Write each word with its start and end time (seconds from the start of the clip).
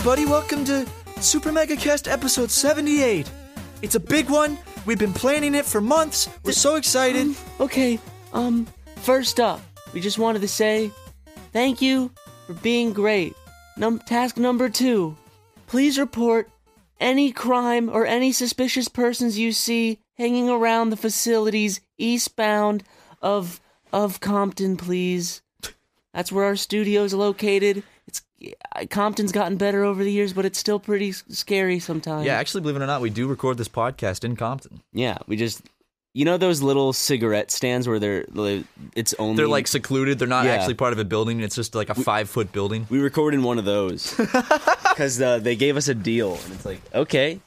Everybody, 0.00 0.24
welcome 0.24 0.64
to 0.64 0.88
Super 1.20 1.52
Mega 1.52 1.76
Cast 1.76 2.08
episode 2.08 2.50
78. 2.50 3.30
It's 3.82 3.96
a 3.96 4.00
big 4.00 4.30
one. 4.30 4.56
We've 4.86 4.98
been 4.98 5.12
planning 5.12 5.54
it 5.54 5.66
for 5.66 5.82
months. 5.82 6.26
We're 6.42 6.52
so 6.52 6.76
excited. 6.76 7.26
Um, 7.26 7.36
okay, 7.60 7.98
um, 8.32 8.66
first 8.96 9.38
up, 9.38 9.60
we 9.92 10.00
just 10.00 10.18
wanted 10.18 10.40
to 10.40 10.48
say 10.48 10.90
thank 11.52 11.82
you 11.82 12.10
for 12.46 12.54
being 12.54 12.94
great. 12.94 13.34
Num- 13.76 13.98
task 13.98 14.38
number 14.38 14.70
two 14.70 15.18
please 15.66 15.98
report 15.98 16.48
any 16.98 17.30
crime 17.30 17.90
or 17.90 18.06
any 18.06 18.32
suspicious 18.32 18.88
persons 18.88 19.38
you 19.38 19.52
see 19.52 20.00
hanging 20.16 20.48
around 20.48 20.88
the 20.88 20.96
facilities 20.96 21.82
eastbound 21.98 22.84
of 23.20 23.60
of 23.92 24.18
Compton, 24.18 24.78
please. 24.78 25.42
That's 26.14 26.32
where 26.32 26.46
our 26.46 26.56
studio 26.56 27.04
is 27.04 27.12
located. 27.12 27.82
It's 28.40 28.56
Compton's 28.90 29.32
gotten 29.32 29.56
better 29.58 29.84
over 29.84 30.02
the 30.02 30.10
years, 30.12 30.32
but 30.32 30.44
it's 30.44 30.58
still 30.58 30.78
pretty 30.80 31.12
scary 31.12 31.78
sometimes. 31.78 32.24
yeah, 32.26 32.34
actually, 32.38 32.62
believe 32.62 32.76
it 32.76 32.82
or 32.82 32.86
not, 32.86 33.00
we 33.00 33.10
do 33.10 33.26
record 33.28 33.58
this 33.58 33.68
podcast 33.68 34.24
in 34.24 34.36
Compton. 34.36 34.80
yeah. 34.92 35.18
We 35.26 35.36
just, 35.36 35.62
you 36.14 36.24
know, 36.24 36.36
those 36.38 36.62
little 36.62 36.92
cigarette 36.92 37.50
stands 37.50 37.86
where 37.86 37.98
they're, 37.98 38.24
it's 38.96 39.14
only 39.18 39.36
They're 39.36 39.46
like 39.48 39.66
secluded. 39.68 40.18
They're 40.18 40.26
not 40.26 40.46
Yeah. 40.46 40.52
actually 40.52 40.74
part 40.74 40.92
of 40.92 40.98
a 40.98 41.04
building. 41.04 41.40
It's 41.40 41.54
just 41.54 41.74
like 41.74 41.90
a 41.90 41.94
five 41.94 42.28
foot 42.30 42.50
building. 42.50 42.86
We 42.90 42.98
record 43.00 43.34
in 43.34 43.42
one 43.42 43.58
of 43.58 43.64
those 43.64 44.14
because 44.16 45.20
uh, 45.20 45.38
they 45.38 45.54
gave 45.54 45.76
us 45.76 45.88
a 45.88 45.94
deal, 45.94 46.32
and 46.44 46.52
it's 46.54 46.64
like, 46.64 46.80
okay, 46.94 47.40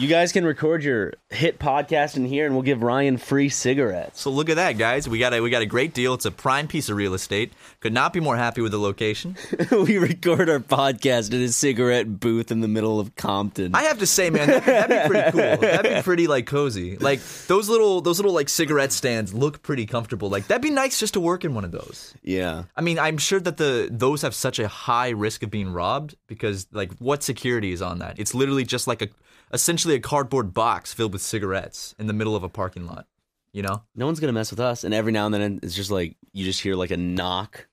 you 0.00 0.08
guys 0.08 0.32
can 0.32 0.46
record 0.46 0.82
your 0.82 1.12
hit 1.28 1.58
podcast 1.58 2.16
in 2.16 2.24
here, 2.24 2.46
and 2.46 2.54
we'll 2.54 2.62
give 2.62 2.82
Ryan 2.82 3.18
free 3.18 3.50
cigarettes. 3.50 4.22
So 4.22 4.30
look 4.30 4.48
at 4.48 4.56
that, 4.56 4.78
guys. 4.78 5.06
We 5.06 5.18
got 5.18 5.34
a 5.34 5.40
we 5.42 5.50
got 5.50 5.60
a 5.60 5.66
great 5.66 5.92
deal. 5.92 6.14
It's 6.14 6.24
a 6.24 6.30
prime 6.30 6.68
piece 6.68 6.88
of 6.88 6.96
real 6.96 7.12
estate. 7.12 7.52
Could 7.80 7.92
not 7.92 8.14
be 8.14 8.20
more 8.20 8.36
happy 8.36 8.62
with 8.62 8.72
the 8.72 8.78
location. 8.78 9.36
we 9.70 9.98
record 9.98 10.48
our 10.48 10.58
podcast 10.58 11.34
in 11.34 11.42
a 11.42 11.48
cigarette 11.48 12.18
booth 12.18 12.50
in 12.50 12.60
the 12.60 12.68
middle 12.68 12.98
of 12.98 13.14
Compton. 13.14 13.74
I 13.74 13.82
have 13.82 13.98
to 13.98 14.06
say, 14.06 14.30
man, 14.30 14.48
that'd, 14.48 14.64
that'd 14.64 15.02
be 15.02 15.14
pretty 15.14 15.30
cool. 15.32 15.68
That'd 15.68 15.94
be 15.96 16.02
pretty 16.02 16.26
like 16.26 16.46
cozy. 16.46 16.96
Like 16.96 17.20
those 17.46 17.68
little 17.68 18.00
those 18.00 18.18
little 18.18 18.32
like 18.32 18.48
cigarette 18.48 18.92
stands 18.92 19.34
look 19.34 19.62
pretty 19.62 19.84
comfortable. 19.84 20.30
Like 20.30 20.46
that'd 20.46 20.62
be 20.62 20.70
nice 20.70 20.98
just 20.98 21.12
to 21.14 21.20
work 21.20 21.44
in 21.44 21.54
one 21.54 21.64
of 21.64 21.72
those. 21.72 22.14
yeah, 22.22 22.64
I 22.74 22.80
mean, 22.80 22.98
I'm 22.98 23.18
sure 23.18 23.40
that 23.40 23.58
the 23.58 23.88
those 23.90 24.22
have 24.22 24.34
such 24.34 24.58
a 24.58 24.66
high 24.66 25.10
risk 25.10 25.42
of 25.42 25.50
being 25.50 25.70
robbed 25.70 26.14
because 26.26 26.66
like 26.72 26.90
what 26.98 27.22
security 27.22 27.72
is 27.72 27.82
on 27.82 27.98
that? 27.98 28.18
It's 28.18 28.34
literally 28.34 28.64
just 28.64 28.86
like 28.86 29.02
a 29.02 29.08
essentially 29.52 29.94
a 29.94 30.00
cardboard 30.00 30.54
box 30.54 30.92
filled 30.92 31.12
with 31.12 31.22
cigarettes 31.22 31.94
in 31.98 32.06
the 32.06 32.12
middle 32.12 32.36
of 32.36 32.42
a 32.42 32.48
parking 32.48 32.86
lot. 32.86 33.06
You 33.52 33.62
know? 33.62 33.82
no 33.96 34.06
one's 34.06 34.20
gonna 34.20 34.32
mess 34.32 34.50
with 34.50 34.60
us. 34.60 34.84
And 34.84 34.94
every 34.94 35.12
now 35.12 35.26
and 35.26 35.34
then, 35.34 35.60
it's 35.62 35.74
just 35.74 35.90
like 35.90 36.16
you 36.32 36.44
just 36.44 36.60
hear 36.60 36.76
like 36.76 36.92
a 36.92 36.96
knock 36.96 37.66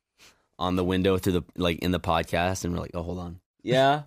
on 0.59 0.75
the 0.75 0.83
window 0.83 1.17
through 1.17 1.33
the 1.33 1.43
like 1.55 1.79
in 1.79 1.91
the 1.91 1.99
podcast, 1.99 2.63
and 2.63 2.73
we're 2.73 2.79
like, 2.79 2.91
oh, 2.93 3.03
hold 3.03 3.19
on, 3.19 3.39
yeah. 3.61 4.03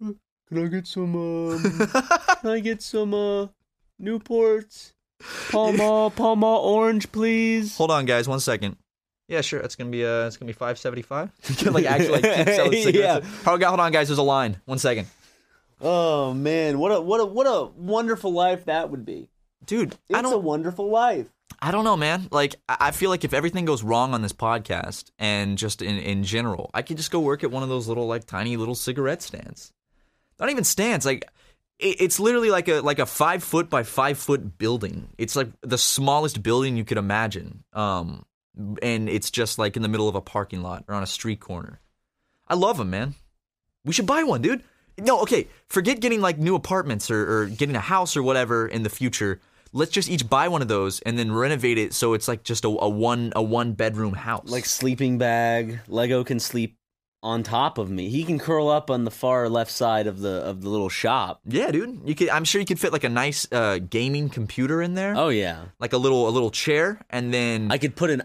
Can 0.50 0.64
I 0.64 0.66
get 0.66 0.86
some? 0.86 1.14
Um, 1.14 1.62
can 2.40 2.50
I 2.50 2.58
get 2.58 2.82
some 2.82 3.14
uh, 3.14 3.46
Newports? 4.02 4.94
Pall 5.50 5.72
Mall, 5.72 6.10
Palma 6.10 6.58
Orange, 6.58 7.12
please. 7.12 7.76
Hold 7.76 7.92
on, 7.92 8.04
guys, 8.04 8.26
one 8.26 8.40
second. 8.40 8.76
Yeah, 9.28 9.42
sure. 9.42 9.60
That's 9.60 9.76
gonna 9.76 9.90
be 9.90 10.04
uh, 10.04 10.26
it's 10.26 10.36
gonna 10.36 10.48
be 10.48 10.54
five 10.54 10.76
seventy 10.76 11.02
five. 11.02 11.30
like 11.66 11.84
actually 11.86 12.20
like 12.20 12.36
keep 12.36 12.48
selling 12.48 12.82
cigarettes. 12.82 13.26
Hold, 13.44 13.62
on, 13.62 13.68
hold 13.68 13.80
on, 13.80 13.92
guys. 13.92 14.08
There's 14.08 14.18
a 14.18 14.24
line. 14.24 14.60
One 14.64 14.78
second, 14.78 15.06
Oh 15.80 16.34
man, 16.34 16.78
what 16.78 16.92
a 16.92 17.00
what 17.00 17.20
a 17.20 17.24
what 17.24 17.46
a 17.46 17.66
wonderful 17.76 18.32
life 18.32 18.66
that 18.66 18.90
would 18.90 19.04
be. 19.04 19.28
dude. 19.64 19.92
It's 20.08 20.18
I 20.18 20.22
don't. 20.22 20.32
a 20.32 20.38
wonderful 20.38 20.90
life. 20.90 21.26
I 21.62 21.72
don't 21.72 21.84
know, 21.84 21.96
man. 21.96 22.28
Like, 22.30 22.56
I 22.68 22.90
feel 22.90 23.10
like 23.10 23.24
if 23.24 23.34
everything 23.34 23.66
goes 23.66 23.82
wrong 23.82 24.14
on 24.14 24.22
this 24.22 24.32
podcast 24.32 25.10
and 25.18 25.58
just 25.58 25.82
in, 25.82 25.98
in 25.98 26.24
general, 26.24 26.70
I 26.72 26.80
could 26.82 26.96
just 26.96 27.10
go 27.10 27.20
work 27.20 27.44
at 27.44 27.50
one 27.50 27.62
of 27.62 27.68
those 27.68 27.86
little, 27.86 28.06
like, 28.06 28.24
tiny 28.24 28.56
little 28.56 28.74
cigarette 28.74 29.20
stands. 29.20 29.70
Not 30.38 30.48
even 30.48 30.64
stands. 30.64 31.04
Like, 31.04 31.28
it's 31.78 32.18
literally 32.20 32.50
like 32.50 32.68
a 32.68 32.80
like 32.80 32.98
a 32.98 33.06
five 33.06 33.42
foot 33.42 33.68
by 33.70 33.82
five 33.82 34.18
foot 34.18 34.58
building. 34.58 35.08
It's 35.18 35.34
like 35.34 35.48
the 35.62 35.78
smallest 35.78 36.42
building 36.42 36.76
you 36.76 36.84
could 36.84 36.98
imagine. 36.98 37.64
Um, 37.72 38.24
and 38.82 39.08
it's 39.08 39.30
just 39.30 39.58
like 39.58 39.76
in 39.76 39.82
the 39.82 39.88
middle 39.88 40.08
of 40.08 40.14
a 40.14 40.20
parking 40.20 40.62
lot 40.62 40.84
or 40.88 40.94
on 40.94 41.02
a 41.02 41.06
street 41.06 41.40
corner. 41.40 41.80
I 42.46 42.54
love 42.54 42.76
them, 42.78 42.90
man. 42.90 43.14
We 43.84 43.92
should 43.94 44.06
buy 44.06 44.22
one, 44.24 44.42
dude. 44.42 44.62
No, 45.00 45.20
okay. 45.22 45.48
Forget 45.68 46.00
getting 46.00 46.20
like 46.20 46.38
new 46.38 46.54
apartments 46.54 47.10
or, 47.10 47.42
or 47.42 47.46
getting 47.46 47.76
a 47.76 47.80
house 47.80 48.16
or 48.16 48.22
whatever 48.22 48.66
in 48.66 48.82
the 48.82 48.90
future. 48.90 49.40
Let's 49.72 49.92
just 49.92 50.10
each 50.10 50.28
buy 50.28 50.48
one 50.48 50.62
of 50.62 50.68
those 50.68 51.00
and 51.00 51.16
then 51.18 51.30
renovate 51.32 51.78
it 51.78 51.92
so 51.94 52.14
it's 52.14 52.26
like 52.26 52.42
just 52.42 52.64
a, 52.64 52.68
a 52.68 52.88
one 52.88 53.32
a 53.36 53.42
one 53.42 53.72
bedroom 53.74 54.14
house. 54.14 54.48
Like 54.50 54.64
sleeping 54.66 55.18
bag, 55.18 55.80
Lego 55.86 56.24
can 56.24 56.40
sleep 56.40 56.76
on 57.22 57.42
top 57.42 57.78
of 57.78 57.88
me. 57.90 58.08
He 58.08 58.24
can 58.24 58.38
curl 58.38 58.68
up 58.68 58.90
on 58.90 59.04
the 59.04 59.10
far 59.10 59.48
left 59.48 59.70
side 59.70 60.06
of 60.08 60.20
the 60.20 60.42
of 60.42 60.62
the 60.62 60.68
little 60.68 60.88
shop. 60.88 61.40
yeah, 61.46 61.70
dude. 61.70 62.00
You 62.04 62.14
could. 62.16 62.30
I'm 62.30 62.44
sure 62.44 62.60
you 62.60 62.66
could 62.66 62.80
fit 62.80 62.92
like 62.92 63.04
a 63.04 63.08
nice 63.08 63.46
uh, 63.52 63.78
gaming 63.78 64.28
computer 64.30 64.82
in 64.82 64.94
there, 64.94 65.14
Oh 65.16 65.28
yeah. 65.28 65.66
like 65.78 65.92
a 65.92 65.98
little 65.98 66.28
a 66.28 66.30
little 66.30 66.50
chair, 66.50 67.00
and 67.10 67.32
then 67.32 67.70
I 67.70 67.78
could 67.78 67.94
put 67.94 68.10
an 68.10 68.22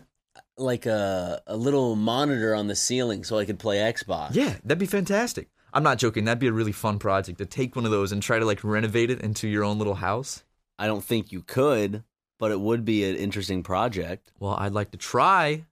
like 0.57 0.85
a 0.87 1.41
a 1.45 1.57
little 1.57 1.95
monitor 1.95 2.55
on 2.55 2.67
the 2.67 2.75
ceiling 2.75 3.23
so 3.23 3.37
I 3.37 3.45
could 3.45 3.59
play 3.59 3.77
Xbox. 3.77 4.29
yeah, 4.33 4.55
that'd 4.63 4.79
be 4.79 4.85
fantastic. 4.85 5.49
I'm 5.75 5.83
not 5.83 5.97
joking. 5.97 6.23
That'd 6.23 6.39
be 6.39 6.47
a 6.47 6.53
really 6.53 6.71
fun 6.71 6.99
project 6.99 7.37
to 7.39 7.45
take 7.45 7.75
one 7.75 7.83
of 7.83 7.91
those 7.91 8.13
and 8.13 8.23
try 8.23 8.39
to 8.39 8.45
like 8.45 8.63
renovate 8.63 9.11
it 9.11 9.19
into 9.19 9.49
your 9.49 9.65
own 9.65 9.77
little 9.77 9.95
house. 9.95 10.43
I 10.79 10.87
don't 10.87 11.03
think 11.03 11.33
you 11.33 11.41
could, 11.41 12.03
but 12.39 12.51
it 12.51 12.59
would 12.61 12.85
be 12.85 13.03
an 13.03 13.17
interesting 13.17 13.61
project. 13.61 14.31
Well, 14.39 14.55
I'd 14.57 14.71
like 14.71 14.91
to 14.91 14.97
try, 14.97 15.65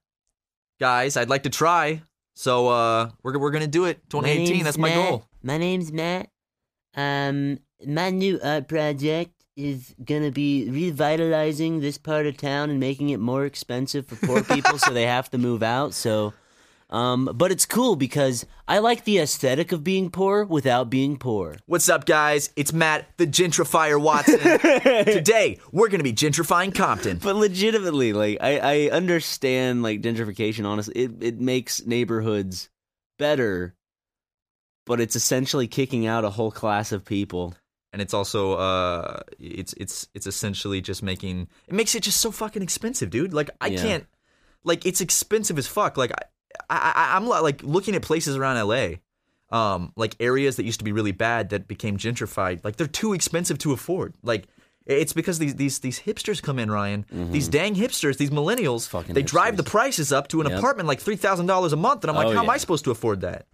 guys. 0.78 1.16
I'd 1.16 1.30
like 1.30 1.44
to 1.44 1.50
try. 1.50 2.02
So 2.34 2.68
uh, 2.68 3.10
we're 3.22 3.38
we're 3.38 3.50
gonna 3.50 3.66
do 3.66 3.86
it. 3.86 3.98
2018. 4.10 4.62
That's 4.62 4.76
my 4.76 4.92
goal. 4.92 5.26
My 5.42 5.56
name's 5.56 5.90
Matt. 5.90 6.28
Um, 6.94 7.58
my 7.86 8.10
new 8.10 8.38
art 8.44 8.68
project 8.68 9.32
is 9.56 9.94
gonna 10.04 10.30
be 10.32 10.68
revitalizing 10.68 11.80
this 11.80 11.96
part 11.96 12.26
of 12.26 12.36
town 12.36 12.68
and 12.68 12.78
making 12.78 13.08
it 13.08 13.20
more 13.20 13.46
expensive 13.46 14.06
for 14.06 14.16
poor 14.16 14.42
people, 14.42 14.78
so 14.78 14.92
they 14.92 15.06
have 15.06 15.30
to 15.30 15.38
move 15.38 15.62
out. 15.62 15.94
So, 15.94 16.34
um, 16.94 17.28
but 17.34 17.50
it's 17.50 17.66
cool 17.66 17.96
because 17.96 18.46
I 18.68 18.78
like 18.78 19.04
the 19.04 19.18
aesthetic 19.18 19.72
of 19.72 19.82
being 19.82 20.10
poor 20.10 20.44
without 20.44 20.88
being 20.90 21.16
poor. 21.18 21.56
What's 21.66 21.88
up, 21.88 22.06
guys? 22.06 22.50
It's 22.56 22.72
Matt, 22.72 23.06
the 23.16 23.26
gentrifier 23.26 24.00
Watson. 24.00 24.38
Today 25.04 25.58
we're 25.72 25.88
gonna 25.88 26.02
be 26.04 26.12
gentrifying 26.12 26.74
Compton. 26.74 27.18
But 27.22 27.36
legitimately, 27.36 28.12
like 28.12 28.38
I, 28.40 28.58
I 28.58 28.90
understand 28.90 29.82
like 29.82 30.00
gentrification. 30.02 30.66
Honestly, 30.66 30.94
it 30.94 31.10
it 31.22 31.40
makes 31.40 31.84
neighborhoods 31.84 32.68
better, 33.18 33.74
but 34.86 35.00
it's 35.00 35.16
essentially 35.16 35.66
kicking 35.66 36.06
out 36.06 36.24
a 36.24 36.30
whole 36.30 36.50
class 36.52 36.92
of 36.92 37.04
people. 37.04 37.54
and 37.92 38.02
it's 38.02 38.14
also 38.14 38.54
uh 38.54 39.20
it's 39.38 39.72
it's 39.78 40.08
it's 40.14 40.26
essentially 40.26 40.80
just 40.80 41.02
making 41.02 41.48
it 41.68 41.74
makes 41.74 41.94
it 41.94 42.02
just 42.02 42.20
so 42.20 42.30
fucking 42.32 42.62
expensive 42.62 43.08
dude 43.10 43.32
like 43.32 43.50
i 43.60 43.68
Yeah. 43.68 43.82
can't 43.82 44.06
like 44.64 44.84
it's 44.84 45.00
expensive 45.00 45.58
as 45.58 45.66
fuck 45.68 45.96
like 45.96 46.10
I, 46.82 46.92
I 46.94 47.16
i'm 47.16 47.26
like 47.26 47.62
looking 47.62 47.94
at 47.94 48.02
places 48.02 48.36
around 48.36 48.56
la 48.66 48.88
um 49.50 49.92
like 49.96 50.16
areas 50.20 50.56
that 50.56 50.64
used 50.64 50.78
to 50.80 50.84
be 50.84 50.92
really 50.92 51.12
bad 51.12 51.50
that 51.50 51.68
became 51.68 51.96
gentrified 51.98 52.64
like 52.64 52.76
they're 52.76 52.86
too 52.86 53.12
expensive 53.12 53.58
to 53.58 53.72
afford 53.72 54.14
like 54.22 54.46
it's 54.86 55.12
because 55.14 55.38
these 55.38 55.54
these 55.54 55.78
these 55.78 56.00
hipsters 56.00 56.42
come 56.42 56.58
in, 56.58 56.70
Ryan. 56.70 57.06
These 57.10 57.48
dang 57.48 57.74
hipsters, 57.74 58.18
these 58.18 58.28
millennials, 58.28 58.82
Mm-hmm. 58.86 58.98
Fucking 58.98 59.14
they 59.14 59.22
drive 59.22 59.56
the 59.56 59.62
prices 59.62 60.12
up 60.12 60.28
to 60.28 60.42
an 60.42 60.46
Yep. 60.50 60.58
apartment 60.58 60.86
like 60.88 61.00
three 61.00 61.16
thousand 61.16 61.46
dollars 61.46 61.72
a 61.72 61.76
month, 61.76 62.04
and 62.04 62.10
I'm 62.10 62.16
like, 62.16 62.26
Oh, 62.26 62.32
how 62.34 62.42
am 62.42 62.50
I 62.50 62.58
supposed 62.58 62.84
to 62.84 62.90
afford 62.90 63.22
that? 63.22 63.46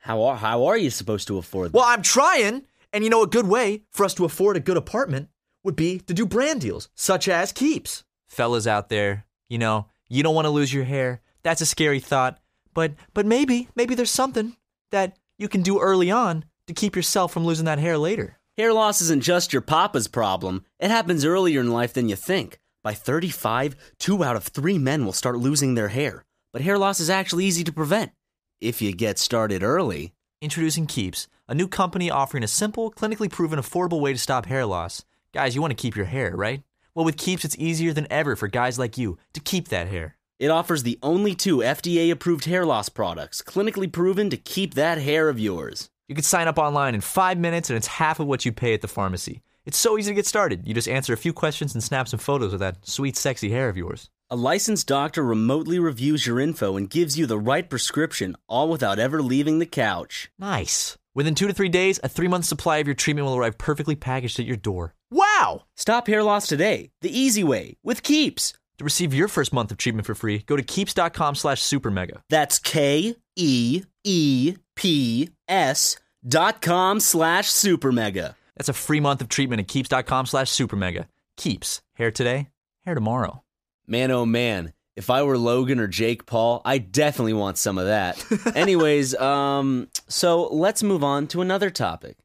How 0.00 0.22
are 0.24 0.36
how 0.36 0.66
are 0.66 0.76
you 0.76 0.90
supposed 0.90 1.26
to 1.28 1.38
afford? 1.38 1.68
That? 1.72 1.76
Well, 1.78 1.86
I'm 1.86 2.02
trying. 2.02 2.66
And 2.92 3.02
you 3.02 3.08
know, 3.08 3.22
a 3.22 3.26
good 3.26 3.46
way 3.48 3.84
for 3.92 4.04
us 4.04 4.12
to 4.16 4.26
afford 4.26 4.58
a 4.58 4.60
good 4.60 4.76
apartment 4.76 5.30
would 5.64 5.74
be 5.74 6.00
to 6.00 6.12
do 6.12 6.26
brand 6.26 6.60
deals, 6.60 6.90
such 6.94 7.28
as 7.28 7.50
Keeps. 7.50 8.04
Fellas 8.28 8.66
out 8.66 8.90
there, 8.90 9.24
you 9.48 9.56
know, 9.56 9.86
you 10.10 10.22
don't 10.22 10.34
want 10.34 10.44
to 10.44 10.50
lose 10.50 10.70
your 10.74 10.84
hair. 10.84 11.21
That's 11.42 11.60
a 11.60 11.66
scary 11.66 12.00
thought. 12.00 12.38
But 12.74 12.92
but 13.14 13.26
maybe, 13.26 13.68
maybe 13.74 13.94
there's 13.94 14.10
something 14.10 14.56
that 14.90 15.16
you 15.38 15.48
can 15.48 15.62
do 15.62 15.80
early 15.80 16.10
on 16.10 16.44
to 16.66 16.74
keep 16.74 16.96
yourself 16.96 17.32
from 17.32 17.44
losing 17.44 17.64
that 17.66 17.78
hair 17.78 17.98
later. 17.98 18.38
Hair 18.56 18.72
loss 18.74 19.00
isn't 19.00 19.22
just 19.22 19.52
your 19.52 19.62
papa's 19.62 20.08
problem, 20.08 20.64
it 20.78 20.90
happens 20.90 21.24
earlier 21.24 21.60
in 21.60 21.70
life 21.70 21.92
than 21.92 22.08
you 22.08 22.16
think. 22.16 22.58
By 22.84 22.94
35, 22.94 23.76
two 23.98 24.24
out 24.24 24.36
of 24.36 24.44
three 24.44 24.78
men 24.78 25.04
will 25.04 25.12
start 25.12 25.38
losing 25.38 25.74
their 25.74 25.88
hair. 25.88 26.24
But 26.52 26.62
hair 26.62 26.78
loss 26.78 27.00
is 27.00 27.08
actually 27.08 27.44
easy 27.44 27.64
to 27.64 27.72
prevent 27.72 28.12
if 28.60 28.82
you 28.82 28.92
get 28.92 29.18
started 29.18 29.62
early. 29.62 30.12
Introducing 30.40 30.86
Keeps, 30.86 31.28
a 31.48 31.54
new 31.54 31.68
company 31.68 32.10
offering 32.10 32.42
a 32.42 32.48
simple, 32.48 32.90
clinically 32.90 33.30
proven, 33.30 33.58
affordable 33.58 34.00
way 34.00 34.12
to 34.12 34.18
stop 34.18 34.46
hair 34.46 34.66
loss. 34.66 35.04
Guys, 35.32 35.54
you 35.54 35.60
want 35.60 35.70
to 35.70 35.80
keep 35.80 35.96
your 35.96 36.06
hair, 36.06 36.34
right? 36.34 36.62
Well, 36.94 37.04
with 37.04 37.16
Keeps, 37.16 37.44
it's 37.44 37.58
easier 37.58 37.92
than 37.92 38.06
ever 38.10 38.36
for 38.36 38.48
guys 38.48 38.78
like 38.78 38.98
you 38.98 39.18
to 39.32 39.40
keep 39.40 39.68
that 39.68 39.88
hair. 39.88 40.16
It 40.42 40.50
offers 40.50 40.82
the 40.82 40.98
only 41.04 41.36
two 41.36 41.58
FDA 41.58 42.10
approved 42.10 42.46
hair 42.46 42.66
loss 42.66 42.88
products, 42.88 43.42
clinically 43.42 43.90
proven 43.92 44.28
to 44.30 44.36
keep 44.36 44.74
that 44.74 44.98
hair 44.98 45.28
of 45.28 45.38
yours. 45.38 45.88
You 46.08 46.16
can 46.16 46.24
sign 46.24 46.48
up 46.48 46.58
online 46.58 46.96
in 46.96 47.00
five 47.00 47.38
minutes 47.38 47.70
and 47.70 47.76
it's 47.76 47.86
half 47.86 48.18
of 48.18 48.26
what 48.26 48.44
you 48.44 48.50
pay 48.50 48.74
at 48.74 48.80
the 48.80 48.88
pharmacy. 48.88 49.40
It's 49.66 49.78
so 49.78 49.96
easy 49.96 50.10
to 50.10 50.16
get 50.16 50.26
started. 50.26 50.66
You 50.66 50.74
just 50.74 50.88
answer 50.88 51.12
a 51.12 51.16
few 51.16 51.32
questions 51.32 51.74
and 51.74 51.84
snap 51.84 52.08
some 52.08 52.18
photos 52.18 52.52
of 52.52 52.58
that 52.58 52.84
sweet, 52.84 53.16
sexy 53.16 53.50
hair 53.50 53.68
of 53.68 53.76
yours. 53.76 54.10
A 54.30 54.34
licensed 54.34 54.88
doctor 54.88 55.22
remotely 55.22 55.78
reviews 55.78 56.26
your 56.26 56.40
info 56.40 56.76
and 56.76 56.90
gives 56.90 57.16
you 57.16 57.26
the 57.26 57.38
right 57.38 57.70
prescription, 57.70 58.34
all 58.48 58.68
without 58.68 58.98
ever 58.98 59.22
leaving 59.22 59.60
the 59.60 59.64
couch. 59.64 60.32
Nice. 60.40 60.98
Within 61.14 61.36
two 61.36 61.46
to 61.46 61.54
three 61.54 61.68
days, 61.68 62.00
a 62.02 62.08
three 62.08 62.26
month 62.26 62.46
supply 62.46 62.78
of 62.78 62.88
your 62.88 62.96
treatment 62.96 63.26
will 63.26 63.36
arrive 63.36 63.58
perfectly 63.58 63.94
packaged 63.94 64.40
at 64.40 64.46
your 64.46 64.56
door. 64.56 64.96
Wow! 65.08 65.66
Stop 65.76 66.08
hair 66.08 66.24
loss 66.24 66.48
today, 66.48 66.90
the 67.00 67.16
easy 67.16 67.44
way, 67.44 67.76
with 67.84 68.02
Keeps. 68.02 68.54
To 68.82 68.84
receive 68.84 69.14
your 69.14 69.28
first 69.28 69.52
month 69.52 69.70
of 69.70 69.76
treatment 69.78 70.06
for 70.06 70.14
free, 70.16 70.38
go 70.38 70.56
to 70.56 70.62
keeps.com 70.64 71.36
slash 71.36 71.62
supermega. 71.62 72.20
That's 72.28 72.58
K 72.58 73.14
E 73.36 73.84
E 74.02 74.56
P 74.74 75.28
S 75.46 75.94
dot 76.26 76.60
com 76.60 76.98
slash 76.98 77.48
supermega. 77.48 78.34
That's 78.56 78.68
a 78.68 78.72
free 78.72 78.98
month 78.98 79.20
of 79.20 79.28
treatment 79.28 79.60
at 79.60 79.68
keeps.com 79.68 80.26
slash 80.26 80.50
supermega. 80.50 81.06
Keeps. 81.36 81.80
Hair 81.94 82.10
today, 82.10 82.48
hair 82.84 82.96
tomorrow. 82.96 83.44
Man, 83.86 84.10
oh 84.10 84.26
man, 84.26 84.72
if 84.96 85.10
I 85.10 85.22
were 85.22 85.38
Logan 85.38 85.78
or 85.78 85.86
Jake 85.86 86.26
Paul, 86.26 86.60
I 86.64 86.78
definitely 86.78 87.34
want 87.34 87.58
some 87.58 87.78
of 87.78 87.86
that. 87.86 88.20
Anyways, 88.56 89.14
um, 89.14 89.90
so 90.08 90.48
let's 90.48 90.82
move 90.82 91.04
on 91.04 91.28
to 91.28 91.40
another 91.40 91.70
topic. 91.70 92.16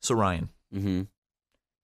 So, 0.00 0.14
Ryan, 0.14 0.48
Mm-hmm. 0.74 1.02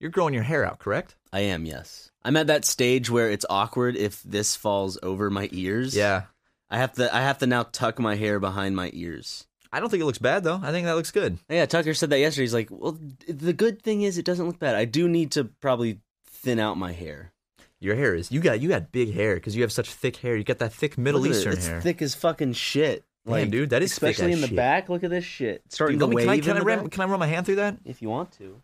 you're 0.00 0.10
growing 0.10 0.32
your 0.32 0.44
hair 0.44 0.64
out, 0.64 0.78
correct? 0.78 1.16
I 1.36 1.40
am, 1.40 1.66
yes. 1.66 2.10
I'm 2.24 2.34
at 2.38 2.46
that 2.46 2.64
stage 2.64 3.10
where 3.10 3.30
it's 3.30 3.44
awkward 3.50 3.94
if 3.94 4.22
this 4.22 4.56
falls 4.56 4.98
over 5.02 5.28
my 5.28 5.50
ears. 5.52 5.94
Yeah. 5.94 6.22
I 6.70 6.78
have 6.78 6.94
to 6.94 7.14
I 7.14 7.20
have 7.20 7.36
to 7.38 7.46
now 7.46 7.64
tuck 7.64 7.98
my 7.98 8.14
hair 8.14 8.40
behind 8.40 8.74
my 8.74 8.90
ears. 8.94 9.46
I 9.70 9.78
don't 9.80 9.90
think 9.90 10.00
it 10.00 10.06
looks 10.06 10.16
bad, 10.16 10.44
though. 10.44 10.58
I 10.62 10.72
think 10.72 10.86
that 10.86 10.96
looks 10.96 11.10
good. 11.10 11.38
Yeah, 11.50 11.66
Tucker 11.66 11.92
said 11.92 12.08
that 12.08 12.20
yesterday. 12.20 12.44
He's 12.44 12.54
like, 12.54 12.68
"Well, 12.70 12.98
the 13.28 13.52
good 13.52 13.82
thing 13.82 14.00
is 14.00 14.16
it 14.16 14.24
doesn't 14.24 14.46
look 14.46 14.58
bad. 14.58 14.76
I 14.76 14.86
do 14.86 15.08
need 15.10 15.32
to 15.32 15.44
probably 15.44 16.00
thin 16.24 16.58
out 16.58 16.78
my 16.78 16.92
hair. 16.92 17.32
Your 17.80 17.96
hair 17.96 18.14
is 18.14 18.32
you 18.32 18.40
got 18.40 18.60
you 18.60 18.70
got 18.70 18.90
big 18.90 19.12
hair 19.12 19.34
because 19.34 19.54
you 19.54 19.60
have 19.60 19.72
such 19.72 19.90
thick 19.90 20.16
hair. 20.16 20.36
You 20.36 20.44
got 20.44 20.58
that 20.60 20.72
thick 20.72 20.96
Middle 20.96 21.22
at 21.26 21.32
it. 21.32 21.46
It's 21.46 21.66
hair. 21.66 21.82
thick 21.82 22.00
as 22.00 22.14
fucking 22.14 22.54
shit. 22.54 23.04
Damn, 23.28 23.50
dude, 23.50 23.70
that 23.70 23.82
is 23.82 23.92
especially 23.92 24.32
in 24.32 24.40
the 24.40 24.46
shit. 24.46 24.56
back. 24.56 24.88
Look 24.88 25.04
at 25.04 25.10
this 25.10 25.24
shit. 25.24 25.62
Starting 25.68 25.98
to 25.98 26.06
wave 26.06 26.24
can 26.26 26.28
I, 26.30 26.40
can, 26.40 26.56
I 26.56 26.88
can 26.88 27.02
I 27.02 27.04
run 27.04 27.20
my 27.20 27.26
hand 27.26 27.44
through 27.44 27.56
that? 27.56 27.76
if 27.84 28.00
you 28.00 28.08
want 28.08 28.32
to. 28.38 28.62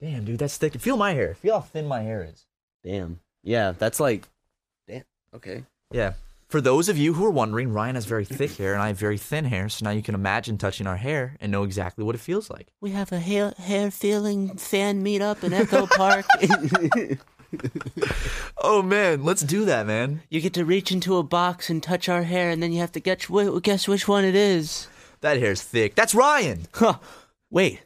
Damn, 0.00 0.24
dude, 0.24 0.38
that's 0.38 0.56
thick. 0.56 0.74
Feel 0.74 0.96
my 0.96 1.12
hair. 1.12 1.34
Feel 1.34 1.54
how 1.54 1.60
thin 1.60 1.86
my 1.86 2.02
hair 2.02 2.28
is. 2.30 2.46
Damn. 2.82 3.20
Yeah, 3.42 3.72
that's 3.72 4.00
like. 4.00 4.28
Damn. 4.88 5.04
Okay. 5.34 5.64
Yeah. 5.90 6.14
For 6.48 6.60
those 6.60 6.88
of 6.88 6.96
you 6.98 7.14
who 7.14 7.24
are 7.24 7.30
wondering, 7.30 7.72
Ryan 7.72 7.94
has 7.96 8.04
very 8.04 8.24
thick 8.24 8.56
hair 8.56 8.74
and 8.74 8.82
I 8.82 8.88
have 8.88 8.98
very 8.98 9.18
thin 9.18 9.46
hair, 9.46 9.68
so 9.68 9.84
now 9.84 9.90
you 9.90 10.02
can 10.02 10.14
imagine 10.14 10.56
touching 10.58 10.86
our 10.86 10.96
hair 10.96 11.36
and 11.40 11.50
know 11.50 11.64
exactly 11.64 12.04
what 12.04 12.14
it 12.14 12.20
feels 12.20 12.48
like. 12.50 12.68
We 12.80 12.90
have 12.90 13.10
a 13.10 13.18
hair 13.18 13.54
hair 13.58 13.90
feeling 13.90 14.56
fan 14.56 15.04
meetup 15.04 15.42
in 15.42 15.52
Echo 15.52 15.86
Park. 15.86 16.26
Oh 18.58 18.82
man, 18.82 19.24
let's 19.24 19.42
do 19.42 19.66
that, 19.66 19.86
man. 19.86 20.22
you 20.30 20.40
get 20.40 20.54
to 20.54 20.64
reach 20.64 20.90
into 20.90 21.18
a 21.18 21.22
box 21.22 21.68
and 21.68 21.82
touch 21.82 22.08
our 22.08 22.22
hair, 22.22 22.48
and 22.50 22.62
then 22.62 22.72
you 22.72 22.80
have 22.80 22.92
to 22.92 23.00
guess, 23.00 23.26
guess 23.62 23.86
which 23.86 24.08
one 24.08 24.24
it 24.24 24.34
is. 24.34 24.88
That 25.20 25.38
hair's 25.38 25.62
thick. 25.62 25.94
That's 25.94 26.14
Ryan. 26.14 26.66
Huh. 26.72 26.98
Wait. 27.50 27.82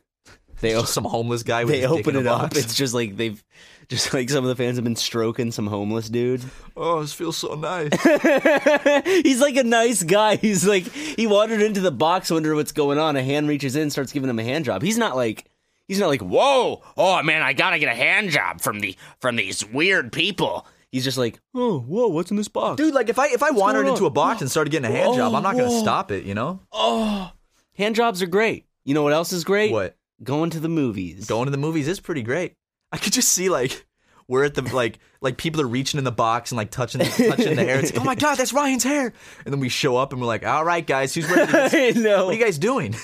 They 0.61 0.73
Just 0.73 0.93
some 0.93 1.05
homeless 1.05 1.43
guy 1.43 1.65
with 1.65 1.75
they 1.75 1.87
open 1.87 2.17
it 2.17 2.27
up. 2.27 2.57
It's 2.57 2.75
just 2.75 2.95
like 2.95 3.17
they've, 3.17 3.43
just 3.89 4.13
like 4.13 4.29
some 4.29 4.45
of 4.45 4.49
the 4.49 4.57
fans 4.57 4.77
have 4.77 4.85
been 4.85 4.97
stroking 4.97 5.53
some 5.53 5.67
homeless 5.67 6.09
dude. 6.09 6.43
Oh, 6.77 7.01
this 7.01 7.13
feels 7.13 7.37
so 7.37 7.55
nice. 7.55 7.91
He's 9.23 9.41
like 9.41 9.57
a 9.57 9.65
nice 9.65 10.03
guy. 10.03 10.37
He's 10.37 10.67
like 10.67 10.85
he 10.93 11.27
wandered 11.27 11.63
into 11.63 11.81
the 11.81 11.93
box, 11.93 12.31
wonder 12.31 12.55
what's 12.55 12.73
going 12.73 12.99
on. 12.99 13.17
A 13.17 13.23
hand 13.23 13.49
reaches 13.49 13.77
in, 13.77 13.91
starts 13.91 14.13
giving 14.13 14.29
him 14.29 14.39
a 14.39 14.45
hand 14.45 14.65
job. 14.65 14.83
He's 14.83 14.99
not 14.99 15.15
like 15.15 15.45
he's 15.87 16.01
not 16.01 16.09
like 16.09 16.23
whoa, 16.23 16.83
oh 16.97 17.23
man, 17.23 17.43
I 17.43 17.53
gotta 17.53 17.79
get 17.79 17.93
a 17.93 17.97
hand 17.97 18.31
job 18.31 18.61
from 18.61 18.81
the 18.81 18.97
from 19.21 19.37
these 19.37 19.65
weird 19.65 20.13
people. 20.13 20.67
He's 20.91 21.05
just 21.05 21.19
like 21.19 21.39
oh 21.55 21.79
whoa, 21.81 22.09
what's 22.09 22.31
in 22.31 22.37
this 22.37 22.49
box, 22.49 22.79
Dude, 22.79 22.95
like 22.95 23.09
if 23.09 23.19
I 23.19 23.29
if 23.29 23.45
I 23.45 23.51
wandered 23.53 23.87
into 23.87 24.07
a 24.07 24.11
box 24.11 24.41
and 24.41 24.51
started 24.51 24.71
getting 24.71 24.91
a 24.91 24.95
hand 24.95 25.15
job, 25.15 25.35
I'm 25.35 25.43
not 25.43 25.53
gonna 25.55 25.69
oh. 25.71 25.83
stop 25.83 26.11
it, 26.11 26.25
you 26.25 26.35
know? 26.35 26.61
Oh, 26.73 27.31
hand 27.75 27.95
jobs 27.95 28.23
are 28.23 28.27
great. 28.27 28.67
You 28.85 28.95
know 28.95 29.03
what 29.03 29.13
else 29.13 29.35
is 29.35 29.45
great? 29.45 29.71
What? 29.71 29.98
Going 30.23 30.51
to 30.51 30.61
the 30.61 30.69
movies. 30.69 31.27
Going 31.27 31.47
to 31.47 31.51
the 31.51 31.57
movies 31.59 31.89
is 31.89 32.01
pretty 32.01 32.23
great. 32.23 32.55
I 32.93 32.99
could 32.99 33.13
just 33.13 33.29
see 33.29 33.49
like 33.49 33.87
we're 34.27 34.45
at 34.45 34.55
the 34.55 34.63
like 34.63 34.99
like 35.21 35.37
people 35.37 35.61
are 35.61 35.67
reaching 35.67 35.99
in 35.99 36.05
the 36.05 36.13
box 36.13 36.51
and 36.51 36.57
like 36.57 36.71
touching 36.71 37.01
touching 37.01 37.57
the 37.57 37.65
hair. 37.65 37.79
It's 37.81 37.93
like, 37.93 38.01
oh 38.01 38.05
my 38.05 38.15
god, 38.15 38.37
that's 38.37 38.53
Ryan's 38.53 38.85
hair. 38.85 39.13
And 39.45 39.53
then 39.53 39.61
we 39.61 39.69
show 39.69 39.97
up 39.97 40.13
and 40.13 40.21
we're 40.21 40.27
like, 40.27 40.45
all 40.45 40.65
right, 40.65 40.87
guys, 40.87 41.15
who's 41.15 41.31
ready? 41.31 41.47
To 41.47 41.53
get 41.71 41.97
I 41.97 42.01
know. 42.01 42.27
What 42.27 42.35
are 42.35 42.39
you 42.39 42.45
guys 42.45 42.59
doing? 42.59 42.95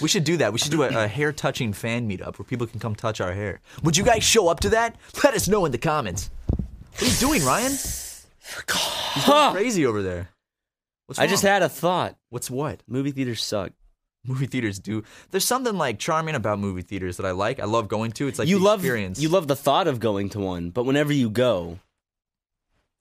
We 0.00 0.08
should 0.08 0.24
do 0.24 0.38
that. 0.38 0.52
We 0.52 0.58
should 0.58 0.70
do 0.70 0.82
a, 0.82 1.04
a 1.04 1.06
hair 1.06 1.32
touching 1.32 1.72
fan 1.72 2.08
meetup 2.08 2.38
where 2.38 2.46
people 2.46 2.66
can 2.66 2.80
come 2.80 2.94
touch 2.94 3.20
our 3.20 3.32
hair. 3.32 3.60
Would 3.82 3.96
you 3.96 4.04
guys 4.04 4.24
show 4.24 4.48
up 4.48 4.60
to 4.60 4.70
that? 4.70 4.96
Let 5.22 5.34
us 5.34 5.48
know 5.48 5.66
in 5.66 5.72
the 5.72 5.78
comments. 5.78 6.30
What 6.48 7.02
are 7.02 7.06
you 7.06 7.16
doing, 7.16 7.44
Ryan? 7.44 7.72
He's 7.72 8.26
going 9.26 9.52
crazy 9.52 9.84
over 9.84 10.02
there. 10.02 10.30
What's 11.06 11.18
I 11.18 11.26
just 11.26 11.42
had 11.42 11.62
a 11.62 11.68
thought. 11.68 12.16
What's 12.30 12.50
what? 12.50 12.82
Movie 12.88 13.10
theaters 13.10 13.42
suck. 13.42 13.72
Movie 14.26 14.46
theaters 14.46 14.78
do. 14.78 15.02
There's 15.30 15.44
something 15.44 15.76
like 15.76 15.98
charming 15.98 16.34
about 16.34 16.58
movie 16.58 16.82
theaters 16.82 17.16
that 17.18 17.26
I 17.26 17.30
like. 17.32 17.60
I 17.60 17.64
love 17.64 17.88
going 17.88 18.12
to. 18.12 18.28
It's 18.28 18.38
like 18.38 18.48
you 18.48 18.58
the 18.58 18.64
love 18.64 18.80
experience. 18.80 19.20
you 19.20 19.28
love 19.28 19.46
the 19.48 19.56
thought 19.56 19.86
of 19.88 20.00
going 20.00 20.28
to 20.30 20.40
one, 20.40 20.70
but 20.70 20.84
whenever 20.84 21.12
you 21.12 21.30
go, 21.30 21.78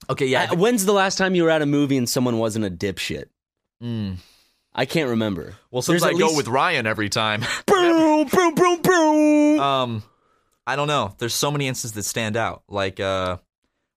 Okay, 0.09 0.27
yeah. 0.27 0.47
I- 0.51 0.55
when's 0.55 0.85
the 0.85 0.93
last 0.93 1.17
time 1.17 1.35
you 1.35 1.43
were 1.43 1.49
at 1.49 1.61
a 1.61 1.65
movie 1.65 1.97
and 1.97 2.07
someone 2.07 2.37
wasn't 2.37 2.65
a 2.65 2.69
dipshit? 2.69 3.25
Mm. 3.81 4.17
I 4.73 4.85
can't 4.85 5.09
remember. 5.09 5.55
Well, 5.71 5.81
since 5.81 6.01
There's 6.01 6.15
I 6.15 6.17
go 6.17 6.25
least- 6.25 6.37
with 6.37 6.47
Ryan 6.47 6.85
every 6.85 7.09
time, 7.09 7.41
boom, 7.67 8.27
boom, 8.27 8.53
boom, 8.55 8.81
boom. 8.81 9.59
um, 9.59 10.03
I 10.67 10.75
don't 10.75 10.87
know. 10.87 11.15
There's 11.17 11.33
so 11.33 11.49
many 11.49 11.67
instances 11.67 11.93
that 11.95 12.03
stand 12.03 12.35
out. 12.37 12.63
Like 12.67 12.99
uh, 12.99 13.37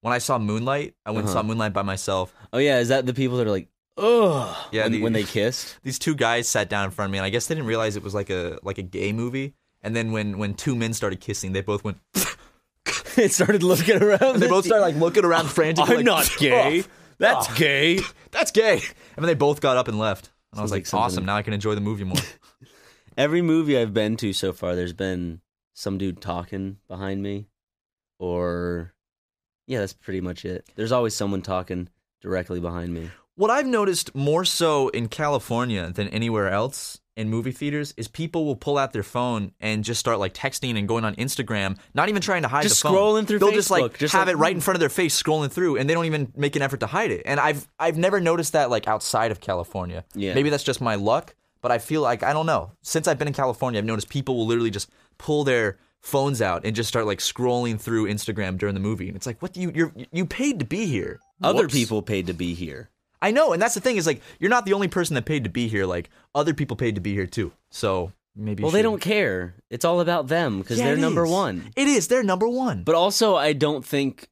when 0.03 0.15
I 0.15 0.19
saw 0.19 0.39
Moonlight, 0.39 0.95
I 1.05 1.11
went 1.11 1.25
and 1.25 1.31
saw 1.33 1.41
Uh-huh. 1.41 1.49
Moonlight 1.49 1.73
by 1.73 1.83
myself. 1.83 2.33
oh 2.53 2.59
yeah, 2.59 2.79
is 2.79 2.89
that 2.89 3.07
the 3.07 3.15
people 3.15 3.39
that 3.39 3.47
are 3.47 3.51
like, 3.51 3.69
ugh, 3.99 4.57
Yeah, 4.73 4.85
when, 4.85 4.93
the- 4.93 5.03
when 5.03 5.13
they 5.13 5.25
kissed? 5.39 5.77
These 5.83 5.99
two 5.99 6.15
guys 6.15 6.49
sat 6.49 6.69
down 6.71 6.85
in 6.87 6.91
front 6.91 7.09
of 7.09 7.13
me, 7.13 7.19
and 7.19 7.25
I 7.25 7.31
guess 7.31 7.47
they 7.47 7.55
didn't 7.55 7.67
realize 7.69 7.97
it 7.97 8.03
was 8.03 8.15
like 8.15 8.31
a 8.31 8.59
like 8.63 8.79
a 8.79 8.83
gay 8.83 9.13
movie. 9.13 9.55
And 9.83 9.95
then 9.95 10.13
when 10.13 10.39
when 10.39 10.55
two 10.55 10.75
men 10.75 10.93
started 10.95 11.21
kissing, 11.21 11.53
they 11.53 11.61
both 11.61 11.85
went. 11.85 11.99
it 13.17 13.33
started 13.33 13.63
looking 13.63 14.03
around. 14.03 14.41
they 14.41 14.49
both 14.49 14.65
started 14.65 14.83
like 14.85 14.97
looking 14.97 15.25
around 15.25 15.49
frantically. 15.51 15.91
I'm 15.91 15.97
like, 15.97 16.05
not 16.07 16.31
gay. 16.39 16.83
"Oh, 16.83 16.89
That's 17.19 17.51
oh, 17.51 17.55
gay. 17.57 18.01
That's 18.31 18.51
gay. 18.53 18.75
And 18.75 18.83
then 19.17 19.27
they 19.27 19.35
both 19.35 19.61
got 19.61 19.77
up 19.77 19.89
and 19.89 19.99
left. 19.99 20.31
And 20.53 20.61
I 20.61 20.63
was 20.63 20.71
Sounds 20.71 20.71
like, 20.71 20.79
like 20.81 20.87
something- 20.87 21.05
awesome. 21.05 21.25
Now 21.27 21.37
I 21.37 21.43
can 21.43 21.53
enjoy 21.53 21.75
the 21.75 21.81
movie 21.81 22.05
more. 22.05 22.17
Every 23.17 23.43
movie 23.43 23.77
I've 23.77 23.93
been 23.93 24.17
to 24.19 24.33
so 24.33 24.53
far, 24.53 24.75
there's 24.77 24.93
been 24.93 25.41
some 25.75 25.99
dude 25.99 26.21
talking 26.23 26.79
behind 26.89 27.23
me, 27.23 27.47
or 28.19 28.95
yeah, 29.67 29.81
that's 29.81 29.93
pretty 29.93 30.21
much 30.21 30.45
it. 30.45 30.65
There's 30.77 30.93
always 30.93 31.15
someone 31.15 31.43
talking 31.43 31.89
directly 32.23 32.61
behind 32.61 32.95
me. 32.95 33.11
What 33.39 33.53
I've 33.53 33.69
noticed 33.69 34.17
more 34.17 34.45
so 34.45 34.89
in 34.89 35.07
California 35.07 35.93
than 35.93 36.09
anywhere 36.09 36.51
else 36.51 36.99
in 37.17 37.31
movie 37.31 37.53
theaters 37.53 37.95
is 37.97 38.09
people 38.09 38.45
will 38.45 38.57
pull 38.57 38.77
out 38.77 38.93
their 38.93 39.05
phone 39.05 39.53
and 39.61 39.85
just 39.85 40.01
start 40.01 40.19
like 40.19 40.35
texting 40.35 40.77
and 40.77 40.89
going 40.89 41.05
on 41.05 41.15
Instagram, 41.15 41.79
not 41.95 42.09
even 42.09 42.21
trying 42.21 42.43
to 42.43 42.49
hide 42.49 42.65
Just 42.65 42.83
the 42.83 42.89
phone. 42.89 42.97
scrolling 42.97 43.29
through 43.29 43.39
They'll 43.39 43.53
just 43.53 43.71
like 43.71 43.97
just 43.97 44.13
have 44.13 44.27
like, 44.27 44.35
it 44.35 44.39
right 44.39 44.51
in 44.51 44.57
hmm. 44.57 44.63
front 44.63 44.75
of 44.75 44.81
their 44.81 44.89
face, 44.89 45.23
scrolling 45.23 45.53
through, 45.53 45.77
and 45.77 45.89
they 45.89 45.95
don't 45.95 46.07
even 46.07 46.33
make 46.35 46.57
an 46.57 46.63
effort 46.63 46.81
to 46.81 46.89
hide 46.89 47.13
it. 47.13 47.23
And 47.27 47.39
I've 47.39 47.69
I've 47.79 47.97
never 47.97 48.21
noticed 48.21 48.55
that 48.55 48.71
like 48.71 48.89
outside 48.89 49.31
of 49.31 49.41
California. 49.41 50.05
Yeah. 50.17 50.35
Maybe 50.35 50.51
that's 50.51 50.65
just 50.65 50.81
my 50.81 50.97
luck, 50.97 51.37
but 51.63 51.71
I 51.71 51.79
feel 51.79 52.03
like 52.03 52.25
I 52.25 52.33
don't 52.33 52.47
know. 52.47 52.73
Since 52.83 53.07
I've 53.07 53.21
been 53.21 53.29
in 53.29 53.35
California, 53.35 53.79
I've 53.79 53.85
noticed 53.85 54.09
people 54.09 54.37
will 54.37 54.47
literally 54.47 54.73
just 54.73 54.91
pull 55.17 55.45
their 55.45 55.79
phones 56.01 56.43
out 56.43 56.65
and 56.65 56.75
just 56.75 56.89
start 56.89 57.07
like 57.07 57.21
scrolling 57.21 57.81
through 57.81 58.09
Instagram 58.09 58.59
during 58.59 58.75
the 58.75 58.81
movie. 58.81 59.07
And 59.07 59.15
it's 59.15 59.27
like, 59.27 59.41
what 59.41 59.53
do 59.53 59.61
you 59.61 59.71
you're 59.73 59.93
you 60.11 60.27
paid 60.27 60.59
to 60.59 60.65
be 60.65 60.87
here. 60.87 61.21
Other 61.41 61.63
Whoops. 61.63 61.75
people 61.75 62.03
paid 62.03 62.27
to 62.27 62.33
be 62.33 62.55
here. 62.55 62.91
I 63.21 63.31
know, 63.31 63.53
and 63.53 63.61
that's 63.61 63.75
the 63.75 63.81
thing 63.81 63.97
is 63.97 64.07
like 64.07 64.23
you're 64.39 64.51
not 64.51 64.65
the 64.65 64.73
only 64.75 64.89
person 64.89 65.15
that 65.15 65.25
paid 65.25 65.45
to 65.45 65.51
be 65.51 65.69
here. 65.69 65.87
Like 65.87 66.11
other 66.35 66.55
people 66.55 66.77
paid 66.77 66.95
to 66.95 67.01
be 67.01 67.15
here 67.15 67.27
too. 67.27 67.53
So 67.71 68.13
maybe. 68.37 68.63
Well, 68.63 68.73
they 68.73 68.83
don't 68.83 69.01
care. 69.01 69.55
It's 69.71 69.85
all 69.85 70.01
about 70.01 70.29
them 70.29 70.59
because 70.61 70.79
Yeah, 70.79 70.87
they're 70.87 70.97
number 70.97 71.25
is. 71.25 71.31
one. 71.31 71.71
It 71.77 71.89
is. 71.89 72.09
They're 72.09 72.23
number 72.23 72.49
one. 72.49 72.85
But 72.85 72.95
also, 72.95 73.35
I 73.37 73.53
don't 73.53 73.85
think. 73.85 74.29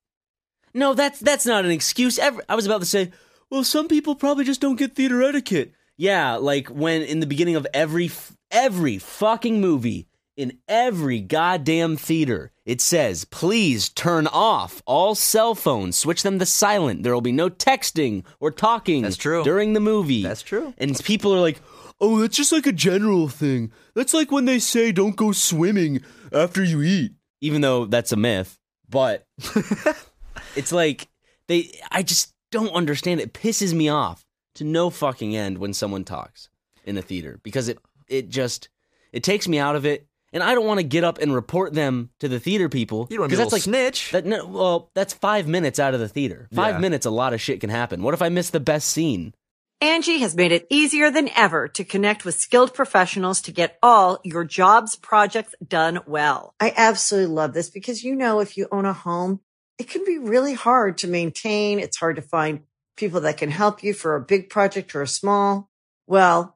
No, 0.74 0.94
that's 0.94 1.18
that's 1.20 1.46
not 1.46 1.64
an 1.64 1.70
excuse. 1.70 2.18
Ever, 2.18 2.42
I 2.48 2.54
was 2.54 2.66
about 2.66 2.80
to 2.80 2.86
say, 2.86 3.10
well, 3.50 3.64
some 3.64 3.88
people 3.88 4.14
probably 4.14 4.44
just 4.44 4.60
don't 4.60 4.76
get 4.76 4.94
theater 4.94 5.22
etiquette. 5.22 5.72
Yeah, 5.96 6.34
like 6.36 6.68
when 6.68 7.02
in 7.02 7.20
the 7.20 7.26
beginning 7.26 7.56
of 7.56 7.66
every 7.72 8.10
every 8.50 8.98
fucking 8.98 9.60
movie, 9.60 10.06
in 10.36 10.58
every 10.68 11.20
goddamn 11.20 11.96
theater, 11.96 12.52
it 12.64 12.80
says, 12.80 13.24
please 13.24 13.88
turn 13.88 14.26
off 14.26 14.82
all 14.86 15.14
cell 15.14 15.54
phones, 15.54 15.96
switch 15.96 16.22
them 16.22 16.38
to 16.38 16.46
silent. 16.46 17.02
There 17.02 17.14
will 17.14 17.20
be 17.20 17.32
no 17.32 17.48
texting 17.48 18.24
or 18.38 18.50
talking 18.50 19.02
That's 19.02 19.16
true. 19.16 19.42
during 19.44 19.72
the 19.72 19.80
movie. 19.80 20.22
That's 20.22 20.42
true. 20.42 20.74
And 20.78 20.98
people 21.04 21.34
are 21.34 21.40
like, 21.40 21.60
oh, 22.00 22.20
that's 22.20 22.36
just 22.36 22.52
like 22.52 22.66
a 22.66 22.72
general 22.72 23.28
thing. 23.28 23.72
That's 23.94 24.12
like 24.12 24.30
when 24.30 24.44
they 24.44 24.58
say 24.58 24.92
don't 24.92 25.16
go 25.16 25.32
swimming 25.32 26.02
after 26.32 26.62
you 26.62 26.82
eat. 26.82 27.12
Even 27.40 27.60
though 27.60 27.84
that's 27.86 28.12
a 28.12 28.16
myth. 28.16 28.58
But 28.88 29.26
it's 30.56 30.72
like, 30.72 31.08
they, 31.48 31.70
I 31.90 32.02
just 32.02 32.34
don't 32.50 32.72
understand. 32.72 33.20
It 33.20 33.32
pisses 33.34 33.72
me 33.72 33.88
off 33.88 34.24
to 34.54 34.64
no 34.64 34.90
fucking 34.90 35.36
end 35.36 35.58
when 35.58 35.74
someone 35.74 36.04
talks 36.04 36.48
in 36.84 36.96
a 36.96 37.02
theater 37.02 37.38
because 37.42 37.68
it, 37.68 37.78
it 38.08 38.28
just, 38.28 38.68
it 39.12 39.22
takes 39.22 39.48
me 39.48 39.58
out 39.58 39.76
of 39.76 39.84
it. 39.84 40.06
And 40.36 40.44
I 40.44 40.54
don't 40.54 40.66
want 40.66 40.80
to 40.80 40.84
get 40.84 41.02
up 41.02 41.16
and 41.16 41.34
report 41.34 41.72
them 41.72 42.10
to 42.20 42.28
the 42.28 42.38
theater 42.38 42.68
people. 42.68 43.06
You 43.08 43.16
don't 43.16 43.22
want 43.22 43.30
to 43.30 43.36
'cause 43.36 43.40
be 43.40 43.44
that's 43.44 43.52
like 43.54 43.62
snitch. 43.62 44.12
that, 44.12 44.26
no, 44.26 44.44
well, 44.44 44.90
that's 44.94 45.14
five 45.14 45.48
minutes 45.48 45.78
out 45.78 45.94
of 45.94 46.00
the 46.00 46.08
theater. 46.10 46.46
Five 46.54 46.74
Yeah. 46.74 46.80
minutes, 46.80 47.06
a 47.06 47.10
lot 47.10 47.32
of 47.32 47.40
shit 47.40 47.58
can 47.60 47.70
happen. 47.70 48.02
What 48.02 48.12
if 48.12 48.20
I 48.20 48.28
miss 48.28 48.50
the 48.50 48.60
best 48.60 48.88
scene? 48.88 49.32
Angie 49.80 50.18
has 50.18 50.36
made 50.36 50.52
it 50.52 50.66
easier 50.68 51.10
than 51.10 51.30
ever 51.30 51.68
to 51.68 51.84
connect 51.84 52.26
with 52.26 52.34
skilled 52.34 52.74
professionals 52.74 53.40
to 53.42 53.50
get 53.50 53.78
all 53.82 54.20
your 54.24 54.44
jobs 54.44 54.94
projects 54.94 55.54
done 55.66 56.00
well. 56.06 56.54
I 56.60 56.74
absolutely 56.76 57.34
love 57.34 57.54
this 57.54 57.70
because, 57.70 58.04
you 58.04 58.14
know, 58.14 58.40
if 58.40 58.58
you 58.58 58.68
own 58.70 58.84
a 58.84 58.92
home, 58.92 59.40
it 59.78 59.88
can 59.88 60.04
be 60.04 60.18
really 60.18 60.52
hard 60.54 60.98
to 60.98 61.08
maintain. 61.08 61.78
It's 61.78 61.96
hard 61.96 62.16
to 62.16 62.22
find 62.22 62.60
people 62.98 63.20
that 63.22 63.38
can 63.38 63.50
help 63.50 63.82
you 63.82 63.94
for 63.94 64.16
a 64.16 64.20
big 64.20 64.50
project 64.50 64.94
or 64.94 65.00
a 65.00 65.08
small. 65.08 65.70
Well, 66.06 66.55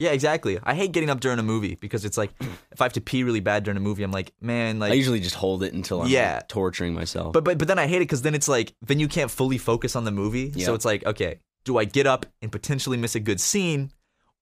Yeah, 0.00 0.10
exactly. 0.10 0.58
I 0.62 0.74
hate 0.74 0.90
getting 0.92 1.08
up 1.10 1.20
during 1.20 1.38
a 1.38 1.42
movie 1.42 1.76
because 1.80 2.04
it's 2.04 2.18
like 2.18 2.32
if 2.72 2.80
I 2.80 2.84
have 2.84 2.92
to 2.94 3.00
pee 3.00 3.22
really 3.22 3.40
bad 3.40 3.62
during 3.64 3.76
a 3.76 3.80
movie, 3.80 4.02
I'm 4.02 4.10
like, 4.12 4.32
man, 4.40 4.78
like 4.80 4.90
I 4.92 4.94
usually 4.94 5.20
just 5.20 5.36
hold 5.36 5.62
it 5.62 5.72
until 5.72 6.02
I'm 6.02 6.08
Yeah. 6.08 6.36
like, 6.36 6.48
torturing 6.48 6.94
myself. 6.94 7.32
But 7.32 7.44
but 7.44 7.58
but 7.58 7.68
then 7.68 7.78
I 7.78 7.86
hate 7.86 7.96
it 7.96 8.00
because 8.00 8.22
then 8.22 8.34
it's 8.34 8.48
like 8.48 8.74
then 8.82 8.98
you 8.98 9.08
can't 9.08 9.30
fully 9.30 9.58
focus 9.58 9.94
on 9.96 10.04
the 10.04 10.10
movie. 10.10 10.52
Yeah. 10.54 10.66
So 10.66 10.74
it's 10.74 10.84
like, 10.84 11.04
okay, 11.06 11.38
do 11.64 11.78
I 11.78 11.84
get 11.84 12.06
up 12.06 12.26
and 12.42 12.50
potentially 12.50 12.96
miss 12.96 13.14
a 13.14 13.20
good 13.20 13.40
scene, 13.40 13.90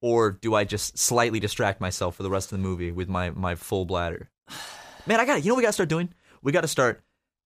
or 0.00 0.32
do 0.32 0.54
I 0.54 0.64
just 0.64 0.98
slightly 0.98 1.38
distract 1.38 1.80
myself 1.80 2.16
for 2.16 2.22
the 2.22 2.30
rest 2.30 2.50
of 2.52 2.58
the 2.58 2.62
movie 2.62 2.90
with 2.90 3.08
my 3.08 3.30
my 3.30 3.54
full 3.54 3.84
bladder? 3.84 4.30
Man, 5.06 5.20
I 5.20 5.24
got 5.26 5.34
to 5.34 5.40
You 5.40 5.48
know 5.48 5.54
what 5.54 5.58
we 5.58 5.62
got 5.64 5.68
to 5.70 5.72
start 5.74 5.88
doing? 5.88 6.12
We 6.42 6.52
got 6.52 6.62
to 6.62 6.68
start 6.68 7.02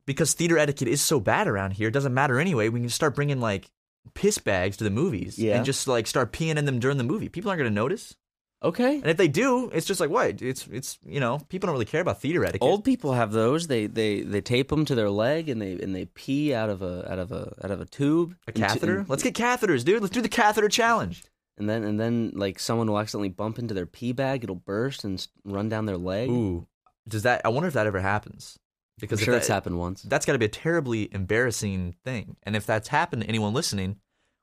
because 0.07 0.33
theater 0.35 0.59
etiquette 0.59 0.89
is 0.89 1.01
so 1.03 1.19
bad 1.21 1.49
around 1.49 1.73
here. 1.73 1.89
It 1.89 1.93
doesn't 1.93 2.15
matter 2.15 2.39
anyway. 2.39 2.69
We 2.69 2.81
can 2.81 2.89
start 2.89 3.15
bringing 3.17 3.41
like 3.41 3.71
piss 4.15 4.39
bags 4.39 4.77
to 4.79 4.85
the 4.85 4.91
movies 4.91 5.39
Yeah. 5.39 5.57
and 5.57 5.65
just 5.65 5.87
like 5.89 6.07
start 6.07 6.33
peeing 6.33 6.57
in 6.57 6.65
them 6.65 6.79
during 6.79 6.99
the 6.99 7.05
movie. 7.05 7.29
People 7.29 7.51
aren't 7.51 7.59
gonna 7.61 7.71
notice. 7.71 8.15
okay. 8.63 8.97
And 8.97 9.07
if 9.07 9.17
they 9.17 9.29
do, 9.29 9.71
it's 9.73 9.87
just 9.87 10.01
like 10.01 10.11
what? 10.11 10.41
It's 10.43 10.67
it's 10.69 10.99
you 11.05 11.21
know 11.21 11.39
people 11.49 11.67
don't 11.67 11.75
really 11.75 11.85
care 11.85 12.01
about 12.01 12.21
theater 12.21 12.45
etiquette. 12.45 12.67
Old 12.67 12.85
people 12.85 13.13
have 13.13 13.33
those. 13.33 13.67
They 13.67 13.87
they 13.87 14.21
they 14.23 14.41
tape 14.41 14.69
them 14.69 14.85
to 14.87 14.95
their 14.95 15.11
leg 15.11 15.49
and 15.49 15.61
they 15.61 15.73
and 15.73 15.95
they 15.95 16.07
pee 16.07 16.55
out 16.55 16.71
of 16.71 16.83
a 16.83 17.11
out 17.11 17.19
of 17.19 17.33
a 17.33 17.53
out 17.63 17.71
of 17.71 17.81
a 17.81 17.85
tube. 17.87 18.35
a 18.47 18.51
into- 18.51 18.61
catheter. 18.61 19.05
Let's 19.09 19.23
get 19.23 19.35
catheters, 19.35 19.85
dude. 19.85 20.01
Let's 20.03 20.15
do 20.15 20.23
the 20.23 20.29
catheter 20.29 20.69
challenge. 20.69 21.23
and 21.59 21.69
then 21.69 21.85
and 21.85 21.99
then 22.01 22.33
like 22.35 22.59
someone 22.59 22.89
will 22.91 22.99
accidentally 22.99 23.29
bump 23.31 23.59
into 23.59 23.75
their 23.75 23.87
pee 23.87 24.13
bag. 24.13 24.43
It'll 24.45 24.57
burst 24.57 25.05
and 25.05 25.19
s- 25.19 25.29
run 25.45 25.69
down 25.69 25.87
their 25.87 25.97
leg. 25.99 26.29
Ooh, 26.31 26.67
does 27.09 27.23
that? 27.23 27.43
I 27.45 27.49
wonder 27.51 27.69
if 27.69 27.75
that 27.75 27.87
ever 27.87 28.01
happens. 28.01 28.59
Because 28.99 29.21
sure 29.21 29.35
if 29.35 29.41
it's 29.41 29.49
happened 29.49 29.79
once. 29.79 30.03
That's 30.03 30.25
got 30.25 30.33
to 30.33 30.39
be 30.39 30.47
a 30.47 30.49
terribly 30.49 31.09
embarrassing 31.13 31.97
thing. 32.05 32.37
And 32.45 32.57
if 32.57 32.65
that's 32.65 32.89
happened 32.89 33.23
to 33.23 33.29
anyone 33.29 33.53
listening, 33.53 33.97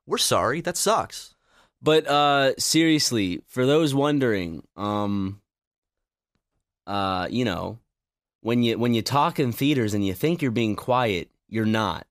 we're 0.06 0.18
sorry. 0.18 0.60
That 0.60 0.76
sucks. 0.76 1.34
But 1.82 2.06
uh 2.06 2.56
seriously, 2.56 3.42
for 3.46 3.66
those 3.66 3.94
wondering, 3.94 4.66
um 4.76 5.40
uh 6.86 7.26
you 7.30 7.44
know, 7.44 7.78
when 8.40 8.62
you 8.62 8.78
when 8.78 8.94
you 8.94 9.02
talk 9.02 9.40
in 9.40 9.52
theaters 9.52 9.92
and 9.92 10.06
you 10.06 10.14
think 10.14 10.40
you're 10.40 10.50
being 10.50 10.76
quiet, 10.76 11.30
you're 11.48 11.66
not. 11.66 12.06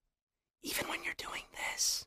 Even 0.63 0.87
when 0.89 0.99
you're 1.03 1.13
doing 1.17 1.43
this. 1.71 2.05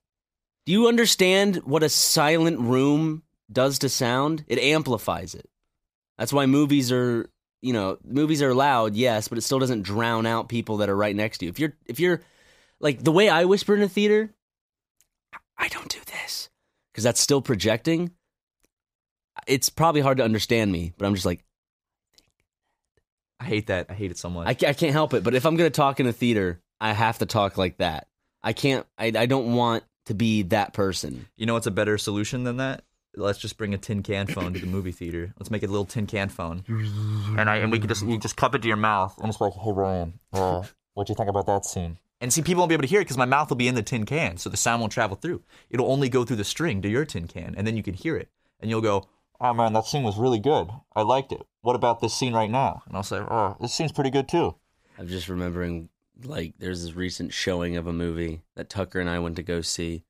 Do 0.65 0.73
you 0.73 0.89
understand 0.89 1.57
what 1.65 1.83
a 1.83 1.89
silent 1.89 2.59
room 2.61 3.23
does 3.51 3.79
to 3.81 3.89
sound? 3.89 4.45
It 4.49 4.59
amplifies 4.59 5.35
it. 5.35 5.49
That's 6.19 6.33
why 6.33 6.47
movies 6.47 6.91
are, 6.91 7.29
you 7.67 7.73
know, 7.73 7.99
movies 8.05 8.43
are 8.43 8.55
loud, 8.55 8.95
yes, 8.95 9.27
but 9.27 9.39
it 9.39 9.41
still 9.41 9.59
doesn't 9.59 9.83
drown 9.83 10.25
out 10.25 10.49
people 10.49 10.77
that 10.77 10.89
are 10.89 10.97
right 10.97 11.17
next 11.17 11.39
to 11.39 11.47
you. 11.47 11.49
If 11.49 11.59
you're 11.59 11.73
if 11.87 11.99
you're 11.99 12.23
like 12.79 13.03
the 13.03 13.11
way 13.11 13.29
I 13.29 13.45
whisper 13.45 13.75
in 13.75 13.83
a 13.83 13.89
theater, 13.89 14.31
I 15.59 15.67
don't 15.67 15.89
do 15.89 15.99
this 16.07 16.49
because 16.93 17.03
that's 17.03 17.21
still 17.21 17.43
projecting. 17.43 18.13
It's 19.49 19.69
probably 19.69 20.01
hard 20.01 20.19
to 20.19 20.25
understand 20.25 20.71
me, 20.71 20.93
but 20.97 21.07
I'm 21.07 21.15
just 21.15 21.27
like 21.27 21.43
I 23.41 23.47
hate 23.47 23.67
that. 23.67 23.87
I 23.91 23.95
hate 23.95 24.13
it 24.13 24.19
so 24.19 24.31
much. 24.31 24.47
I, 24.47 24.69
I 24.69 24.73
can't 24.73 24.93
help 24.93 25.13
it. 25.13 25.25
But 25.25 25.35
if 25.35 25.45
I'm 25.45 25.57
gonna 25.57 25.69
talk 25.69 25.99
in 25.99 26.07
a 26.07 26.13
theater, 26.13 26.63
I 26.81 26.93
have 26.93 27.19
to 27.19 27.27
talk 27.27 27.59
like 27.59 27.79
that. 27.79 28.07
I 28.45 28.53
can't. 28.53 28.87
I, 28.97 29.07
I 29.07 29.27
don't 29.27 29.57
want 29.57 29.83
to 30.05 30.15
be 30.15 30.43
that 30.45 30.73
person. 30.73 31.27
you 31.37 31.47
know 31.47 31.55
what's 31.55 31.67
a 31.67 31.73
better 31.73 31.99
solution 31.99 32.45
than 32.45 32.59
that? 32.59 32.85
Let's 33.17 33.39
just 33.39 33.57
bring 33.57 33.73
a 33.75 33.79
tin 33.79 34.03
can 34.03 34.27
phone 34.27 34.53
to 34.53 34.61
the 34.61 34.67
movie 34.67 34.93
theater. 34.93 35.33
Let's 35.39 35.51
make 35.51 35.63
a 35.63 35.67
little 35.67 35.87
tin 35.87 36.07
can 36.07 36.29
phone, 36.29 36.65
and 36.69 37.49
I 37.49 37.57
and 37.57 37.73
we 37.73 37.79
can 37.79 37.89
just 37.89 38.05
you 38.05 38.19
just 38.19 38.37
cup 38.37 38.55
it 38.55 38.63
to 38.63 38.69
your 38.69 38.77
mouth 38.77 39.17
and 39.19 39.29
it's 39.29 39.41
like, 39.41 39.55
hey 39.55 39.73
Ryan, 39.73 40.19
uh, 40.33 40.63
what 40.95 41.07
do 41.07 41.13
you 41.13 41.17
think 41.17 41.29
about 41.31 41.47
that 41.47 41.65
scene? 41.65 41.99
And 42.21 42.33
see, 42.33 42.43
people 42.43 42.61
won't 42.61 42.71
be 42.71 42.75
able 42.75 42.83
to 42.83 42.89
hear 42.89 43.01
it 43.01 43.05
because 43.05 43.19
my 43.19 43.27
mouth 43.27 43.51
will 43.51 43.57
be 43.57 43.69
in 43.69 43.75
the 43.75 43.83
tin 43.83 44.07
can, 44.07 44.37
so 44.39 44.49
the 44.49 44.57
sound 44.57 44.81
won't 44.81 44.93
travel 44.93 45.17
through. 45.17 45.43
It'll 45.69 45.91
only 45.91 46.09
go 46.09 46.25
through 46.25 46.37
the 46.37 46.45
string 46.45 46.81
to 46.83 46.89
your 46.89 47.05
tin 47.05 47.27
can, 47.27 47.55
and 47.57 47.67
then 47.67 47.77
you 47.77 47.83
can 47.83 47.95
hear 47.95 48.17
it, 48.17 48.29
and 48.61 48.71
you'll 48.71 48.81
go, 48.81 49.05
"Oh 49.41 49.53
man, 49.53 49.73
that 49.75 49.85
scene 49.87 50.03
was 50.03 50.17
really 50.17 50.39
good. 50.39 50.71
I 50.95 51.03
liked 51.03 51.33
it. 51.33 51.47
What 51.63 51.77
about 51.77 52.01
this 52.01 52.15
scene 52.15 52.33
right 52.33 52.51
now?" 52.51 52.83
And 52.87 52.97
I'll 52.97 53.03
say, 53.03 53.19
"Oh, 53.19 53.57
this 53.61 53.75
scene's 53.75 53.93
pretty 53.93 54.11
good 54.11 54.29
too." 54.29 54.55
I'm 54.99 55.09
just 55.09 55.29
remembering 55.29 55.89
like 56.25 56.55
there's 56.59 56.83
this 56.83 56.95
recent 56.95 57.33
showing 57.35 57.77
of 57.77 57.87
a 57.87 57.93
movie 57.93 58.43
that 58.55 58.71
Tucker 58.71 59.01
and 59.01 59.11
I 59.11 59.19
went 59.19 59.37
to 59.37 59.43
go 59.43 59.61
see, 59.61 60.05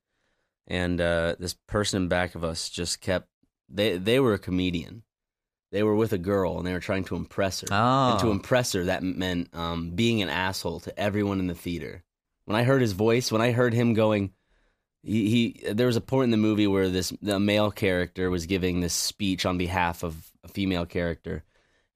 and 0.67 0.99
uh, 1.01 1.35
this 1.39 1.53
person 1.67 2.03
in 2.03 2.07
back 2.09 2.35
of 2.35 2.43
us 2.43 2.69
just 2.69 3.01
kept 3.01 3.27
they 3.69 3.97
they 3.97 4.19
were 4.19 4.33
a 4.33 4.39
comedian. 4.39 5.03
They 5.71 5.83
were 5.83 5.95
with 5.95 6.13
a 6.13 6.17
girl 6.17 6.57
and 6.57 6.65
they 6.65 6.71
were 6.71 6.79
trying 6.79 7.03
to 7.05 7.15
impress 7.17 7.59
her. 7.61 7.67
And 7.71 8.19
to 8.21 8.27
Oh. 8.27 8.31
impress 8.31 8.71
her, 8.73 8.85
that 8.85 9.03
meant 9.03 9.53
um, 9.53 9.91
being 9.91 10.21
an 10.21 10.29
asshole 10.29 10.79
to 10.81 10.97
everyone 10.97 11.39
in 11.41 11.47
the 11.47 11.55
theater. 11.55 12.03
When 12.45 12.55
I 12.55 12.63
heard 12.63 12.81
his 12.81 12.93
voice, 12.93 13.31
when 13.33 13.41
I 13.41 13.51
heard 13.51 13.73
him 13.73 13.93
going, 13.93 14.31
he, 15.03 15.29
he 15.63 15.73
there 15.73 15.87
was 15.87 15.97
a 15.97 16.01
point 16.01 16.25
in 16.25 16.31
the 16.31 16.37
movie 16.37 16.67
where 16.67 16.87
this 16.89 17.11
the 17.21 17.39
male 17.39 17.71
character 17.71 18.29
was 18.29 18.45
giving 18.45 18.79
this 18.79 18.93
speech 18.93 19.45
on 19.45 19.57
behalf 19.57 20.03
of 20.03 20.31
a 20.43 20.47
female 20.47 20.85
character, 20.85 21.43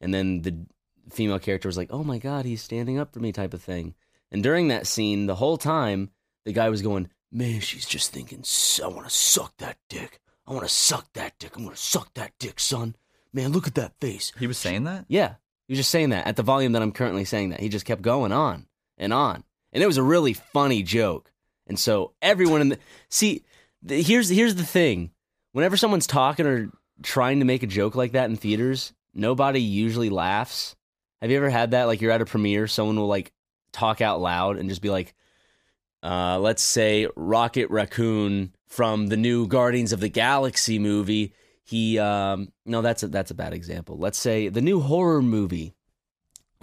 and 0.02 0.14
then 0.14 0.42
the 0.42 0.66
female 1.10 1.40
character 1.40 1.70
was 1.70 1.78
like, 1.78 1.90
"Oh 1.92 2.04
my 2.04 2.18
god, 2.20 2.44
he's 2.46 2.62
standing 2.62 3.00
up 3.00 3.14
for 3.14 3.20
me," 3.22 3.32
type 3.32 3.54
of 3.54 3.62
thing. 3.62 3.96
And 4.32 4.44
during 4.44 4.68
that 4.68 4.88
scene, 4.88 5.26
the 5.26 5.36
whole 5.36 5.58
time, 5.58 6.10
the 6.46 6.54
guy 6.54 6.70
was 6.70 6.82
going, 6.82 7.10
"Man, 7.32 7.62
she's 7.62 7.86
just 7.86 8.12
thinking, 8.12 8.44
I 8.84 8.88
want 8.88 9.08
to 9.08 9.14
suck 9.14 9.58
that 9.58 9.78
dick. 9.90 10.20
I 10.48 10.52
want 10.52 10.64
to 10.64 10.74
suck 10.74 11.12
that 11.14 11.34
dick. 11.40 11.56
I'm 11.56 11.64
gonna 11.64 11.76
suck 11.76 12.14
that 12.16 12.34
dick, 12.40 12.60
son. 12.60 12.96
Man, 13.34 13.52
look 13.52 13.68
at 13.68 13.76
that 13.76 13.94
face." 14.02 14.32
He 14.38 14.48
was 14.48 14.58
saying 14.58 14.84
that. 14.86 15.06
Yeah, 15.08 15.36
he 15.68 15.74
was 15.74 15.80
just 15.80 15.92
saying 15.92 16.10
that 16.10 16.28
at 16.28 16.36
the 16.36 16.44
volume 16.44 16.74
that 16.74 16.82
I'm 16.82 16.92
currently 16.92 17.26
saying 17.26 17.50
that. 17.50 17.60
He 17.60 17.70
just 17.70 17.86
kept 17.86 18.02
going 18.02 18.32
on 18.32 18.68
and 18.98 19.14
on, 19.14 19.44
and 19.72 19.84
it 19.84 19.88
was 19.88 19.98
a 19.98 20.04
really 20.04 20.34
funny 20.34 20.84
joke. 20.84 21.32
And 21.68 21.80
so 21.80 22.14
everyone 22.22 22.62
in 22.62 22.70
the 22.70 22.80
see, 23.10 23.44
the, 23.82 24.02
here's 24.02 24.30
here's 24.30 24.56
the 24.56 24.66
thing: 24.66 25.12
whenever 25.54 25.78
someone's 25.78 26.08
talking 26.08 26.46
or 26.46 26.72
trying 27.02 27.40
to 27.40 27.46
make 27.46 27.64
a 27.64 27.68
joke 27.68 27.96
like 27.96 28.12
that 28.12 28.30
in 28.30 28.36
theaters, 28.36 28.94
nobody 29.14 29.62
usually 29.62 30.10
laughs. 30.10 30.76
Have 31.22 31.32
you 31.32 31.38
ever 31.38 31.50
had 31.50 31.72
that? 31.72 31.86
Like 31.86 32.02
you're 32.02 32.12
at 32.12 32.22
a 32.22 32.26
premiere, 32.26 32.68
someone 32.68 32.98
will 32.98 33.08
like 33.08 33.32
talk 33.72 34.02
out 34.02 34.22
loud 34.22 34.58
and 34.58 34.70
just 34.70 34.82
be 34.82 34.90
like, 34.90 35.14
Uh, 36.04 36.40
let's 36.40 36.64
say 36.64 37.08
Rocket 37.16 37.70
Raccoon 37.70 38.54
from 38.68 39.08
the 39.08 39.18
new 39.18 39.48
Guardians 39.48 39.92
of 39.94 40.00
the 40.00 40.10
Galaxy 40.10 40.80
movie. 40.80 41.34
He 41.64 42.00
um, 42.00 42.52
no, 42.66 42.82
that's 42.82 43.04
a, 43.04 43.08
that's 43.08 43.32
a 43.32 43.36
bad 43.36 43.54
example. 43.54 43.98
Let's 43.98 44.18
say 44.18 44.50
the 44.50 44.62
new 44.62 44.80
horror 44.80 45.22
movie 45.22 45.74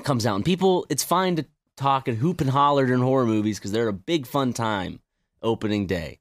comes 0.02 0.26
out, 0.26 0.37
and 0.37 0.45
people, 0.45 0.87
it's 0.90 1.04
fine 1.04 1.37
to 1.37 1.47
talk 1.76 2.09
and 2.09 2.18
hoop 2.18 2.40
and 2.40 2.50
holler 2.50 2.87
during 2.87 3.02
horror 3.02 3.26
movies 3.26 3.59
because 3.59 3.73
they're 3.73 3.88
a 3.88 3.92
big 3.92 4.26
fun 4.26 4.52
time 4.52 5.00
opening 5.42 5.87
day. 5.87 6.18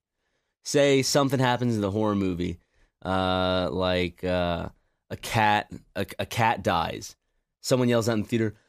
Say 0.64 1.02
something 1.02 1.40
happens 1.40 1.76
in 1.76 1.82
the 1.82 1.92
horror 1.92 2.16
movie, 2.16 2.60
uh, 3.04 3.70
like 3.72 4.24
uh, 4.24 4.70
a 5.10 5.18
cat, 5.18 5.72
a, 5.96 6.06
a 6.20 6.26
cat 6.26 6.62
dies. 6.62 7.16
Someone 7.62 7.90
yells 7.90 8.08
out 8.08 8.14
in 8.14 8.22
the 8.22 8.28
theater, 8.28 8.56
"I 8.56 8.67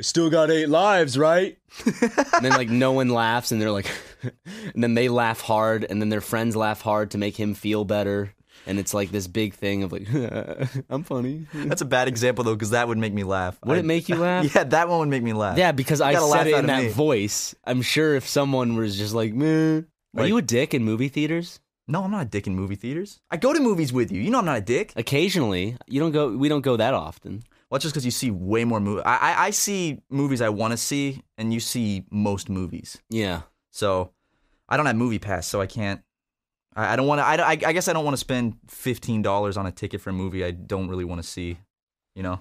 still 0.00 0.30
got 0.30 0.50
eight 0.50 0.68
lives, 0.68 1.16
right?" 1.18 1.58
and 1.86 2.44
then 2.44 2.52
like 2.52 2.68
no 2.68 2.92
one 2.92 3.08
laughs, 3.08 3.52
and 3.52 3.60
they're 3.60 3.70
like, 3.70 3.90
and 4.74 4.82
then 4.82 4.94
they 4.94 5.08
laugh 5.08 5.40
hard, 5.40 5.84
and 5.88 6.00
then 6.00 6.08
their 6.08 6.20
friends 6.20 6.56
laugh 6.56 6.80
hard 6.80 7.12
to 7.12 7.18
make 7.18 7.36
him 7.36 7.54
feel 7.54 7.84
better. 7.84 8.32
And 8.66 8.78
it's 8.78 8.92
like 8.92 9.10
this 9.10 9.26
big 9.28 9.54
thing 9.54 9.82
of 9.82 9.92
like, 9.92 10.06
I'm 10.90 11.02
funny. 11.04 11.46
That's 11.54 11.80
a 11.80 11.86
bad 11.86 12.06
example 12.08 12.44
though, 12.44 12.54
because 12.54 12.70
that 12.70 12.86
would 12.88 12.98
make 12.98 13.14
me 13.14 13.24
laugh. 13.24 13.56
Would 13.64 13.76
I- 13.76 13.80
it 13.80 13.84
make 13.86 14.08
you 14.08 14.16
laugh? 14.28 14.54
Yeah, 14.54 14.64
that 14.64 14.88
one 14.88 14.98
would 14.98 15.08
make 15.08 15.22
me 15.22 15.32
laugh. 15.32 15.56
Yeah, 15.56 15.72
because 15.72 16.00
I 16.02 16.12
gotta 16.12 16.26
laugh 16.26 16.40
said 16.42 16.48
it 16.48 16.58
in 16.58 16.66
that 16.66 16.82
me. 16.84 16.88
voice. 16.90 17.54
I'm 17.64 17.80
sure 17.82 18.14
if 18.16 18.28
someone 18.28 18.76
was 18.76 18.98
just 18.98 19.14
like, 19.14 19.32
meh. 19.32 19.78
Are 19.78 19.84
Like- 20.14 20.28
you 20.28 20.36
a 20.38 20.42
dick 20.42 20.74
in 20.74 20.84
movie 20.84 21.08
theaters? 21.08 21.60
No, 21.86 22.02
I'm 22.04 22.10
not 22.10 22.22
a 22.26 22.28
dick 22.28 22.46
in 22.46 22.54
movie 22.54 22.74
theaters. 22.74 23.18
I 23.30 23.38
go 23.38 23.54
to 23.54 23.60
movies 23.60 23.94
with 23.94 24.12
you. 24.12 24.20
You 24.20 24.30
know 24.30 24.40
I'm 24.40 24.44
not 24.44 24.58
a 24.58 24.62
dick. 24.62 24.92
Occasionally. 24.96 25.78
You 25.86 26.00
don't 26.00 26.12
go 26.12 26.36
we 26.36 26.50
don't 26.50 26.60
go 26.60 26.76
that 26.76 26.92
often. 26.92 27.44
Well, 27.70 27.76
it's 27.76 27.82
just 27.82 27.94
because 27.94 28.04
you 28.04 28.10
see 28.10 28.30
way 28.30 28.64
more 28.64 28.80
movies. 28.80 29.02
I, 29.04 29.16
I 29.16 29.44
I 29.46 29.50
see 29.50 30.00
movies 30.10 30.40
I 30.40 30.48
want 30.48 30.72
to 30.72 30.76
see, 30.78 31.22
and 31.36 31.52
you 31.52 31.60
see 31.60 32.04
most 32.10 32.48
movies. 32.48 32.98
Yeah. 33.10 33.42
So 33.70 34.12
I 34.68 34.76
don't 34.76 34.86
have 34.86 34.96
Movie 34.96 35.18
Pass, 35.18 35.46
so 35.46 35.60
I 35.60 35.66
can't. 35.66 36.00
I, 36.74 36.92
I 36.92 36.96
don't 36.96 37.06
want 37.06 37.18
to. 37.20 37.24
I, 37.26 37.34
I, 37.36 37.50
I 37.50 37.72
guess 37.72 37.86
I 37.88 37.92
don't 37.92 38.04
want 38.04 38.14
to 38.14 38.18
spend 38.18 38.56
fifteen 38.68 39.20
dollars 39.22 39.56
on 39.56 39.66
a 39.66 39.72
ticket 39.72 40.00
for 40.00 40.10
a 40.10 40.14
movie 40.14 40.44
I 40.44 40.50
don't 40.52 40.88
really 40.88 41.04
want 41.04 41.20
to 41.22 41.26
see. 41.28 41.58
You 42.14 42.22
know. 42.22 42.40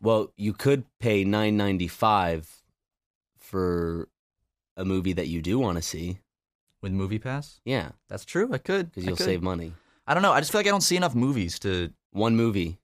Well, 0.00 0.32
you 0.36 0.52
could 0.52 0.84
pay 1.00 1.24
nine 1.24 1.56
ninety 1.56 1.88
five 1.88 2.48
for 3.38 4.08
a 4.76 4.84
movie 4.84 5.12
that 5.14 5.28
you 5.28 5.42
do 5.42 5.58
want 5.58 5.76
to 5.76 5.82
see. 5.82 6.18
With 6.80 6.92
Movie 6.92 7.18
Pass, 7.18 7.60
Yeah, 7.64 7.90
that's 8.08 8.24
true. 8.24 8.48
I 8.52 8.58
could 8.58 8.90
because 8.92 9.04
you'll 9.04 9.16
could. 9.16 9.26
save 9.26 9.42
money. 9.42 9.72
I 10.06 10.14
don't 10.14 10.22
know. 10.22 10.30
I 10.30 10.38
just 10.38 10.52
feel 10.52 10.60
like 10.60 10.68
I 10.68 10.70
don't 10.70 10.80
see 10.80 10.96
enough 10.96 11.14
movies 11.14 11.58
to. 11.60 11.92
One 12.12 12.36
movie, 12.36 12.78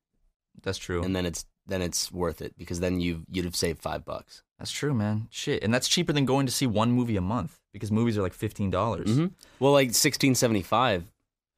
That's 0.62 0.76
true. 0.78 1.02
and 1.02 1.14
then 1.16 1.24
it's 1.26 1.46
then 1.66 1.82
it's 1.82 2.10
worth 2.12 2.40
it 2.42 2.54
because 2.58 2.80
then 2.80 3.00
you 3.00 3.24
you'd 3.30 3.44
have 3.44 3.56
saved 3.56 3.80
five 3.82 4.04
bucks. 4.04 4.42
that's 4.58 4.70
true, 4.72 4.94
man. 4.94 5.28
Shit, 5.30 5.62
and 5.62 5.72
that's 5.72 5.88
cheaper 5.88 6.12
than 6.12 6.24
going 6.24 6.46
to 6.46 6.52
see 6.52 6.66
one 6.66 6.92
movie 6.92 7.16
a 7.16 7.20
month 7.20 7.58
because 7.72 7.90
movies 7.92 8.16
are 8.18 8.22
like 8.22 8.34
fifteen 8.34 8.70
dollars. 8.70 9.14
hmm 9.16 9.26
Well, 9.60 9.72
like 9.72 9.94
sixteen 9.94 10.34
seventy 10.34 10.62
five. 10.62 11.04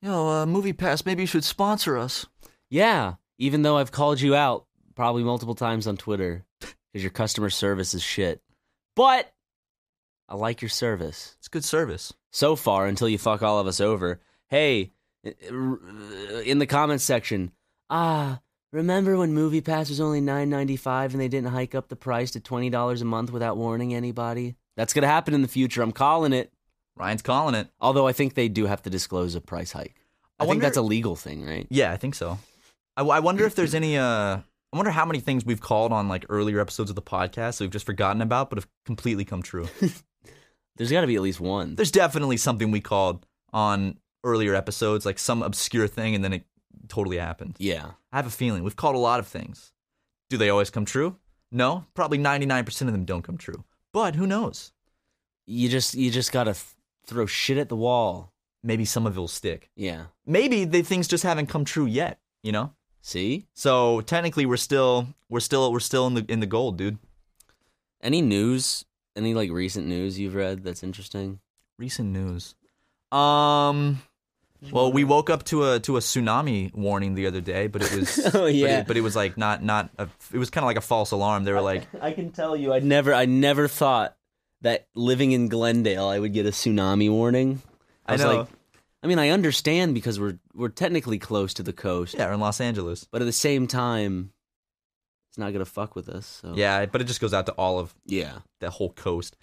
Yo, 0.02 0.28
uh, 0.28 0.46
Movie 0.46 0.72
Pass, 0.74 1.04
maybe 1.06 1.22
you 1.22 1.26
should 1.26 1.42
sponsor 1.44 1.96
us. 1.96 2.26
Yeah, 2.70 3.14
even 3.38 3.62
though 3.62 3.78
I've 3.78 3.92
called 3.92 4.20
you 4.20 4.34
out 4.34 4.66
probably 4.94 5.24
multiple 5.24 5.54
times 5.54 5.86
on 5.86 5.96
Twitter 5.96 6.44
because 6.60 7.02
your 7.02 7.10
customer 7.10 7.50
service 7.50 7.94
is 7.94 8.02
shit. 8.02 8.40
But 8.94 9.32
I 10.28 10.34
like 10.36 10.60
your 10.62 10.68
service 10.68 11.34
It's 11.38 11.48
good 11.48 11.64
service. 11.64 12.12
so 12.32 12.56
far 12.56 12.86
until 12.86 13.08
you 13.08 13.18
fuck 13.18 13.42
all 13.42 13.58
of 13.58 13.66
us 13.66 13.80
over. 13.80 14.20
Hey, 14.48 14.92
in 15.40 16.58
the 16.58 16.66
comments 16.66 17.04
section, 17.04 17.52
ah, 17.90 18.40
remember 18.76 19.16
when 19.16 19.32
Movie 19.32 19.60
Pass 19.60 19.88
was 19.88 20.00
only 20.00 20.20
nine 20.20 20.50
ninety 20.50 20.76
five 20.76 21.12
and 21.12 21.20
they 21.20 21.28
didn't 21.28 21.50
hike 21.50 21.74
up 21.74 21.88
the 21.88 21.96
price 21.96 22.30
to 22.32 22.40
twenty 22.40 22.70
dollars 22.70 23.02
a 23.02 23.04
month 23.04 23.30
without 23.32 23.56
warning 23.56 23.94
anybody? 23.94 24.56
That's 24.76 24.92
gonna 24.92 25.06
happen 25.06 25.34
in 25.34 25.42
the 25.42 25.48
future. 25.48 25.82
I'm 25.82 25.92
calling 25.92 26.32
it. 26.32 26.52
Ryan's 26.96 27.22
calling 27.22 27.54
it. 27.54 27.68
Although 27.80 28.06
I 28.06 28.12
think 28.12 28.34
they 28.34 28.48
do 28.48 28.66
have 28.66 28.82
to 28.82 28.90
disclose 28.90 29.34
a 29.34 29.40
price 29.40 29.72
hike. 29.72 29.96
I, 30.38 30.44
I 30.44 30.46
think 30.46 30.62
that's 30.62 30.76
a 30.76 30.82
legal 30.82 31.16
thing, 31.16 31.44
right? 31.44 31.66
Yeah, 31.70 31.92
I 31.92 31.96
think 31.96 32.14
so. 32.14 32.38
I, 32.96 33.02
I 33.02 33.20
wonder 33.20 33.44
if 33.44 33.54
there's 33.54 33.74
any. 33.74 33.96
Uh, 33.96 34.38
I 34.72 34.76
wonder 34.76 34.90
how 34.90 35.06
many 35.06 35.20
things 35.20 35.44
we've 35.44 35.60
called 35.60 35.92
on 35.92 36.08
like 36.08 36.26
earlier 36.28 36.60
episodes 36.60 36.90
of 36.90 36.96
the 36.96 37.02
podcast 37.02 37.58
that 37.58 37.60
we've 37.62 37.70
just 37.70 37.86
forgotten 37.86 38.20
about, 38.20 38.50
but 38.50 38.58
have 38.58 38.68
completely 38.84 39.24
come 39.24 39.42
true. 39.42 39.68
There's 40.76 40.90
got 40.90 41.00
to 41.00 41.06
be 41.06 41.16
at 41.16 41.22
least 41.22 41.40
one. 41.40 41.74
there's 41.74 41.90
definitely 41.90 42.36
something 42.36 42.70
we 42.70 42.82
called 42.82 43.24
on 43.50 43.96
earlier 44.24 44.54
episodes, 44.54 45.06
like 45.06 45.18
some 45.18 45.42
obscure 45.42 45.88
thing, 45.88 46.14
and 46.14 46.22
then 46.22 46.34
it 46.34 46.44
totally 46.88 47.18
happened. 47.18 47.56
Yeah. 47.58 47.90
I 48.12 48.16
have 48.16 48.26
a 48.26 48.30
feeling 48.30 48.62
we've 48.62 48.76
called 48.76 48.96
a 48.96 48.98
lot 48.98 49.20
of 49.20 49.26
things. 49.26 49.72
Do 50.30 50.36
they 50.36 50.50
always 50.50 50.70
come 50.70 50.84
true? 50.84 51.16
No, 51.52 51.84
probably 51.94 52.18
99% 52.18 52.82
of 52.82 52.92
them 52.92 53.04
don't 53.04 53.22
come 53.22 53.38
true. 53.38 53.64
But 53.92 54.14
who 54.16 54.26
knows? 54.26 54.72
You 55.46 55.68
just 55.68 55.94
you 55.94 56.10
just 56.10 56.32
gotta 56.32 56.52
th- 56.52 56.64
throw 57.06 57.26
shit 57.26 57.56
at 57.58 57.68
the 57.68 57.76
wall. 57.76 58.32
Maybe 58.62 58.84
some 58.84 59.06
of 59.06 59.16
it 59.16 59.20
will 59.20 59.28
stick. 59.28 59.70
Yeah. 59.76 60.06
Maybe 60.26 60.64
the 60.64 60.82
things 60.82 61.06
just 61.06 61.22
haven't 61.22 61.46
come 61.46 61.64
true 61.64 61.86
yet. 61.86 62.18
You 62.42 62.52
know. 62.52 62.72
See? 63.00 63.46
So 63.54 64.00
technically, 64.00 64.46
we're 64.46 64.56
still 64.56 65.06
we're 65.28 65.40
still 65.40 65.70
we're 65.70 65.78
still 65.78 66.08
in 66.08 66.14
the 66.14 66.24
in 66.28 66.40
the 66.40 66.46
gold, 66.46 66.76
dude. 66.76 66.98
Any 68.02 68.20
news? 68.20 68.84
Any 69.14 69.32
like 69.32 69.50
recent 69.50 69.86
news 69.86 70.18
you've 70.18 70.34
read 70.34 70.64
that's 70.64 70.82
interesting? 70.82 71.38
Recent 71.78 72.08
news. 72.08 72.56
Um. 73.12 74.02
Well, 74.70 74.92
we 74.92 75.04
woke 75.04 75.30
up 75.30 75.44
to 75.44 75.70
a 75.72 75.80
to 75.80 75.96
a 75.96 76.00
tsunami 76.00 76.74
warning 76.74 77.14
the 77.14 77.26
other 77.26 77.40
day, 77.40 77.66
but 77.66 77.82
it 77.82 77.92
was 77.94 78.18
Oh, 78.34 78.42
but 78.42 78.54
yeah. 78.54 78.80
it, 78.80 78.86
but 78.86 78.96
it 78.96 79.02
was 79.02 79.14
like 79.16 79.36
not 79.36 79.62
not 79.62 79.90
a, 79.98 80.08
it 80.32 80.38
was 80.38 80.50
kind 80.50 80.64
of 80.64 80.66
like 80.66 80.76
a 80.76 80.82
false 80.82 81.10
alarm. 81.10 81.44
They 81.44 81.52
were 81.52 81.60
like, 81.60 81.86
I 82.00 82.12
can 82.12 82.30
tell 82.32 82.56
you, 82.56 82.72
I 82.72 82.80
never, 82.80 83.12
I 83.14 83.26
never 83.26 83.68
thought 83.68 84.16
that 84.62 84.86
living 84.94 85.32
in 85.32 85.48
Glendale, 85.48 86.06
I 86.06 86.18
would 86.18 86.32
get 86.32 86.46
a 86.46 86.50
tsunami 86.50 87.10
warning. 87.10 87.62
I, 88.06 88.12
I 88.12 88.14
was 88.14 88.22
know. 88.22 88.36
like, 88.36 88.48
I 89.02 89.06
mean, 89.06 89.18
I 89.18 89.28
understand 89.30 89.94
because 89.94 90.18
we're 90.18 90.38
we're 90.54 90.68
technically 90.68 91.18
close 91.18 91.54
to 91.54 91.62
the 91.62 91.72
coast, 91.72 92.14
yeah, 92.14 92.26
we're 92.26 92.34
in 92.34 92.40
Los 92.40 92.60
Angeles. 92.60 93.04
but 93.10 93.22
at 93.22 93.26
the 93.26 93.32
same 93.32 93.66
time, 93.66 94.32
it's 95.30 95.38
not 95.38 95.52
gonna 95.52 95.64
fuck 95.64 95.94
with 95.94 96.08
us. 96.08 96.40
So 96.42 96.54
Yeah, 96.56 96.86
but 96.86 97.00
it 97.00 97.04
just 97.04 97.20
goes 97.20 97.34
out 97.34 97.46
to 97.46 97.52
all 97.52 97.78
of 97.78 97.94
yeah. 98.06 98.38
the 98.60 98.70
whole 98.70 98.90
coast. 98.92 99.36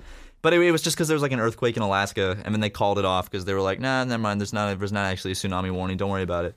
But 0.43 0.53
it, 0.53 0.62
it 0.62 0.71
was 0.71 0.82
just 0.84 0.95
because 0.95 1.08
there 1.08 1.15
was 1.15 1.21
like 1.23 1.32
an 1.32 1.39
earthquake 1.39 1.77
in 1.77 1.82
Alaska, 1.84 2.38
and 2.43 2.53
then 2.53 2.62
they 2.62 2.69
called 2.69 2.99
it 2.99 3.06
off 3.06 3.32
because 3.32 3.45
they 3.45 3.53
were 3.53 3.62
like, 3.62 3.79
"Nah, 3.79 4.03
never 4.03 4.21
mind. 4.21 4.39
There's 4.39 4.53
not. 4.53 4.77
There's 4.77 4.91
not 4.91 5.06
actually 5.06 5.32
a 5.32 5.36
tsunami 5.36 5.71
warning. 5.71 5.97
Don't 5.97 6.12
worry 6.12 6.21
about 6.21 6.45
it." 6.45 6.56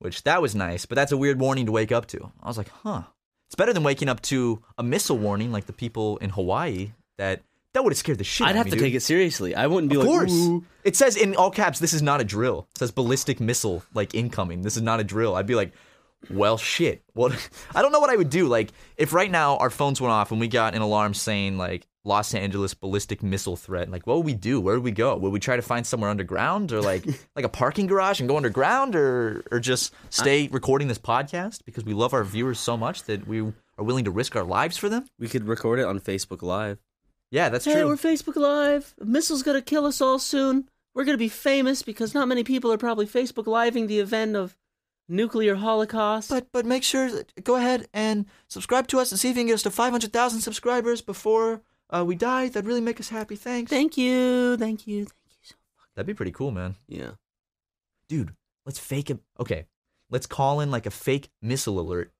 Which 0.00 0.24
that 0.24 0.42
was 0.42 0.54
nice, 0.54 0.84
but 0.84 0.96
that's 0.96 1.12
a 1.12 1.16
weird 1.16 1.40
warning 1.40 1.64
to 1.66 1.72
wake 1.72 1.92
up 1.92 2.06
to. 2.08 2.30
I 2.42 2.48
was 2.48 2.58
like, 2.58 2.68
"Huh." 2.82 3.04
It's 3.48 3.54
better 3.54 3.72
than 3.72 3.84
waking 3.84 4.08
up 4.08 4.20
to 4.22 4.60
a 4.76 4.82
missile 4.82 5.16
warning 5.16 5.52
like 5.52 5.66
the 5.66 5.72
people 5.72 6.16
in 6.18 6.30
Hawaii. 6.30 6.92
That 7.16 7.42
that 7.72 7.84
would 7.84 7.92
have 7.92 7.98
scared 7.98 8.18
the 8.18 8.24
shit. 8.24 8.46
I'd 8.46 8.56
have 8.56 8.66
of 8.66 8.72
to 8.72 8.76
dude. 8.76 8.84
take 8.86 8.94
it 8.94 9.00
seriously. 9.02 9.54
I 9.54 9.68
wouldn't 9.68 9.90
be 9.90 9.96
Of 9.96 10.02
like, 10.02 10.08
course. 10.08 10.32
"Ooh." 10.32 10.64
It 10.82 10.96
says 10.96 11.16
in 11.16 11.36
all 11.36 11.50
caps, 11.52 11.78
"This 11.78 11.94
is 11.94 12.02
not 12.02 12.20
a 12.20 12.24
drill." 12.24 12.66
It 12.74 12.78
says 12.78 12.90
ballistic 12.90 13.38
missile 13.40 13.84
like 13.94 14.14
incoming. 14.14 14.62
This 14.62 14.76
is 14.76 14.82
not 14.82 14.98
a 14.98 15.04
drill. 15.04 15.36
I'd 15.36 15.46
be 15.46 15.54
like, 15.54 15.72
"Well, 16.28 16.58
shit." 16.58 17.04
What? 17.14 17.32
I 17.74 17.82
don't 17.82 17.92
know 17.92 18.00
what 18.00 18.10
I 18.10 18.16
would 18.16 18.30
do. 18.30 18.48
Like, 18.48 18.72
if 18.96 19.12
right 19.12 19.30
now 19.30 19.56
our 19.58 19.70
phones 19.70 20.00
went 20.00 20.10
off 20.12 20.32
and 20.32 20.40
we 20.40 20.48
got 20.48 20.74
an 20.74 20.82
alarm 20.82 21.14
saying 21.14 21.56
like 21.56 21.86
Los 22.06 22.34
Angeles 22.34 22.72
ballistic 22.72 23.22
missile 23.22 23.56
threat, 23.56 23.90
like 23.90 24.06
what 24.06 24.16
would 24.16 24.24
we 24.26 24.34
do? 24.34 24.60
Where 24.60 24.76
would 24.76 24.84
we 24.84 24.92
go? 24.92 25.16
Would 25.16 25.32
we 25.32 25.40
try 25.40 25.56
to 25.56 25.62
find 25.62 25.84
somewhere 25.84 26.08
underground 26.08 26.72
or 26.72 26.80
like 26.80 27.04
like 27.36 27.44
a 27.44 27.48
parking 27.48 27.86
garage 27.88 28.20
and 28.20 28.28
go 28.28 28.36
underground, 28.36 28.94
or 28.94 29.44
or 29.50 29.58
just 29.58 29.92
stay 30.08 30.48
recording 30.48 30.86
this 30.88 30.98
podcast 30.98 31.64
because 31.64 31.84
we 31.84 31.94
love 31.94 32.14
our 32.14 32.22
viewers 32.22 32.60
so 32.60 32.76
much 32.76 33.02
that 33.04 33.26
we 33.26 33.40
are 33.40 33.84
willing 33.84 34.04
to 34.04 34.10
risk 34.10 34.36
our 34.36 34.44
lives 34.44 34.76
for 34.76 34.88
them? 34.88 35.04
We 35.18 35.28
could 35.28 35.48
record 35.48 35.80
it 35.80 35.84
on 35.84 35.98
Facebook 36.00 36.42
Live. 36.42 36.78
Yeah, 37.32 37.48
that's 37.48 37.64
hey, 37.64 37.74
true. 37.74 37.86
we're 37.86 37.96
Facebook 37.96 38.36
Live. 38.36 38.94
A 39.00 39.04
missile's 39.04 39.42
gonna 39.42 39.60
kill 39.60 39.84
us 39.84 40.00
all 40.00 40.20
soon. 40.20 40.68
We're 40.94 41.04
gonna 41.04 41.18
be 41.18 41.28
famous 41.28 41.82
because 41.82 42.14
not 42.14 42.28
many 42.28 42.44
people 42.44 42.72
are 42.72 42.78
probably 42.78 43.06
Facebook 43.06 43.48
Living 43.48 43.88
the 43.88 43.98
event 43.98 44.36
of 44.36 44.56
nuclear 45.08 45.56
holocaust. 45.56 46.30
But 46.30 46.52
but 46.52 46.64
make 46.66 46.84
sure 46.84 47.10
that- 47.10 47.44
go 47.44 47.56
ahead 47.56 47.88
and 47.92 48.26
subscribe 48.46 48.86
to 48.88 49.00
us 49.00 49.10
and 49.10 49.18
see 49.18 49.28
if 49.30 49.36
you 49.36 49.40
can 49.40 49.48
get 49.48 49.54
us 49.54 49.62
to 49.64 49.70
five 49.72 49.90
hundred 49.90 50.12
thousand 50.12 50.40
subscribers 50.42 51.00
before 51.00 51.62
uh, 51.90 52.04
we 52.06 52.14
die. 52.16 52.48
That'd 52.48 52.66
really 52.66 52.80
make 52.80 53.00
us 53.00 53.08
happy. 53.08 53.36
Thanks. 53.36 53.70
thank 53.70 53.96
you, 53.96 54.56
thank 54.56 54.86
you, 54.86 55.04
thank 55.04 55.06
you. 55.06 55.42
So 55.42 55.54
much. 55.78 55.88
That'd 55.94 56.06
be 56.06 56.14
pretty 56.14 56.32
cool, 56.32 56.50
man. 56.50 56.76
yeah. 56.88 57.12
Dude, 58.08 58.34
let's 58.64 58.78
fake 58.78 59.10
it. 59.10 59.18
Okay, 59.40 59.66
let's 60.10 60.26
call 60.26 60.60
in 60.60 60.70
like 60.70 60.86
a 60.86 60.90
fake 60.90 61.28
missile 61.42 61.80
alert, 61.80 62.12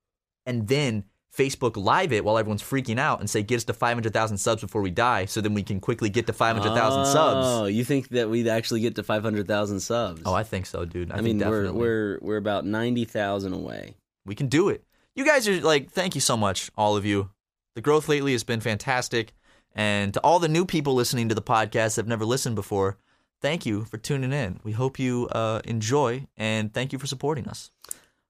and 0.44 0.66
then 0.66 1.04
Facebook 1.36 1.76
Live 1.76 2.12
it 2.12 2.24
while 2.24 2.38
everyone's 2.38 2.62
freaking 2.62 2.98
out 2.98 3.20
and 3.20 3.28
say 3.30 3.42
get 3.42 3.58
us 3.58 3.64
to 3.64 3.72
five 3.72 3.94
hundred 3.94 4.12
thousand 4.12 4.38
subs 4.38 4.62
before 4.62 4.82
we 4.82 4.90
die, 4.90 5.26
so 5.26 5.40
then 5.40 5.54
we 5.54 5.62
can 5.62 5.78
quickly 5.78 6.08
get 6.08 6.26
to 6.26 6.32
five 6.32 6.56
hundred 6.56 6.74
thousand 6.74 7.02
Oh, 7.02 7.04
subs. 7.04 7.46
Oh, 7.46 7.64
you 7.66 7.84
think 7.84 8.08
that 8.08 8.28
we'd 8.30 8.48
actually 8.48 8.80
get 8.80 8.96
to 8.96 9.02
five 9.04 9.22
hundred 9.22 9.46
thousand 9.46 9.78
subs? 9.80 10.22
Oh, 10.24 10.34
I 10.34 10.42
think 10.42 10.66
so, 10.66 10.84
dude. 10.84 11.10
I, 11.12 11.14
I, 11.14 11.16
think 11.18 11.38
mean, 11.38 11.48
we're 11.48 11.62
definitely. 11.62 11.80
we're 11.80 12.18
we're 12.22 12.36
about 12.38 12.64
ninety 12.66 13.04
thousand 13.04 13.52
away. 13.52 13.94
we 14.24 14.34
can 14.34 14.48
do 14.48 14.68
it. 14.70 14.82
You 15.14 15.24
guys 15.24 15.46
are 15.46 15.60
like, 15.60 15.90
thank 15.92 16.14
you 16.14 16.20
so 16.20 16.36
much, 16.36 16.70
all 16.76 16.96
of 16.96 17.04
you. 17.06 17.30
The 17.74 17.80
growth 17.80 18.08
lately 18.08 18.32
has 18.32 18.42
been 18.42 18.60
fantastic. 18.60 19.32
And 19.76 20.14
to 20.14 20.20
all 20.20 20.38
the 20.38 20.48
new 20.48 20.64
people 20.64 20.94
listening 20.94 21.28
to 21.28 21.34
the 21.34 21.42
podcast 21.42 21.94
that 21.94 22.02
have 22.02 22.08
never 22.08 22.24
listened 22.24 22.56
before, 22.56 22.96
thank 23.42 23.66
you 23.66 23.84
for 23.84 23.98
tuning 23.98 24.32
in. 24.32 24.58
We 24.64 24.72
hope 24.72 24.98
you 24.98 25.28
uh, 25.30 25.60
enjoy 25.64 26.26
and 26.34 26.72
thank 26.72 26.94
you 26.94 26.98
for 26.98 27.06
supporting 27.06 27.46
us. 27.46 27.70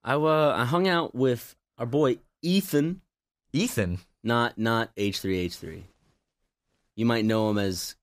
I 0.02 0.14
uh, 0.14 0.54
I 0.56 0.64
hung 0.64 0.88
out 0.88 1.14
with 1.14 1.54
our 1.78 1.86
boy 1.86 2.18
Ethan, 2.42 3.00
Ethan, 3.52 4.00
not 4.24 4.58
not 4.58 4.90
H 4.96 5.20
three 5.20 5.38
H 5.38 5.54
three. 5.54 5.84
You 6.96 7.06
might 7.06 7.24
know 7.24 7.48
him 7.48 7.58
as 7.58 7.94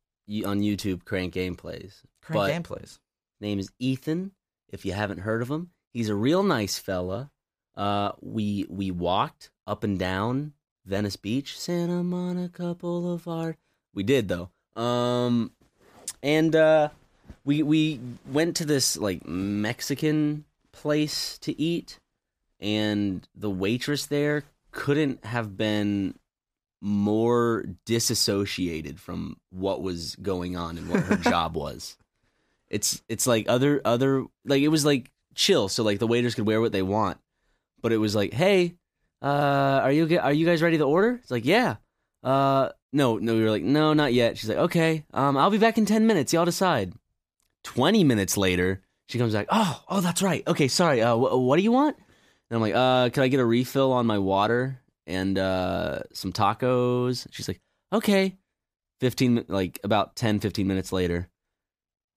on 0.46 0.62
YouTube 0.62 1.04
Crank 1.04 1.34
Gameplays. 1.34 1.96
Crank 2.22 2.66
gameplays. 2.66 3.00
name 3.42 3.60
is 3.60 3.70
Ethan. 3.78 4.32
If 4.70 4.86
you 4.86 4.94
haven't 4.94 5.20
heard 5.20 5.42
of 5.42 5.52
him, 5.52 5.72
he's 5.92 6.10
a 6.10 6.16
real 6.16 6.44
nice 6.44 6.80
fella. 6.80 7.30
Uh, 7.76 8.14
we 8.22 8.66
we 8.70 8.90
walked 8.90 9.52
up 9.68 9.84
and 9.84 10.00
down 10.00 10.54
Venice 10.86 11.16
Beach, 11.16 11.60
Santa 11.60 12.04
Monica 12.04 12.74
Boulevard. 12.76 13.58
We 13.94 14.04
did 14.04 14.28
though. 14.28 14.50
Um, 14.76 15.52
and 16.22 16.56
uh, 16.56 16.90
we 17.46 17.64
we 17.64 18.00
went 18.26 18.56
to 18.58 18.66
this 18.66 18.98
like 18.98 19.26
Mexican 19.26 20.46
place 20.72 21.38
to 21.40 21.60
eat, 21.60 22.00
and 22.60 23.28
the 23.36 23.50
waitress 23.50 24.06
there 24.06 24.44
couldn't 24.72 25.24
have 25.26 25.56
been 25.56 26.16
more 26.82 27.64
disassociated 27.86 29.00
from 29.00 29.38
what 29.52 29.82
was 29.82 30.16
going 30.18 30.58
on 30.58 30.78
and 30.78 30.90
what 30.90 31.02
her 31.02 31.16
job 31.30 31.56
was. 31.56 31.98
It's 32.70 33.02
it's 33.08 33.28
like 33.28 33.46
other 33.48 33.82
other 33.86 34.26
like 34.46 34.62
it 34.62 34.70
was 34.70 34.84
like 34.86 35.12
chill, 35.36 35.70
so 35.70 35.84
like 35.84 36.00
the 36.00 36.08
waiters 36.08 36.36
could 36.36 36.48
wear 36.48 36.60
what 36.60 36.72
they 36.72 36.82
want, 36.82 37.20
but 37.82 37.94
it 37.94 37.98
was 37.98 38.16
like, 38.16 38.34
hey, 38.34 38.76
uh, 39.24 39.80
are 39.84 39.92
you 39.92 40.20
are 40.20 40.34
you 40.34 40.46
guys 40.46 40.62
ready 40.62 40.78
to 40.78 40.84
order? 40.84 41.20
It's 41.22 41.32
like, 41.32 41.46
yeah. 41.46 41.78
Uh, 42.24 42.70
no, 42.92 43.18
no, 43.18 43.34
we 43.36 43.44
were 43.44 43.50
like, 43.50 43.64
no, 43.64 43.94
not 43.94 44.14
yet. 44.14 44.38
She's 44.38 44.50
like, 44.50 44.58
okay, 44.60 45.06
um, 45.14 45.38
I'll 45.38 45.50
be 45.50 45.58
back 45.58 45.78
in 45.78 45.86
ten 45.86 46.06
minutes. 46.06 46.34
Y'all 46.34 46.46
decide. 46.46 46.94
Twenty 47.64 48.04
minutes 48.04 48.36
later, 48.36 48.84
she 49.08 49.18
comes 49.18 49.34
back. 49.34 49.48
Oh, 49.50 49.82
oh, 49.88 50.02
that's 50.02 50.22
right. 50.22 50.46
Okay, 50.46 50.68
sorry. 50.68 51.02
Uh, 51.02 51.16
wh- 51.16 51.40
what 51.40 51.56
do 51.56 51.64
you 51.64 51.72
want? 51.72 51.96
And 52.50 52.58
I'm 52.58 52.62
like, 52.62 52.76
uh, 52.76 53.10
can 53.10 53.24
I 53.24 53.30
get 53.30 53.40
a 53.40 53.46
refill 53.46 53.94
on 53.94 54.06
my 54.06 54.18
water 54.20 54.80
and 55.08 55.38
uh, 55.38 56.00
some 56.14 56.34
tacos? 56.34 57.26
She's 57.32 57.48
like, 57.48 57.62
okay. 57.92 58.38
15, 59.00 59.34
mi- 59.34 59.46
like 59.48 59.80
about 59.84 60.16
10, 60.16 60.40
15 60.40 60.68
minutes 60.68 60.92
later, 60.92 61.30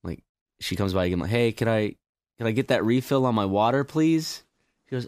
like 0.03 0.23
she 0.59 0.75
comes 0.75 0.93
by 0.93 1.05
again. 1.05 1.19
Like, 1.19 1.29
hey, 1.29 1.51
can 1.51 1.67
I, 1.67 1.95
can 2.37 2.47
I 2.47 2.51
get 2.51 2.67
that 2.69 2.85
refill 2.85 3.25
on 3.25 3.35
my 3.35 3.45
water, 3.45 3.83
please? 3.83 4.43
She 4.89 4.95
goes, 4.95 5.07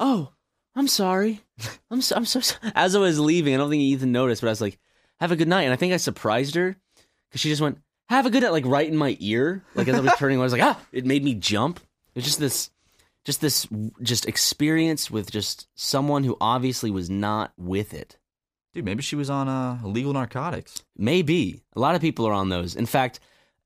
oh, 0.00 0.32
I'm 0.74 0.88
sorry. 0.88 1.40
I'm 1.90 2.00
so, 2.00 2.16
I'm 2.16 2.24
so 2.24 2.40
sorry. 2.40 2.72
As 2.74 2.94
I 2.94 2.98
was 2.98 3.18
leaving, 3.20 3.54
I 3.54 3.56
don't 3.58 3.70
think 3.70 3.82
Ethan 3.82 4.12
noticed, 4.12 4.42
but 4.42 4.48
I 4.48 4.52
was 4.52 4.60
like, 4.60 4.78
have 5.20 5.32
a 5.32 5.36
good 5.36 5.48
night. 5.48 5.62
And 5.62 5.72
I 5.72 5.76
think 5.76 5.92
I 5.92 5.98
surprised 5.98 6.54
her 6.54 6.76
because 7.28 7.40
she 7.40 7.48
just 7.48 7.62
went, 7.62 7.78
have 8.08 8.26
a 8.26 8.30
good 8.30 8.42
night, 8.42 8.52
like 8.52 8.66
right 8.66 8.88
in 8.88 8.96
my 8.96 9.16
ear. 9.20 9.62
Like 9.74 9.88
as 9.88 9.96
I 9.96 10.00
was 10.00 10.14
turning, 10.18 10.38
I 10.38 10.42
was 10.42 10.52
like, 10.52 10.62
ah, 10.62 10.80
it 10.92 11.06
made 11.06 11.24
me 11.24 11.34
jump. 11.34 11.78
It 11.78 12.18
was 12.18 12.24
just 12.24 12.38
this 12.38 12.70
just 13.24 13.40
this 13.40 13.66
just 14.02 14.26
experience 14.26 15.10
with 15.10 15.30
just 15.30 15.66
someone 15.74 16.24
who 16.24 16.36
obviously 16.40 16.90
was 16.90 17.08
not 17.08 17.52
with 17.56 17.94
it. 17.94 18.18
Dude, 18.74 18.84
maybe 18.84 19.02
she 19.02 19.16
was 19.16 19.30
on 19.30 19.48
uh, 19.48 19.78
illegal 19.84 20.12
narcotics. 20.12 20.82
Maybe 20.96 21.62
a 21.74 21.80
lot 21.80 21.94
of 21.94 22.00
people 22.00 22.26
are 22.26 22.32
on 22.32 22.48
those. 22.48 22.76
In 22.76 22.86
fact, 22.86 23.20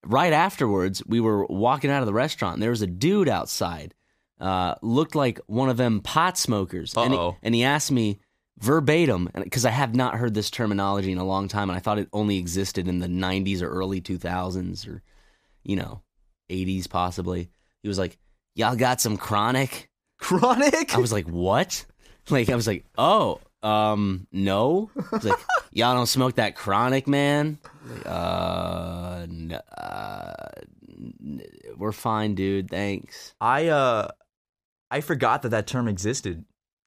right 0.05 0.33
afterwards, 0.33 1.03
we 1.07 1.19
were 1.19 1.47
walking 1.47 1.91
out 1.91 2.03
of 2.03 2.07
the 2.07 2.13
restaurant. 2.13 2.55
And 2.55 2.63
there 2.63 2.71
was 2.71 2.83
a 2.83 2.87
dude 2.87 3.29
outside, 3.29 3.95
uh, 4.41 4.75
looked 4.83 5.15
like 5.15 5.41
one 5.47 5.69
of 5.69 5.77
them 5.77 6.01
pot 6.01 6.39
smokers, 6.39 6.95
and 6.97 7.13
he, 7.13 7.19
Uh-oh. 7.19 7.37
and 7.43 7.55
he 7.55 7.65
asked 7.65 7.91
me 7.91 8.19
verbatim 8.61 9.29
because 9.35 9.65
I 9.65 9.71
have 9.71 9.95
not 9.95 10.17
heard 10.17 10.35
this 10.35 10.51
terminology 10.51 11.13
in 11.13 11.19
a 11.19 11.25
long 11.27 11.49
time, 11.49 11.71
and 11.71 11.77
I 11.77 11.81
thought 11.81 11.99
it 11.99 12.09
only 12.13 12.39
existed 12.39 12.89
in 12.89 12.99
the 13.01 13.07
'90s 13.09 13.63
or 13.63 13.69
early 13.69 14.01
2000s 14.01 14.89
or 14.89 15.03
you 15.65 15.77
know 15.77 16.03
80s 16.51 16.89
possibly. 16.89 17.51
He 17.83 17.89
was 17.89 17.99
like, 17.99 18.19
"Y'all 18.55 18.77
got 18.77 19.01
some 19.01 19.17
chronic?" 19.17 19.89
Chronic? 20.21 20.95
I 20.97 20.99
was 20.99 21.13
like, 21.13 21.29
what? 21.29 21.85
Like, 22.31 22.51
I 22.51 22.57
was 22.57 22.67
like, 22.67 22.85
oh, 22.99 23.41
um, 23.63 24.27
no. 24.31 24.91
I 24.99 25.17
was 25.17 25.25
like, 25.25 25.39
y'all 25.73 25.95
don't 25.95 26.05
smoke 26.07 26.35
that 26.35 26.57
chronic, 26.57 27.07
man. 27.09 27.57
Like, 27.89 28.05
uh, 28.05 29.21
n- 29.23 29.59
uh, 29.79 30.35
n- 30.91 31.43
we're 31.79 31.93
fine, 31.93 32.35
dude. 32.35 32.69
Thanks. 32.69 33.33
I 33.41 33.69
uh 33.69 34.09
I 34.91 35.01
forgot 35.01 35.43
that 35.43 35.51
that 35.51 35.67
term 35.67 35.89
existed. 35.89 36.45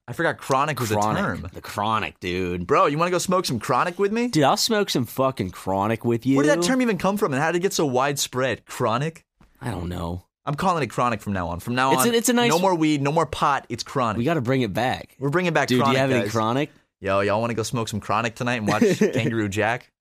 I 0.07 0.13
forgot 0.13 0.37
chronic 0.39 0.79
was 0.79 0.89
chronic, 0.91 1.19
a 1.19 1.25
term. 1.25 1.47
the 1.53 1.61
chronic, 1.61 2.19
dude. 2.19 2.65
Bro, 2.67 2.87
you 2.87 2.97
want 2.97 3.07
to 3.07 3.11
go 3.11 3.17
smoke 3.19 3.45
some 3.45 3.59
chronic 3.59 3.99
with 3.99 4.11
me? 4.11 4.27
Dude, 4.27 4.43
I'll 4.43 4.57
smoke 4.57 4.89
some 4.89 5.05
fucking 5.05 5.51
chronic 5.51 6.03
with 6.03 6.25
you. 6.25 6.35
Where 6.37 6.45
did 6.45 6.57
that 6.59 6.65
term 6.65 6.81
even 6.81 6.97
come 6.97 7.17
from 7.17 7.33
and 7.33 7.41
how 7.41 7.51
did 7.51 7.59
it 7.59 7.61
get 7.61 7.73
so 7.73 7.85
widespread? 7.85 8.65
Chronic? 8.65 9.25
I 9.61 9.69
don't 9.71 9.87
know. 9.89 10.25
I'm 10.45 10.55
calling 10.55 10.81
it 10.83 10.87
chronic 10.87 11.21
from 11.21 11.33
now 11.33 11.49
on. 11.49 11.59
From 11.59 11.75
now 11.75 11.93
It's 11.93 12.01
on, 12.01 12.09
a- 12.09 12.17
it's 12.17 12.29
a 12.29 12.33
nice- 12.33 12.49
no 12.49 12.57
more 12.59 12.73
weed, 12.75 13.01
no 13.01 13.11
more 13.11 13.27
pot. 13.27 13.67
It's 13.69 13.83
chronic. 13.83 14.17
We 14.17 14.23
got 14.25 14.33
to 14.33 14.41
bring 14.41 14.61
it 14.61 14.73
back. 14.73 15.15
We're 15.19 15.29
bringing 15.29 15.53
back 15.53 15.67
Dude, 15.67 15.85
do 15.85 15.91
you 15.91 15.97
have 15.97 16.09
any 16.11 16.27
chronic? 16.29 16.71
Yo, 16.99 17.19
y'all 17.21 17.39
want 17.39 17.51
to 17.51 17.55
go 17.55 17.63
smoke 17.63 17.87
some 17.87 17.99
chronic 17.99 18.33
tonight 18.35 18.55
and 18.55 18.67
watch 18.67 18.83
Kangaroo 19.13 19.47
Jack? 19.49 19.91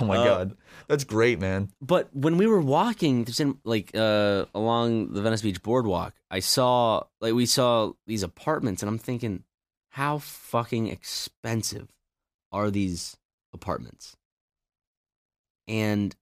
Oh 0.00 0.04
my 0.04 0.16
Uh, 0.16 0.24
god, 0.24 0.56
that's 0.88 1.04
great, 1.04 1.40
man. 1.40 1.70
But 1.80 2.08
when 2.14 2.36
we 2.36 2.46
were 2.46 2.60
walking, 2.60 3.26
like 3.64 3.90
uh, 3.94 4.46
along 4.54 5.12
the 5.12 5.22
Venice 5.22 5.42
Beach 5.42 5.62
boardwalk, 5.62 6.14
I 6.30 6.40
saw 6.40 7.04
like 7.20 7.34
we 7.34 7.46
saw 7.46 7.92
these 8.06 8.22
apartments, 8.22 8.82
and 8.82 8.88
I'm 8.88 8.98
thinking, 8.98 9.44
how 9.90 10.18
fucking 10.18 10.88
expensive 10.88 11.88
are 12.52 12.70
these 12.70 13.16
apartments? 13.52 14.16
And 15.66 16.14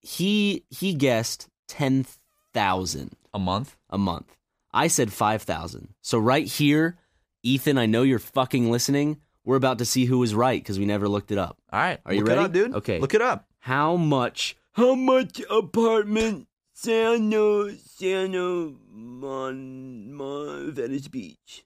he 0.00 0.64
he 0.70 0.94
guessed 0.94 1.48
ten 1.68 2.06
thousand 2.54 3.16
A 3.34 3.38
month? 3.38 3.76
a 3.90 3.98
month. 3.98 4.36
I 4.72 4.88
said 4.88 5.12
five 5.12 5.42
thousand. 5.42 5.94
So 6.02 6.18
right 6.18 6.46
here, 6.46 6.98
Ethan, 7.42 7.78
I 7.78 7.86
know 7.86 8.02
you're 8.02 8.18
fucking 8.18 8.70
listening. 8.70 9.18
We're 9.44 9.56
about 9.56 9.78
to 9.78 9.84
see 9.84 10.04
who 10.06 10.18
was 10.18 10.34
right 10.34 10.60
because 10.60 10.78
we 10.78 10.86
never 10.86 11.08
looked 11.08 11.30
it 11.30 11.38
up. 11.38 11.56
All 11.72 11.78
right, 11.80 12.00
Are 12.04 12.12
you 12.12 12.20
look 12.20 12.28
ready? 12.28 12.40
It 12.40 12.44
up, 12.44 12.52
dude. 12.52 12.74
Okay. 12.74 12.98
look 12.98 13.14
it 13.14 13.22
up. 13.22 13.45
How 13.66 13.96
much? 13.96 14.56
How 14.74 14.94
much 14.94 15.42
apartment? 15.50 16.46
Santa, 16.72 17.74
Santa, 17.84 18.74
Mon, 18.92 20.12
Mon, 20.12 20.70
Venice 20.70 21.08
Beach. 21.08 21.64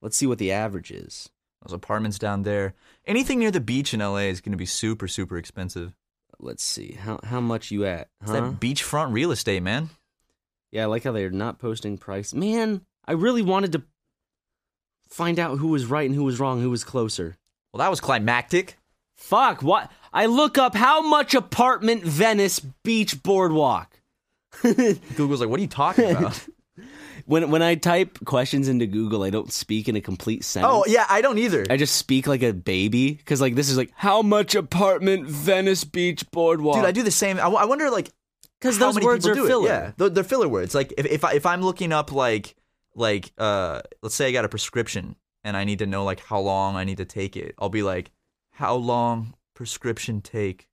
Let's 0.00 0.16
see 0.16 0.26
what 0.26 0.38
the 0.38 0.50
average 0.50 0.90
is. 0.90 1.28
Those 1.62 1.74
apartments 1.74 2.18
down 2.18 2.44
there. 2.44 2.72
Anything 3.04 3.38
near 3.38 3.50
the 3.50 3.60
beach 3.60 3.92
in 3.92 4.00
LA 4.00 4.28
is 4.32 4.40
going 4.40 4.52
to 4.52 4.56
be 4.56 4.64
super, 4.64 5.06
super 5.06 5.36
expensive. 5.36 5.92
Let's 6.40 6.64
see. 6.64 6.92
How 6.92 7.20
how 7.22 7.40
much 7.42 7.70
you 7.70 7.84
at? 7.84 8.08
It's 8.22 8.30
Huh? 8.30 8.40
that 8.40 8.58
beachfront 8.58 9.12
real 9.12 9.30
estate, 9.30 9.62
man. 9.62 9.90
Yeah, 10.70 10.84
I 10.84 10.86
like 10.86 11.04
how 11.04 11.12
they're 11.12 11.30
not 11.30 11.58
posting 11.58 11.98
price. 11.98 12.32
Man, 12.32 12.80
I 13.06 13.12
really 13.12 13.42
wanted 13.42 13.72
to 13.72 13.82
find 15.10 15.38
out 15.38 15.58
who 15.58 15.68
was 15.68 15.84
right 15.84 16.06
and 16.06 16.14
who 16.14 16.24
was 16.24 16.40
wrong, 16.40 16.62
who 16.62 16.70
was 16.70 16.82
closer. 16.82 17.36
Well, 17.74 17.80
that 17.80 17.90
was 17.90 18.00
climactic. 18.00 18.78
Fuck, 19.22 19.62
what? 19.62 19.90
I 20.12 20.26
look 20.26 20.58
up 20.58 20.74
how 20.74 21.00
much 21.00 21.34
apartment 21.34 22.02
Venice 22.02 22.60
Beach 22.60 23.22
Boardwalk. 23.22 24.00
Google's 24.62 25.40
like, 25.40 25.48
what 25.48 25.58
are 25.58 25.62
you 25.62 25.68
talking 25.68 26.10
about? 26.10 26.46
When 27.26 27.50
when 27.52 27.62
I 27.62 27.76
type 27.76 28.18
questions 28.24 28.66
into 28.66 28.86
Google, 28.86 29.22
I 29.22 29.30
don't 29.30 29.52
speak 29.52 29.88
in 29.88 29.94
a 29.94 30.00
complete 30.00 30.42
sentence. 30.42 30.72
oh, 30.74 30.84
yeah, 30.88 31.06
I 31.08 31.20
don't 31.20 31.38
either. 31.38 31.64
I 31.70 31.76
just 31.76 31.94
speak 31.94 32.26
like 32.26 32.42
a 32.42 32.52
baby 32.52 33.12
because 33.12 33.40
like 33.40 33.54
this 33.54 33.70
is 33.70 33.76
like 33.76 33.92
how 33.94 34.22
much 34.22 34.56
apartment 34.56 35.28
Venice 35.28 35.84
Beach 35.84 36.28
Boardwalk. 36.32 36.76
Dude, 36.76 36.84
I 36.84 36.90
do 36.90 37.04
the 37.04 37.12
same. 37.12 37.38
I 37.38 37.64
wonder, 37.64 37.90
like, 37.90 38.10
because 38.60 38.76
those 38.78 38.98
words 38.98 39.24
are 39.28 39.34
do 39.34 39.44
it. 39.44 39.48
filler. 39.48 39.68
Yeah, 39.68 39.92
they're, 39.96 40.08
they're 40.08 40.24
filler 40.24 40.48
words. 40.48 40.74
Like, 40.74 40.94
if 40.98 41.06
if, 41.06 41.24
I, 41.24 41.34
if 41.34 41.46
I'm 41.46 41.62
looking 41.62 41.92
up, 41.92 42.10
like, 42.10 42.56
like, 42.96 43.32
uh, 43.38 43.82
let's 44.02 44.16
say 44.16 44.26
I 44.26 44.32
got 44.32 44.44
a 44.44 44.48
prescription 44.48 45.14
and 45.44 45.56
I 45.56 45.62
need 45.62 45.78
to 45.78 45.86
know, 45.86 46.02
like, 46.02 46.18
how 46.20 46.40
long 46.40 46.74
I 46.74 46.82
need 46.82 46.96
to 46.96 47.04
take 47.04 47.36
it. 47.36 47.54
I'll 47.56 47.68
be 47.68 47.84
like, 47.84 48.10
how 48.52 48.74
long 48.74 49.34
prescription 49.54 50.20
take? 50.20 50.68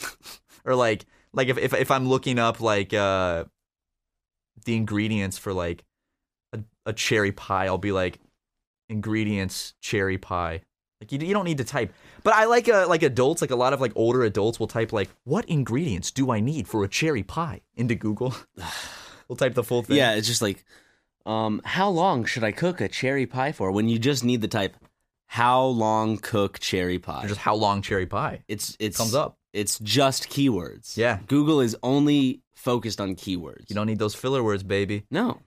or 0.64 0.74
like, 0.74 1.06
like 1.32 1.48
if, 1.48 1.58
if 1.58 1.74
if 1.74 1.90
I'm 1.90 2.08
looking 2.08 2.38
up 2.38 2.60
like 2.60 2.92
uh, 2.94 3.44
the 4.64 4.76
ingredients 4.76 5.38
for 5.38 5.52
like 5.52 5.84
a, 6.52 6.60
a 6.86 6.92
cherry 6.92 7.32
pie, 7.32 7.66
I'll 7.66 7.78
be 7.78 7.92
like, 7.92 8.18
ingredients 8.88 9.74
cherry 9.80 10.18
pie. 10.18 10.62
Like 11.00 11.12
you, 11.12 11.18
you 11.20 11.32
don't 11.32 11.44
need 11.44 11.58
to 11.58 11.64
type. 11.64 11.92
But 12.24 12.34
I 12.34 12.46
like 12.46 12.68
uh, 12.68 12.88
like 12.88 13.02
adults, 13.02 13.40
like 13.40 13.50
a 13.50 13.56
lot 13.56 13.72
of 13.72 13.80
like 13.80 13.92
older 13.94 14.24
adults 14.24 14.58
will 14.58 14.66
type 14.66 14.92
like, 14.92 15.08
"What 15.24 15.44
ingredients 15.44 16.10
do 16.10 16.30
I 16.30 16.40
need 16.40 16.66
for 16.66 16.82
a 16.84 16.88
cherry 16.88 17.22
pie?" 17.22 17.60
into 17.76 17.94
Google. 17.94 18.34
we'll 19.28 19.36
type 19.36 19.54
the 19.54 19.62
full 19.62 19.82
thing. 19.82 19.96
Yeah, 19.96 20.14
it's 20.14 20.26
just 20.26 20.42
like, 20.42 20.64
um, 21.24 21.60
how 21.64 21.88
long 21.88 22.24
should 22.24 22.42
I 22.42 22.52
cook 22.52 22.80
a 22.80 22.88
cherry 22.88 23.26
pie 23.26 23.52
for? 23.52 23.70
When 23.70 23.88
you 23.88 23.98
just 23.98 24.24
need 24.24 24.40
the 24.40 24.48
type, 24.48 24.76
how 25.28 25.62
long 25.64 26.16
cook 26.16 26.58
cherry 26.58 26.98
pie? 26.98 27.24
Or 27.24 27.28
just 27.28 27.40
how 27.40 27.54
long 27.54 27.82
cherry 27.82 28.06
pie 28.06 28.42
it's 28.48 28.76
it's 28.80 28.96
comes 28.96 29.14
up. 29.14 29.38
It's 29.52 29.78
just 29.78 30.28
keywords. 30.28 30.96
Yeah. 30.96 31.20
Google 31.26 31.60
is 31.60 31.76
only 31.82 32.42
focused 32.54 33.00
on 33.00 33.14
keywords. 33.14 33.68
You 33.68 33.74
don't 33.76 33.86
need 33.86 33.98
those 33.98 34.14
filler 34.14 34.42
words, 34.42 34.62
baby. 34.62 35.04
No. 35.10 35.40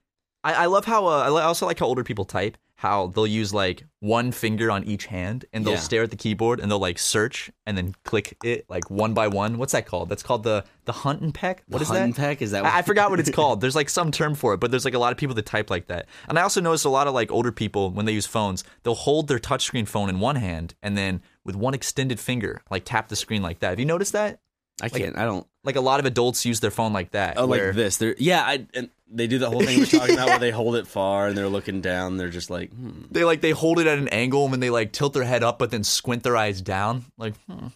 I, 0.44 0.54
I 0.54 0.66
love 0.66 0.86
how 0.86 1.06
uh, 1.08 1.32
I 1.36 1.44
also 1.44 1.66
like 1.66 1.80
how 1.80 1.86
older 1.86 2.04
people 2.04 2.26
type. 2.26 2.58
How 2.82 3.06
they'll 3.14 3.28
use 3.28 3.54
like 3.54 3.84
one 4.00 4.32
finger 4.32 4.72
on 4.72 4.84
each 4.86 5.06
hand 5.06 5.46
and 5.54 5.64
they'll 5.64 5.74
Yeah. 5.76 5.80
stare 5.80 6.02
at 6.02 6.10
the 6.10 6.16
keyboard 6.16 6.60
and 6.60 6.72
they'll 6.72 6.80
like 6.80 6.98
search 6.98 7.52
and 7.68 7.78
then 7.78 7.94
click 8.06 8.36
it 8.44 8.66
like 8.70 8.90
one 8.90 9.14
by 9.14 9.28
one. 9.28 9.60
What's 9.60 9.74
that 9.74 9.86
called? 9.86 10.10
That's 10.10 10.24
called 10.24 10.42
the 10.42 10.64
the 10.86 10.92
hunt 10.92 11.22
and 11.22 11.32
peck. 11.32 11.62
What 11.68 11.84
is 11.84 11.90
Hunt 11.90 12.00
and 12.00 12.14
that? 12.16 12.20
peck? 12.20 12.42
Is 12.42 12.50
that 12.52 12.66
I, 12.66 12.80
I 12.80 12.82
forgot 12.82 13.12
what 13.12 13.20
it's 13.20 13.30
called. 13.40 13.62
There's 13.62 13.76
like 13.76 13.88
some 13.88 14.10
term 14.12 14.34
for 14.34 14.56
it, 14.56 14.60
but 14.60 14.72
there's 14.72 14.84
like 14.84 14.96
a 14.96 15.00
lot 15.00 15.12
of 15.12 15.20
people 15.20 15.36
that 15.36 15.46
type 15.46 15.70
like 15.70 15.86
that. 15.90 16.08
And 16.28 16.40
I 16.40 16.42
also 16.42 16.60
noticed 16.60 16.86
a 16.86 16.90
lot 16.90 17.06
of 17.06 17.14
like 17.14 17.32
older 17.32 17.52
people 17.52 17.92
when 17.92 18.08
they 18.08 18.14
use 18.14 18.26
phones, 18.26 18.64
they'll 18.82 18.96
hold 18.96 19.28
their 19.28 19.38
touchscreen 19.38 19.88
phone 19.88 20.10
in 20.10 20.20
one 20.20 20.38
hand 20.38 20.74
and 20.82 20.98
then 20.98 21.22
with 21.46 21.56
one 21.56 21.76
extended 21.76 22.20
finger 22.20 22.64
like 22.72 22.84
tap 22.84 23.10
the 23.10 23.16
screen 23.16 23.44
like 23.44 23.60
that. 23.60 23.70
Have 23.70 23.80
you 23.80 23.86
noticed 23.86 24.14
that? 24.14 24.40
I 24.82 24.90
can't. 24.90 25.18
I 25.18 25.26
don't. 25.26 25.46
Like 25.64 25.76
a 25.76 25.82
lot 25.82 26.00
of 26.00 26.06
adults 26.06 26.46
use 26.46 26.60
their 26.60 26.72
phone 26.72 26.92
like 26.94 27.12
that. 27.12 27.38
Oh, 27.38 27.46
where- 27.46 27.68
like 27.68 27.76
this. 27.76 27.98
They're 27.98 28.16
yeah. 28.18 28.42
I, 28.42 28.66
and 28.74 28.90
they 29.12 29.28
do 29.28 29.38
the 29.38 29.50
whole 29.50 29.62
thing 29.62 29.80
we're 29.80 29.86
talking 30.00 30.16
about 30.16 30.28
where 30.28 30.40
they 30.40 30.52
hold 30.52 30.76
it 30.76 30.88
far 30.88 31.28
and 31.28 31.38
they're 31.38 31.48
looking 31.48 31.82
down. 31.82 32.18
They're 32.18 32.30
just 32.30 32.50
like, 32.50 32.72
hmm. 32.72 33.04
They 33.12 33.24
like 33.24 33.42
they 33.42 33.52
hold 33.52 33.80
it 33.80 33.88
at 33.88 33.98
an 33.98 34.08
angle 34.10 34.46
and 34.46 34.54
then 34.54 34.60
they 34.60 34.70
like 34.70 34.92
tilt 34.92 35.14
their 35.14 35.24
head 35.24 35.44
up 35.44 35.60
but 35.60 35.72
then 35.72 35.84
squint 35.84 36.24
their 36.24 36.38
eyes 36.38 36.62
down. 36.62 37.06
Like, 37.18 37.36
hmm. 37.46 37.68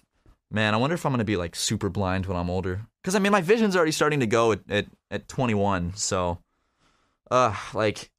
man, 0.50 0.74
I 0.74 0.78
wonder 0.78 0.94
if 0.94 1.06
I'm 1.06 1.12
gonna 1.12 1.24
be 1.24 1.38
like 1.38 1.56
super 1.56 1.90
blind 1.90 2.26
when 2.26 2.38
I'm 2.38 2.50
older. 2.50 2.82
Because 3.02 3.16
I 3.16 3.20
mean, 3.20 3.32
my 3.32 3.42
vision's 3.42 3.76
already 3.76 3.92
starting 3.92 4.22
to 4.22 4.28
go 4.28 4.54
at 4.54 4.62
at, 4.70 4.86
at 5.12 5.28
21. 5.28 5.96
So, 5.96 6.40
uh, 7.30 7.56
like, 7.74 8.10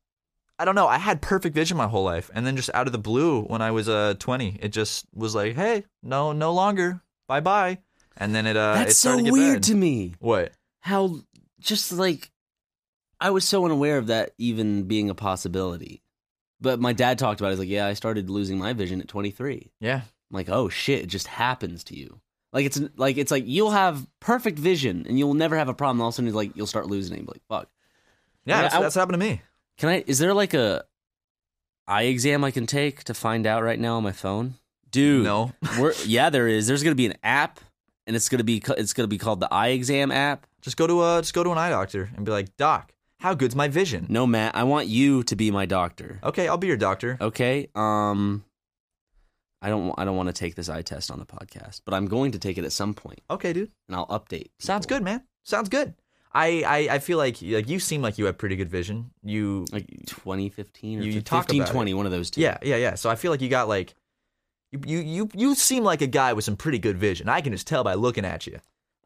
I 0.59 0.65
don't 0.65 0.75
know. 0.75 0.87
I 0.87 0.99
had 0.99 1.21
perfect 1.21 1.55
vision 1.55 1.77
my 1.77 1.89
whole 1.89 2.05
life, 2.05 2.31
and 2.35 2.47
then 2.47 2.57
just 2.57 2.71
out 2.73 2.87
of 2.87 2.93
the 2.93 2.99
blue, 2.99 3.43
when 3.43 3.63
I 3.63 3.73
was 3.73 3.89
uh 3.89 4.15
20, 4.19 4.59
it 4.61 4.69
just 4.69 5.07
was 5.15 5.35
like, 5.35 5.57
hey, 5.57 5.85
no, 6.03 6.33
no 6.33 6.53
longer. 6.53 7.03
Bye 7.27 7.41
bye. 7.41 7.79
And 8.17 8.35
then 8.35 8.47
it 8.47 8.57
uh, 8.57 8.75
it 8.77 8.85
that's 8.85 8.99
so 8.99 9.17
to 9.19 9.23
get 9.23 9.33
weird 9.33 9.55
bad. 9.57 9.63
to 9.65 9.75
me. 9.75 10.15
What? 10.21 10.53
How 10.81 11.21
just 11.61 11.93
like 11.93 12.31
I 13.21 13.31
was 13.31 13.45
so 13.47 13.65
unaware 13.65 13.99
of 13.99 14.07
that 14.09 14.31
even 14.39 14.85
being 14.85 15.11
a 15.11 15.15
possibility. 15.15 16.03
But 16.61 16.81
my 16.81 16.93
dad 16.93 17.19
talked 17.19 17.41
about 17.41 17.49
it. 17.49 17.53
He's 17.53 17.59
like, 17.61 17.69
yeah, 17.69 17.87
I 17.87 17.93
started 17.93 18.31
losing 18.31 18.59
my 18.59 18.73
vision 18.73 19.01
at 19.03 19.09
23. 19.09 19.71
Yeah. 19.81 19.97
I'm 19.97 20.03
like, 20.35 20.49
oh 20.49 20.69
shit, 20.71 21.03
it 21.03 21.07
just 21.09 21.27
happens 21.27 21.85
to 21.85 21.97
you. 21.99 22.21
Like 22.53 22.65
it's 22.67 22.81
like 22.97 23.19
it's 23.19 23.31
like 23.31 23.45
you'll 23.47 23.73
have 23.73 24.07
perfect 24.21 24.59
vision 24.59 25.05
and 25.07 25.19
you'll 25.19 25.35
never 25.35 25.57
have 25.57 25.69
a 25.69 25.75
problem. 25.75 26.01
All 26.01 26.09
of 26.09 26.15
a 26.15 26.17
sudden, 26.17 26.29
it's 26.29 26.35
like 26.35 26.57
you'll 26.57 26.67
start 26.67 26.87
losing 26.87 27.15
it. 27.15 27.19
And 27.19 27.27
be 27.27 27.33
like, 27.35 27.43
fuck. 27.49 27.69
Yeah, 28.47 28.63
that's, 28.63 28.75
I- 28.75 28.81
that's 28.81 28.95
happened 28.95 29.21
to 29.21 29.27
me. 29.27 29.43
Can 29.77 29.91
I? 29.91 30.05
Is 30.07 30.19
there 30.19 30.33
like 30.33 30.55
a 30.55 30.85
eye 31.87 32.05
exam 32.05 32.45
I 32.45 32.51
can 32.51 32.67
take 32.67 33.05
to 33.05 33.15
find 33.15 33.47
out 33.47 33.63
right 33.63 33.79
now 33.79 33.97
on 33.97 34.03
my 34.03 34.13
phone, 34.13 34.55
dude? 34.91 35.25
No. 35.25 35.53
We're, 35.79 35.93
yeah, 36.07 36.31
there 36.31 36.49
is. 36.49 36.67
There's 36.67 36.83
gonna 36.83 36.95
be 36.95 37.07
an 37.07 37.17
app, 37.23 37.61
and 38.07 38.15
it's 38.17 38.29
gonna 38.29 38.45
be 38.45 38.63
it's 38.77 38.93
gonna 38.93 39.07
be 39.09 39.19
called 39.19 39.41
the 39.41 39.53
eye 39.53 39.69
exam 39.69 40.11
app. 40.11 40.47
Just 40.63 40.77
go 40.77 40.87
to 40.87 41.03
a 41.05 41.21
just 41.23 41.35
go 41.35 41.43
to 41.45 41.51
an 41.51 41.59
eye 41.59 41.71
doctor 41.71 42.11
and 42.17 42.25
be 42.27 42.33
like, 42.33 42.57
Doc, 42.57 42.93
how 43.21 43.35
good's 43.35 43.55
my 43.57 43.69
vision? 43.69 44.07
No, 44.09 44.27
Matt, 44.27 44.55
I 44.57 44.65
want 44.65 44.89
you 44.89 45.23
to 45.25 45.37
be 45.37 45.51
my 45.51 45.67
doctor. 45.67 46.19
Okay, 46.25 46.49
I'll 46.49 46.59
be 46.59 46.67
your 46.67 46.77
doctor. 46.77 47.17
Okay. 47.21 47.69
Um, 47.75 48.45
I 49.63 49.69
don't. 49.71 49.95
I 49.99 50.05
don't 50.05 50.17
want 50.17 50.29
to 50.29 50.33
take 50.35 50.55
this 50.55 50.69
eye 50.69 50.83
test 50.83 51.11
on 51.11 51.19
the 51.19 51.25
podcast, 51.27 51.81
but 51.85 51.95
I'm 51.95 52.07
going 52.07 52.33
to 52.33 52.39
take 52.39 52.59
it 52.59 52.65
at 52.65 52.73
some 52.73 52.95
point, 52.95 53.21
Okay, 53.31 53.53
dude. 53.53 53.71
and 53.89 53.97
I'll 53.97 54.07
update. 54.09 54.49
Sounds 54.59 54.87
good, 54.87 55.03
man. 55.03 55.23
Sounds 55.45 55.69
good. 55.69 55.95
I, 56.33 56.63
I, 56.67 56.95
I 56.97 56.99
feel 56.99 57.17
like 57.17 57.39
like 57.41 57.67
you 57.69 57.79
seem 57.81 58.03
like 58.03 58.19
you 58.19 58.27
have 58.27 58.37
pretty 58.37 58.57
good 58.57 58.69
vision. 58.69 59.11
You 59.25 59.65
Like 59.73 59.87
2015 60.07 60.99
or 60.99 61.03
You- 61.03 61.07
you 61.07 61.13
15, 61.21 61.23
talk 61.25 61.51
about 61.53 61.69
20, 61.73 61.95
one 61.95 62.05
of 62.05 62.13
those 62.13 62.29
two. 62.31 62.43
yeah 62.43 62.59
yeah 62.63 62.77
yeah. 62.77 62.95
So 62.95 63.09
I 63.09 63.15
feel 63.15 63.31
like 63.31 63.41
you 63.41 63.49
got 63.49 63.69
like 63.69 63.95
you, 64.73 64.81
you 64.87 64.99
you 65.01 65.31
you 65.35 65.55
seem 65.55 65.85
like 65.85 66.03
a 66.03 66.07
guy 66.07 66.33
with 66.33 66.45
some 66.45 66.57
pretty 66.57 66.79
good 66.79 66.99
vision. 66.99 67.29
I 67.29 67.41
can 67.41 67.53
just 67.53 67.67
tell 67.67 67.85
by 67.85 67.95
looking 67.95 68.25
at 68.25 68.47
you. 68.47 68.59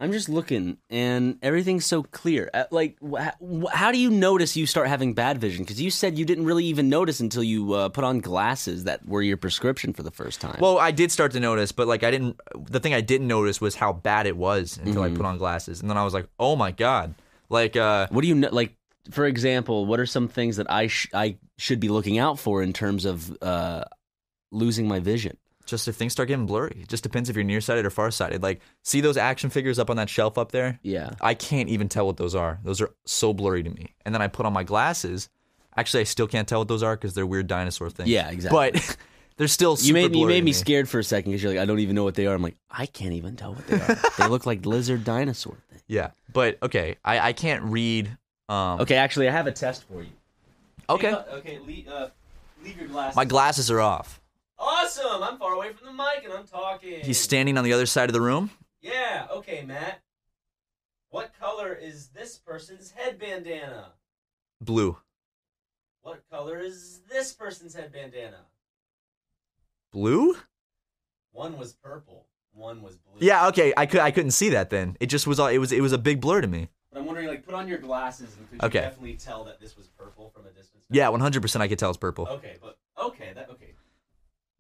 I'm 0.03 0.12
just 0.12 0.31
looking, 0.31 0.79
and 0.88 1.38
everything's 1.42 1.85
so 1.85 2.03
clear. 2.05 2.49
Uh, 2.55 2.64
Like, 2.70 2.96
wh- 3.07 3.68
how 3.70 3.92
do 3.92 3.99
you 3.99 4.09
notice 4.09 4.57
you 4.57 4.64
start 4.64 4.88
having 4.88 5.12
bad 5.12 5.37
vision? 5.38 5.62
Because 5.62 5.79
you 5.79 5.90
said 5.90 6.16
you 6.18 6.25
didn't 6.25 6.46
really 6.46 6.64
even 6.64 6.88
notice 6.88 7.20
until 7.20 7.42
you 7.42 7.75
uh, 7.75 7.90
put 7.90 8.03
on 8.03 8.20
glasses 8.20 8.85
that 8.85 9.07
were 9.07 9.20
your 9.20 9.37
prescription 9.37 9.92
for 9.92 10.03
the 10.03 10.11
first 10.11 10.40
time. 10.40 10.57
Well, 10.59 10.79
I 10.79 10.90
did 10.90 11.12
start 11.12 11.33
to 11.33 11.40
notice, 11.40 11.70
but 11.70 11.87
like 11.87 12.03
I 12.03 12.11
didn't. 12.11 12.40
The 12.70 12.81
thing 12.81 12.94
I 12.94 13.03
didn't 13.03 13.29
notice 13.29 13.61
was 13.61 13.75
how 13.75 13.92
bad 13.92 14.27
it 14.27 14.38
was 14.38 14.79
until 14.79 15.03
Mm-hmm. 15.03 15.14
I 15.14 15.16
put 15.18 15.27
on 15.27 15.37
glasses, 15.37 15.83
and 15.83 15.90
then 15.90 15.99
I 15.99 16.05
was 16.05 16.14
like, 16.14 16.29
oh 16.38 16.57
my 16.57 16.70
god, 16.70 17.14
like 17.51 17.77
uh, 17.77 18.07
what 18.11 18.23
do 18.23 18.29
you 18.29 18.35
know? 18.37 18.49
Like, 18.51 18.75
for 19.11 19.27
example, 19.27 19.85
what 19.85 20.01
are 20.01 20.07
some 20.07 20.29
things 20.29 20.57
that 20.57 20.70
I 20.70 20.87
sh- 20.87 21.11
I 21.12 21.37
should 21.59 21.79
be 21.79 21.90
looking 21.90 22.16
out 22.18 22.38
for 22.38 22.62
in 22.62 22.73
terms 22.73 23.05
of 23.05 23.37
uh, 23.42 23.85
losing 24.51 24.88
my 24.88 24.99
vision? 25.01 25.37
Just 25.70 25.88
if 25.88 25.96
things 25.96 26.12
start 26.12 26.28
getting 26.28 26.46
blurry. 26.46 26.76
It 26.83 26.88
just 26.88 27.02
depends 27.02 27.30
if 27.30 27.37
you're 27.37 27.44
nearsighted 27.44 27.87
or 27.87 27.90
farsighted. 27.90 28.42
Like, 28.42 28.61
see 28.83 29.00
those 29.00 29.16
action 29.16 29.48
figures 29.50 29.78
up 29.78 29.88
on 29.90 29.96
that 29.96 30.11
shelf 30.11 30.37
up 30.37 30.52
there? 30.52 30.78
Yeah. 30.83 31.11
I 31.20 31.35
can't 31.35 31.68
even 31.68 31.88
tell 31.88 32.06
what 32.06 32.16
those 32.16 32.35
are. 32.35 32.59
Those 32.64 32.80
are 32.80 32.90
so 33.06 33.33
blurry 33.33 33.62
to 33.62 33.70
me. 33.70 33.94
And 34.04 34.14
then 34.14 34.20
I 34.20 34.26
put 34.28 34.44
on 34.46 34.52
my 34.52 34.64
glasses. 34.64 35.28
Actually, 35.76 36.00
I 36.00 36.04
still 36.04 36.26
can't 36.26 36.46
tell 36.48 36.59
what 36.59 36.68
those 36.68 36.83
are 36.83 36.96
because 36.96 37.14
they're 37.14 37.26
weird 37.26 37.46
dinosaur 37.46 37.88
things. 37.90 38.09
Yeah, 38.09 38.28
exactly. 38.28 38.72
But 38.72 38.96
they're 39.37 39.48
still 39.48 39.76
super 39.76 39.87
You 39.87 39.94
made 39.94 40.16
you 40.16 40.26
made 40.26 40.40
to 40.40 40.44
me 40.44 40.52
scared 40.52 40.88
for 40.88 40.98
a 40.98 41.04
second 41.04 41.30
because 41.30 41.42
you're 41.42 41.52
like, 41.52 41.61
I 41.62 41.64
don't 41.64 41.78
even 41.78 41.94
know 41.94 42.04
what 42.04 42.16
they 42.16 42.26
are. 42.26 42.35
I'm 42.35 42.42
like, 42.42 42.56
I 42.70 42.87
can't 42.87 43.12
even 43.14 43.37
tell 43.37 43.54
what 43.54 43.66
they 43.68 43.76
are. 43.80 43.98
they 44.18 44.28
look 44.28 44.44
like 44.46 44.66
lizard 44.66 45.04
dinosaur 45.04 45.56
things. 45.70 45.83
Yeah, 45.87 46.11
but 46.33 46.59
okay, 46.62 46.96
I, 47.04 47.20
I 47.20 47.33
can't 47.33 47.62
read. 47.64 48.16
Um, 48.48 48.80
Okay, 48.80 48.96
actually, 48.96 49.28
I 49.28 49.33
have 49.33 49.46
a 49.46 49.52
test 49.52 49.85
for 49.85 50.02
you. 50.02 50.11
okay, 50.88 51.12
okay, 51.35 51.59
leave, 51.61 51.87
uh, 51.88 52.09
leave 52.64 52.76
your 52.76 52.88
glasses. 52.88 53.16
my 53.16 53.24
glasses 53.24 53.70
are 53.70 53.80
off. 53.80 54.20
Awesome! 54.62 55.23
I'm 55.23 55.38
far 55.38 55.55
away 55.55 55.73
from 55.73 55.87
the 55.87 55.92
mic 55.94 56.23
and 56.25 56.33
I'm 56.35 56.46
talking. 56.46 57.01
He's 57.01 57.18
standing 57.18 57.57
on 57.57 57.64
the 57.64 57.73
other 57.73 57.87
side 57.87 58.09
of 58.11 58.12
the 58.12 58.20
room. 58.20 58.51
Yeah, 58.83 59.27
okay, 59.33 59.62
Matt. 59.66 60.01
What 61.09 61.33
color 61.40 61.73
is 61.75 62.09
this 62.09 62.37
person's 62.38 62.90
head 62.90 63.18
bandana? 63.18 63.92
Blue, 64.61 64.99
What 66.03 66.23
color 66.31 66.59
is 66.61 67.01
this 67.11 67.33
person's 67.33 67.75
head 67.75 67.90
bandana? 67.92 68.44
blue. 69.90 70.37
One 71.33 71.57
was 71.59 71.73
purple, 71.73 72.27
one 72.53 72.83
was 72.83 72.96
blue. 72.96 73.27
Yeah, 73.27 73.49
okay. 73.49 73.73
I 73.77 73.87
could 73.87 74.01
I 74.01 74.11
couldn't 74.11 74.33
see 74.33 74.51
that 74.51 74.68
then. 74.68 74.96
It 75.01 75.07
just 75.07 75.27
was 75.27 75.40
all. 75.40 75.46
It 75.49 75.59
was 75.59 75.73
it 75.73 75.81
was 75.81 75.92
a 75.92 75.99
big 75.99 76.20
blur 76.20 76.42
to 76.42 76.46
me. 76.49 76.68
But 76.92 76.99
I'm 77.01 77.07
wondering, 77.07 77.29
like, 77.29 77.46
put 77.46 77.55
on 77.55 77.66
your 77.68 77.79
glasses 77.79 78.37
and 78.37 78.51
could 78.51 78.64
Okay. 78.64 78.79
you 78.81 78.85
definitely 78.85 79.14
tell 79.14 79.44
that 79.44 79.61
this 79.61 79.77
was 79.77 79.87
purple 79.88 80.31
from 80.35 80.44
a 80.44 80.51
distance? 80.51 80.85
Yeah, 80.90 81.09
one 81.09 81.20
hundred 81.20 81.40
percent. 81.40 81.62
I 81.62 81.68
could 81.68 81.79
tell 81.79 81.88
it's 81.90 81.96
purple. 81.99 82.27
Okay, 82.29 82.57
but 82.61 82.79
okay, 83.01 83.31
that 83.35 83.49
okay. 83.51 83.73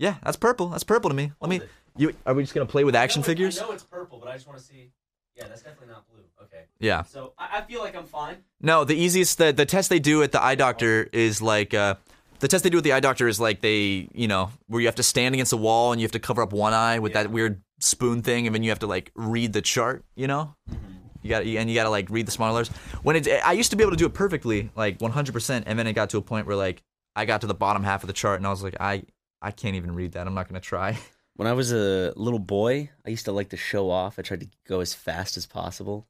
Yeah, 0.00 0.14
that's 0.24 0.38
purple. 0.38 0.68
That's 0.68 0.82
purple 0.82 1.10
to 1.10 1.14
me. 1.14 1.30
Let 1.40 1.50
me. 1.50 1.60
You 1.96 2.14
are 2.24 2.32
we 2.32 2.42
just 2.42 2.54
gonna 2.54 2.64
play 2.64 2.84
with 2.84 2.94
action 2.94 3.20
I 3.20 3.22
know 3.22 3.26
figures? 3.26 3.58
I 3.58 3.66
know 3.66 3.72
it's 3.72 3.84
purple, 3.84 4.18
but 4.18 4.28
I 4.30 4.32
just 4.32 4.46
want 4.46 4.58
to 4.58 4.64
see. 4.64 4.92
Yeah, 5.36 5.46
that's 5.46 5.62
definitely 5.62 5.88
not 5.88 6.08
blue. 6.08 6.22
Okay. 6.42 6.64
Yeah. 6.78 7.02
So 7.02 7.34
I, 7.36 7.58
I 7.58 7.60
feel 7.60 7.80
like 7.80 7.94
I'm 7.94 8.06
fine. 8.06 8.38
No, 8.62 8.84
the 8.84 8.96
easiest 8.96 9.36
the 9.36 9.52
the 9.52 9.66
test 9.66 9.90
they 9.90 9.98
do 9.98 10.22
at 10.22 10.32
the 10.32 10.42
eye 10.42 10.54
doctor 10.54 11.06
is 11.12 11.42
like 11.42 11.74
uh 11.74 11.96
the 12.38 12.48
test 12.48 12.64
they 12.64 12.70
do 12.70 12.78
at 12.78 12.84
the 12.84 12.94
eye 12.94 13.00
doctor 13.00 13.28
is 13.28 13.38
like 13.38 13.60
they 13.60 14.08
you 14.14 14.26
know 14.26 14.50
where 14.68 14.80
you 14.80 14.86
have 14.88 14.94
to 14.94 15.02
stand 15.02 15.34
against 15.34 15.52
a 15.52 15.58
wall 15.58 15.92
and 15.92 16.00
you 16.00 16.06
have 16.06 16.12
to 16.12 16.18
cover 16.18 16.40
up 16.40 16.54
one 16.54 16.72
eye 16.72 16.98
with 16.98 17.12
that 17.12 17.30
weird 17.30 17.60
spoon 17.80 18.22
thing 18.22 18.46
and 18.46 18.54
then 18.54 18.62
you 18.62 18.70
have 18.70 18.78
to 18.78 18.86
like 18.86 19.12
read 19.14 19.52
the 19.52 19.60
chart. 19.60 20.04
You 20.14 20.28
know. 20.28 20.54
You 21.22 21.28
got 21.28 21.42
and 21.44 21.68
you 21.68 21.74
got 21.74 21.84
to 21.84 21.90
like 21.90 22.08
read 22.08 22.26
the 22.26 22.30
small 22.30 22.50
letters. 22.54 22.74
When 23.02 23.16
it, 23.16 23.28
I 23.28 23.52
used 23.52 23.70
to 23.72 23.76
be 23.76 23.82
able 23.82 23.90
to 23.90 23.98
do 23.98 24.06
it 24.06 24.14
perfectly, 24.14 24.70
like 24.74 24.98
100%, 25.00 25.64
and 25.66 25.78
then 25.78 25.86
it 25.86 25.92
got 25.92 26.08
to 26.10 26.16
a 26.16 26.22
point 26.22 26.46
where 26.46 26.56
like 26.56 26.82
I 27.14 27.26
got 27.26 27.42
to 27.42 27.46
the 27.46 27.52
bottom 27.52 27.84
half 27.84 28.02
of 28.02 28.06
the 28.06 28.14
chart 28.14 28.40
and 28.40 28.46
I 28.46 28.50
was 28.50 28.62
like, 28.62 28.76
I 28.80 29.02
I 29.42 29.50
can't 29.50 29.76
even 29.76 29.94
read 29.94 30.12
that. 30.12 30.26
I'm 30.26 30.34
not 30.34 30.48
gonna 30.48 30.60
try. 30.60 30.98
When 31.36 31.46
I 31.46 31.54
was 31.54 31.72
a 31.72 32.12
little 32.16 32.38
boy, 32.40 32.90
I 33.06 33.08
used 33.08 33.24
to 33.24 33.32
like 33.32 33.48
to 33.50 33.56
show 33.56 33.88
off. 33.90 34.18
I 34.18 34.22
tried 34.22 34.40
to 34.40 34.48
go 34.68 34.80
as 34.80 34.92
fast 34.92 35.38
as 35.38 35.46
possible, 35.46 36.06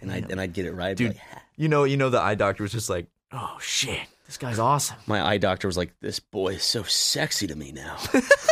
and 0.00 0.10
I 0.10 0.24
and 0.30 0.40
I'd 0.40 0.54
get 0.54 0.64
it 0.64 0.72
right. 0.72 0.96
Dude. 0.96 1.08
like, 1.08 1.18
You 1.56 1.68
know, 1.68 1.84
you 1.84 1.98
know, 1.98 2.08
the 2.08 2.18
eye 2.20 2.34
doctor 2.34 2.62
was 2.62 2.72
just 2.72 2.88
like, 2.88 3.06
oh 3.30 3.58
shit, 3.60 4.00
this 4.24 4.38
guy's 4.38 4.58
awesome. 4.58 4.96
my 5.06 5.20
eye 5.20 5.36
doctor 5.36 5.68
was 5.68 5.76
like, 5.76 5.92
"This 6.00 6.18
boy 6.18 6.54
is 6.54 6.62
so 6.62 6.82
sexy 6.84 7.46
to 7.48 7.54
me 7.56 7.72
now." 7.72 7.98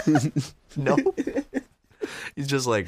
No, 0.77 0.97
he's 2.37 2.47
just 2.47 2.67
like 2.67 2.87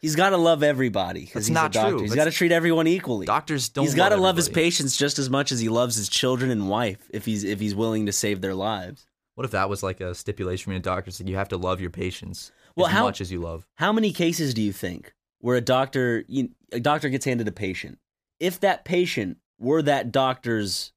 He's 0.00 0.16
got 0.16 0.30
to 0.30 0.36
love 0.36 0.62
everybody 0.62 1.30
That's 1.32 1.46
he's 1.46 1.50
not 1.54 1.70
a 1.70 1.72
doctor. 1.74 1.90
true. 1.92 2.02
He's 2.02 2.14
got 2.14 2.24
to 2.24 2.30
treat 2.30 2.52
everyone 2.52 2.86
equally. 2.86 3.26
doctors 3.26 3.68
don't. 3.68 3.84
he's 3.84 3.94
got 3.94 4.08
to 4.08 4.16
love 4.16 4.22
love 4.22 4.36
his 4.36 4.48
patients 4.48 4.96
just 4.96 5.18
as 5.18 5.28
much 5.30 5.52
as 5.52 5.60
he 5.60 5.68
loves 5.68 5.96
his 5.96 6.08
children 6.08 6.50
and 6.50 6.68
wife. 6.68 7.08
If 7.12 7.26
he's 7.26 7.44
if 7.44 7.60
he's 7.60 7.74
willing 7.74 8.06
to 8.06 8.12
save 8.12 8.40
their 8.40 8.54
lives. 8.54 9.06
What 9.40 9.46
if 9.46 9.52
that 9.52 9.70
was 9.70 9.82
like 9.82 10.02
a 10.02 10.14
stipulation 10.14 10.64
from 10.64 10.74
a 10.74 10.80
doctor 10.80 11.10
that 11.10 11.26
you 11.26 11.36
have 11.36 11.48
to 11.48 11.56
love 11.56 11.80
your 11.80 11.88
patients 11.88 12.52
Well, 12.76 12.88
as 12.88 12.92
how- 12.92 13.04
much 13.04 13.22
as 13.22 13.32
you 13.32 13.40
love? 13.40 13.66
How 13.76 13.90
many 13.90 14.12
cases 14.12 14.52
do 14.52 14.60
you 14.60 14.70
think 14.70 15.14
where 15.38 15.56
a 15.56 15.62
doctor 15.62 16.26
you, 16.28 16.50
a 16.72 16.78
doctor 16.78 17.08
gets 17.08 17.24
handed 17.24 17.48
a 17.48 17.52
patient? 17.52 17.98
If 18.38 18.60
that 18.60 18.84
patient 18.84 19.38
were 19.58 19.80
that 19.80 20.12
doctor's 20.12 20.92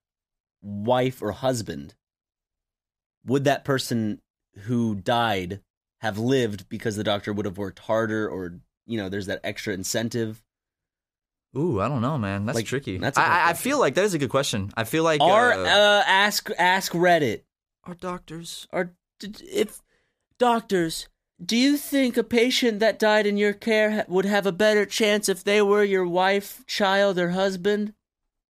wife 0.62 1.22
or 1.22 1.32
husband, 1.32 1.96
would 3.26 3.46
that 3.46 3.64
person 3.64 4.20
who 4.66 4.96
died 4.96 5.62
have 6.02 6.18
lived 6.18 6.68
because 6.68 6.98
the 6.98 7.04
doctor 7.06 7.32
would 7.32 7.46
have 7.46 7.58
worked 7.58 7.80
harder 7.80 8.28
or 8.28 8.60
you 8.86 8.98
know 8.98 9.08
there's 9.08 9.28
that 9.28 9.40
extra 9.46 9.74
incentive? 9.74 10.44
Ooh, 11.58 11.80
I 11.80 11.88
don't 11.88 12.02
know, 12.02 12.18
man. 12.18 12.46
That's 12.46 12.58
Like, 12.58 12.66
tricky. 12.66 12.98
that's 12.98 13.18
I, 13.18 13.24
I 13.26 13.50
I 13.52 13.54
feel 13.54 13.80
like 13.80 13.94
that 13.96 14.04
is 14.04 14.14
a 14.14 14.20
good 14.20 14.32
question. 14.32 14.70
I 14.76 14.84
feel 14.84 15.06
like 15.06 15.22
Or 15.22 15.54
uh, 15.54 15.60
uh, 15.64 16.04
ask 16.06 16.50
ask 16.60 16.92
Reddit. 16.92 17.44
Are 17.86 17.94
doctors 17.96 18.68
Or 18.72 18.94
d- 19.20 19.34
if 19.52 19.82
doctors, 20.38 21.08
do 21.44 21.56
you 21.58 21.78
think 21.78 22.18
a 22.18 22.24
patient 22.24 22.80
that 22.80 23.00
died 23.00 23.26
in 23.28 23.38
your 23.38 23.54
care 23.54 23.92
ha- 23.92 24.04
would 24.08 24.26
have 24.26 24.46
a 24.46 24.52
better 24.52 24.86
chance 24.86 25.28
if 25.30 25.44
they 25.44 25.62
were 25.62 25.84
your 25.84 26.06
wife, 26.08 26.66
child, 26.68 27.18
or 27.20 27.30
husband 27.32 27.94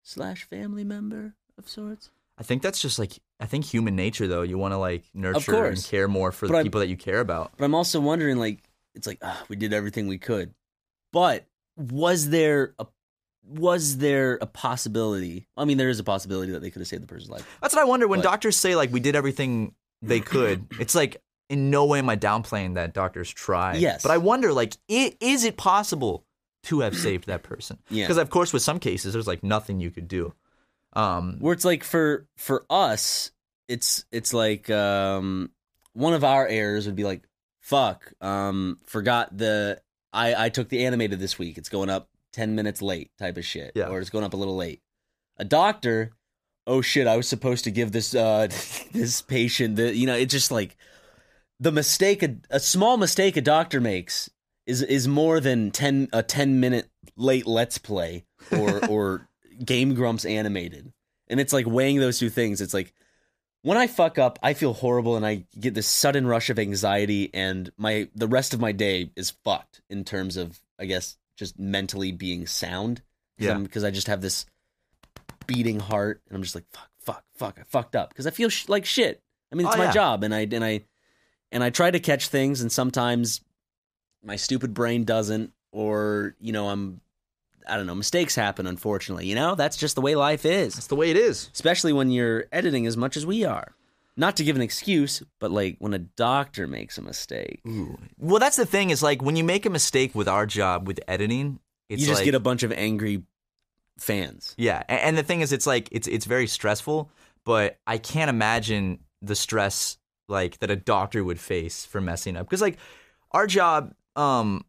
slash 0.04 0.44
family 0.44 0.84
member 0.84 1.34
of 1.58 1.68
sorts? 1.68 2.10
I 2.38 2.44
think 2.44 2.62
that's 2.62 2.82
just 2.82 2.98
like 3.00 3.20
I 3.40 3.46
think 3.46 3.66
human 3.66 3.96
nature 3.96 4.28
though. 4.28 4.42
You 4.42 4.58
want 4.58 4.74
to 4.74 4.78
like 4.78 5.04
nurture 5.14 5.38
and 5.38 5.46
course. 5.76 5.90
care 5.90 6.08
more 6.08 6.32
for 6.32 6.48
But 6.48 6.54
the 6.54 6.58
I'm- 6.58 6.66
people 6.66 6.80
that 6.82 6.88
you 6.88 6.98
care 6.98 7.20
about. 7.20 7.52
But 7.58 7.66
I'm 7.66 7.76
also 7.76 8.00
wondering, 8.00 8.38
like, 8.38 8.60
it's 8.96 9.08
like 9.08 9.20
ah, 9.22 9.44
we 9.50 9.56
did 9.56 9.74
everything 9.74 10.08
we 10.08 10.18
could, 10.18 10.54
but 11.12 11.46
was 11.78 12.30
there 12.30 12.74
a 12.80 12.86
was 13.48 13.98
there 13.98 14.38
a 14.42 14.46
possibility? 14.46 15.48
I 15.58 15.66
mean, 15.66 15.78
there 15.78 15.90
is 15.90 16.00
a 16.00 16.04
possibility 16.04 16.52
that 16.54 16.62
they 16.62 16.72
could 16.72 16.80
have 16.82 16.88
saved 16.88 17.04
the 17.04 17.08
person's 17.08 17.30
life. 17.30 17.58
That's 17.62 17.76
what 17.76 17.82
I 17.82 17.86
wonder 17.86 18.08
when 18.08 18.20
But- 18.20 18.24
doctors 18.30 18.56
say 18.58 18.76
like 18.76 18.92
we 18.92 19.00
did 19.00 19.16
everything 19.16 19.74
they 20.02 20.20
could. 20.34 20.68
it's 20.80 20.96
like 20.96 21.22
in 21.50 21.70
no 21.70 21.86
way 21.86 22.00
am 22.00 22.10
I 22.10 22.16
downplaying 22.16 22.76
that 22.76 22.94
doctors 22.94 23.30
try. 23.32 23.76
Yes. 23.76 24.02
but 24.04 24.12
I 24.12 24.18
wonder 24.18 24.54
like 24.54 24.76
i- 24.90 25.14
is 25.20 25.44
it 25.44 25.58
possible 25.58 26.26
to 26.64 26.80
have 26.80 26.96
saved 26.96 27.28
that 27.28 27.44
person. 27.44 27.78
Yeah. 27.90 28.06
Because 28.06 28.18
of 28.18 28.30
course, 28.30 28.54
with 28.54 28.62
some 28.62 28.80
cases, 28.80 29.14
there's 29.14 29.28
like 29.28 29.44
nothing 29.44 29.80
you 29.80 29.92
could 29.92 30.08
do. 30.08 30.34
Um, 30.94 31.38
where 31.40 31.54
it's 31.54 31.66
like 31.66 31.84
for 31.84 32.28
for 32.38 32.66
us 32.70 33.32
it's 33.68 34.06
it's 34.12 34.34
like 34.34 34.70
um 34.70 35.50
one 35.94 36.14
of 36.14 36.24
our 36.24 36.46
errors 36.48 36.86
would 36.86 36.96
be 36.96 37.04
like 37.04 37.24
fuck 37.62 38.12
um 38.22 38.78
forgot 38.86 39.36
the 39.36 39.82
i 40.12 40.46
i 40.46 40.50
took 40.50 40.68
the 40.70 40.86
animated 40.86 41.18
this 41.20 41.40
week 41.40 41.58
it's 41.58 41.70
going 41.70 41.90
up 41.90 42.10
10 42.34 42.56
minutes 42.56 42.82
late 42.82 43.12
type 43.18 43.38
of 43.38 43.46
shit 43.46 43.72
Yeah. 43.76 43.88
or 43.88 44.00
it's 44.00 44.10
going 44.10 44.26
up 44.26 44.34
a 44.34 44.38
little 44.38 44.56
late. 44.56 44.82
A 45.38 45.46
doctor 45.46 46.12
oh 46.66 46.82
shit 46.82 47.08
i 47.08 47.18
was 47.18 47.28
supposed 47.28 47.66
to 47.66 47.72
give 47.72 47.92
this 47.92 48.16
uh 48.16 48.48
this 48.94 49.22
patient 49.22 49.76
the 49.76 49.94
you 49.94 50.08
know 50.08 50.16
it's 50.16 50.32
just 50.32 50.50
like 50.50 50.78
the 51.60 51.72
mistake 51.74 52.24
a, 52.24 52.38
a 52.50 52.60
small 52.60 52.96
mistake 52.96 53.36
a 53.36 53.42
doctor 53.42 53.82
makes 53.82 54.30
is 54.66 54.82
is 54.82 55.06
more 55.08 55.42
than 55.42 55.72
10 55.72 56.08
a 56.14 56.24
10 56.24 56.60
minute 56.62 56.88
late 57.18 57.46
let's 57.46 57.78
play 57.78 58.24
or 58.52 58.86
or 58.90 59.28
game 59.66 59.94
grumps 59.94 60.24
animated. 60.26 60.92
And 61.28 61.40
it's 61.40 61.52
like 61.54 61.66
weighing 61.68 62.00
those 62.00 62.18
two 62.18 62.30
things. 62.30 62.62
It's 62.62 62.74
like 62.74 62.94
when 63.62 63.78
i 63.78 63.88
fuck 63.88 64.18
up 64.18 64.40
i 64.44 64.54
feel 64.54 64.74
horrible 64.74 65.16
and 65.18 65.26
i 65.26 65.46
get 65.60 65.74
this 65.74 65.88
sudden 65.88 66.26
rush 66.28 66.50
of 66.50 66.60
anxiety 66.60 67.30
and 67.34 67.72
my 67.78 68.08
the 68.16 68.28
rest 68.28 68.54
of 68.54 68.60
my 68.60 68.72
day 68.72 69.10
is 69.16 69.32
fucked 69.44 69.82
in 69.90 70.04
terms 70.04 70.38
of 70.38 70.60
i 70.80 70.86
guess 70.86 71.18
just 71.38 71.58
mentally 71.60 72.12
being 72.12 72.46
sound 72.48 73.02
Yeah. 73.38 73.58
because 73.58 73.84
i 73.84 73.92
just 73.92 74.08
have 74.08 74.22
this 74.22 74.46
beating 75.48 75.80
heart 75.80 76.22
and 76.28 76.36
i'm 76.36 76.44
just 76.44 76.56
like 76.56 76.66
fuck 76.72 76.90
fuck 77.02 77.24
fuck 77.36 77.58
i 77.60 77.64
fucked 77.64 77.96
up 77.96 78.10
because 78.10 78.28
i 78.28 78.32
feel 78.32 78.50
sh- 78.50 78.70
like 78.70 78.86
shit 78.86 79.22
i 79.52 79.56
mean 79.56 79.68
it's 79.68 79.76
Oh, 79.76 79.80
my 79.80 79.86
yeah. 79.86 79.92
job 79.92 80.24
and 80.24 80.34
i 80.34 80.42
and 80.52 80.64
i 80.64 80.82
and 81.52 81.64
i 81.64 81.70
try 81.70 81.92
to 81.92 82.00
catch 82.00 82.30
things 82.30 82.62
and 82.62 82.72
sometimes 82.72 83.42
my 84.24 84.36
stupid 84.38 84.74
brain 84.74 85.04
doesn't 85.04 85.52
or 85.74 86.36
you 86.40 86.54
know 86.54 86.70
i'm 86.70 87.02
i 87.68 87.76
don't 87.76 87.88
know 87.88 87.96
mistakes 87.96 88.36
happen 88.36 88.68
unfortunately 88.68 89.28
you 89.28 89.36
know 89.36 89.56
that's 89.56 89.76
just 89.76 89.96
the 89.96 90.02
way 90.02 90.16
life 90.16 90.46
is 90.46 90.76
that's 90.76 90.88
the 90.88 90.96
way 90.96 91.10
it 91.12 91.18
is. 91.18 91.50
especially 91.54 91.92
when 91.92 92.10
you're 92.10 92.46
editing 92.52 92.86
as 92.88 92.96
much 92.96 93.18
as 93.18 93.26
we 93.26 93.44
are 93.44 93.74
not 94.16 94.36
to 94.38 94.44
give 94.44 94.56
an 94.56 94.62
excuse 94.62 95.24
but 95.40 95.52
like 95.52 95.76
when 95.80 95.94
a 95.94 96.00
doctor 96.00 96.68
makes 96.68 96.98
a 96.98 97.02
mistake. 97.02 97.62
Well, 98.18 98.40
that's 98.40 98.58
the 98.58 98.66
thing 98.66 98.90
is 98.90 99.02
like 99.04 99.22
when 99.22 99.36
you 99.36 99.44
make 99.44 99.66
a 99.66 99.70
mistake 99.70 100.14
with 100.16 100.28
our 100.28 100.46
job 100.46 100.88
with 100.88 101.00
editing, 101.08 101.60
it's 101.90 102.02
you 102.02 102.08
just 102.08 102.20
like, 102.20 102.26
get 102.26 102.36
a 102.36 102.40
bunch 102.40 102.64
of 102.64 102.72
angry 102.72 103.24
fans. 104.00 104.56
Yeah, 104.58 104.84
a- 104.90 104.92
and 105.06 105.18
the 105.18 105.24
thing 105.24 105.42
is, 105.42 105.52
it's 105.52 105.68
like 105.68 105.90
it's 105.92 106.08
it's 106.08 106.26
very 106.26 106.48
stressful, 106.48 107.10
but 107.46 107.78
I 107.88 107.98
can't 107.98 108.30
imagine 108.30 109.00
the 109.22 109.36
stress 109.36 109.98
like 110.30 110.60
that 110.60 110.72
a 110.72 110.76
doctor 110.76 111.24
would 111.24 111.40
face 111.40 111.86
for 111.86 112.02
messing 112.02 112.38
up. 112.38 112.48
Because 112.48 112.62
like 112.62 112.78
our 113.32 113.48
job, 113.48 113.94
um, 114.16 114.64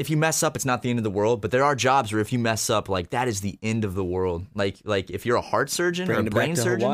if 0.00 0.08
you 0.08 0.16
mess 0.16 0.42
up, 0.42 0.56
it's 0.56 0.64
not 0.64 0.80
the 0.80 0.88
end 0.88 0.98
of 0.98 1.02
the 1.02 1.10
world, 1.10 1.42
but 1.42 1.50
there 1.50 1.62
are 1.62 1.74
jobs 1.76 2.10
where 2.10 2.22
if 2.22 2.32
you 2.32 2.38
mess 2.38 2.70
up, 2.70 2.88
like 2.88 3.10
that 3.10 3.28
is 3.28 3.42
the 3.42 3.58
end 3.62 3.84
of 3.84 3.94
the 3.94 4.02
world. 4.02 4.46
Like 4.54 4.78
like 4.82 5.10
if 5.10 5.26
you're 5.26 5.36
a 5.36 5.42
heart 5.42 5.68
surgeon 5.68 6.10
or 6.10 6.14
a 6.14 6.22
brain 6.24 6.56
surgeon, 6.56 6.88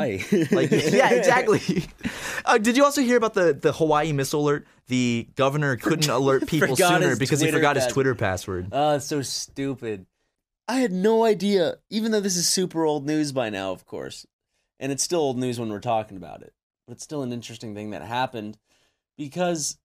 like 0.51 0.71
yeah, 0.73 1.11
exactly. 1.11 1.87
Uh, 2.45 2.59
did 2.59 2.77
you 2.77 2.85
also 2.85 3.03
hear 3.03 3.16
about 3.16 3.35
the 3.35 3.53
the 3.55 3.73
Hawaii 3.73 4.12
missile 4.12 4.40
alert? 4.40 4.66
The 4.88 5.29
governor 5.37 5.77
couldn't 5.77 6.09
alert 6.09 6.47
people 6.49 6.75
sooner 6.75 7.14
because 7.14 7.38
he 7.38 7.47
Twitter 7.47 7.59
forgot 7.59 7.77
his 7.77 7.87
Twitter 7.87 8.16
password. 8.16 8.69
Oh, 8.73 8.99
so 8.99 9.23
stupid. 9.23 10.07
I 10.66 10.81
had 10.81 10.90
no 10.90 11.25
idea, 11.25 11.77
even 11.90 12.11
though 12.11 12.21
this 12.21 12.37
is 12.37 12.49
super 12.49 12.85
old 12.85 13.07
news 13.07 13.31
by 13.31 13.51
now, 13.51 13.71
of 13.71 13.87
course. 13.87 14.27
And 14.81 14.90
it's 14.90 15.05
still 15.05 15.21
old 15.21 15.38
news 15.38 15.61
when 15.61 15.71
we're 15.71 15.79
talking 15.79 16.16
about 16.16 16.42
it. 16.42 16.53
But 16.88 16.95
it's 16.95 17.05
still 17.05 17.23
an 17.23 17.33
interesting 17.33 17.73
thing 17.73 17.90
that 17.90 18.03
happened 18.03 18.59
because 19.16 19.79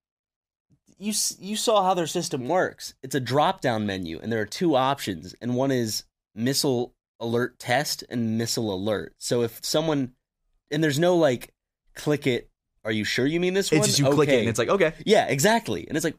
you 1.01 1.13
you 1.39 1.55
saw 1.55 1.83
how 1.83 1.93
their 1.93 2.07
system 2.07 2.47
works. 2.47 2.93
It's 3.03 3.15
a 3.15 3.19
drop-down 3.19 3.85
menu 3.85 4.19
and 4.21 4.31
there 4.31 4.39
are 4.41 4.45
two 4.45 4.75
options 4.75 5.33
and 5.41 5.55
one 5.55 5.71
is 5.71 6.03
missile 6.35 6.93
alert 7.19 7.57
test 7.59 8.03
and 8.09 8.37
missile 8.37 8.73
alert. 8.73 9.13
So 9.17 9.41
if 9.41 9.59
someone 9.63 10.13
and 10.69 10.83
there's 10.83 10.99
no 10.99 11.15
like 11.17 11.53
click 11.95 12.27
it, 12.27 12.49
are 12.85 12.91
you 12.91 13.03
sure 13.03 13.25
you 13.25 13.39
mean 13.39 13.53
this 13.55 13.71
one? 13.71 13.79
It's 13.79 13.87
just 13.87 13.99
you 13.99 14.09
click 14.11 14.29
it 14.29 14.39
and 14.39 14.49
it's 14.49 14.59
like 14.59 14.69
okay, 14.69 14.93
Yeah, 15.05 15.25
exactly. 15.27 15.87
And 15.87 15.97
it's 15.97 16.03
like 16.03 16.15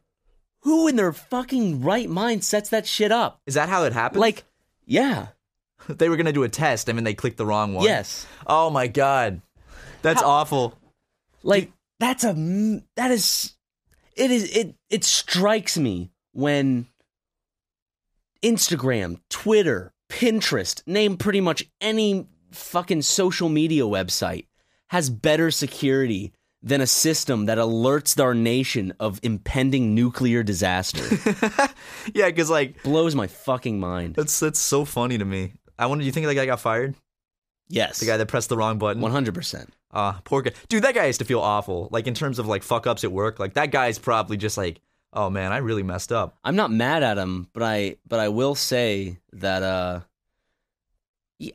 who 0.62 0.88
in 0.88 0.96
their 0.96 1.12
fucking 1.12 1.82
right 1.82 2.08
mind 2.08 2.44
sets 2.44 2.70
that 2.70 2.86
shit 2.86 3.12
up? 3.12 3.40
is 3.46 3.54
that 3.54 3.68
how 3.68 3.84
it 3.84 3.92
happened? 3.92 4.20
Like, 4.20 4.44
yeah, 4.84 5.28
they 5.88 6.08
were 6.08 6.16
gonna 6.16 6.32
do 6.32 6.42
a 6.44 6.48
test 6.48 6.88
and 6.88 6.98
then 6.98 7.04
they 7.04 7.14
clicked 7.14 7.36
the 7.38 7.46
wrong 7.46 7.72
one. 7.74 7.84
yes, 7.84 8.26
Oh 8.46 8.68
my 8.70 8.88
god, 8.88 9.40
that's 10.02 10.22
How- 10.22 10.28
awful. 10.28 10.78
like 11.44 11.72
that's 12.00 12.24
a 12.24 12.34
that 12.96 13.10
is 13.12 13.54
it 14.16 14.30
is 14.30 14.44
it 14.56 14.74
it 14.90 15.04
strikes 15.04 15.76
me 15.78 16.10
when 16.32 16.86
Instagram, 18.42 19.20
Twitter, 19.30 19.92
Pinterest, 20.10 20.82
name 20.86 21.16
pretty 21.16 21.40
much 21.40 21.64
any 21.80 22.26
fucking 22.50 23.02
social 23.02 23.48
media 23.48 23.82
website 23.84 24.46
has 24.90 25.08
better 25.10 25.50
security 25.50 26.32
than 26.62 26.80
a 26.80 26.86
system 26.86 27.46
that 27.46 27.58
alerts 27.58 28.22
our 28.22 28.34
nation 28.34 28.92
of 29.00 29.18
impending 29.22 29.94
nuclear 29.94 30.42
disaster. 30.42 31.02
yeah, 32.14 32.26
because 32.26 32.50
like 32.50 32.82
Blows 32.82 33.14
my 33.14 33.26
fucking 33.26 33.80
mind. 33.80 34.14
that's 34.14 34.38
that's 34.40 34.60
so 34.60 34.84
funny 34.84 35.18
to 35.18 35.24
me. 35.24 35.54
I 35.78 35.86
wonder, 35.86 36.02
do 36.02 36.06
you 36.06 36.12
think 36.12 36.26
that 36.26 36.34
guy 36.34 36.46
got 36.46 36.60
fired? 36.60 36.94
Yes, 37.68 38.00
The 38.00 38.06
guy 38.06 38.16
that 38.18 38.26
pressed 38.26 38.48
the 38.50 38.56
wrong 38.56 38.78
button. 38.78 39.00
one 39.00 39.12
hundred 39.12 39.34
percent. 39.34 39.72
Ah, 39.92 40.20
poor 40.24 40.42
guy. 40.42 40.52
Dude, 40.68 40.84
that 40.84 40.94
guy 40.94 41.06
has 41.06 41.18
to 41.18 41.24
feel 41.24 41.40
awful. 41.40 41.88
Like 41.90 42.06
in 42.06 42.14
terms 42.14 42.38
of 42.38 42.46
like 42.46 42.62
fuck 42.62 42.86
ups 42.86 43.04
at 43.04 43.12
work. 43.12 43.38
Like 43.38 43.54
that 43.54 43.70
guy's 43.70 43.98
probably 43.98 44.36
just 44.36 44.56
like, 44.56 44.80
oh 45.12 45.28
man, 45.30 45.52
I 45.52 45.58
really 45.58 45.82
messed 45.82 46.12
up. 46.12 46.38
I'm 46.42 46.56
not 46.56 46.70
mad 46.70 47.02
at 47.02 47.18
him, 47.18 47.48
but 47.52 47.62
I 47.62 47.96
but 48.06 48.20
I 48.20 48.28
will 48.28 48.54
say 48.54 49.18
that 49.34 49.62
uh 49.62 50.00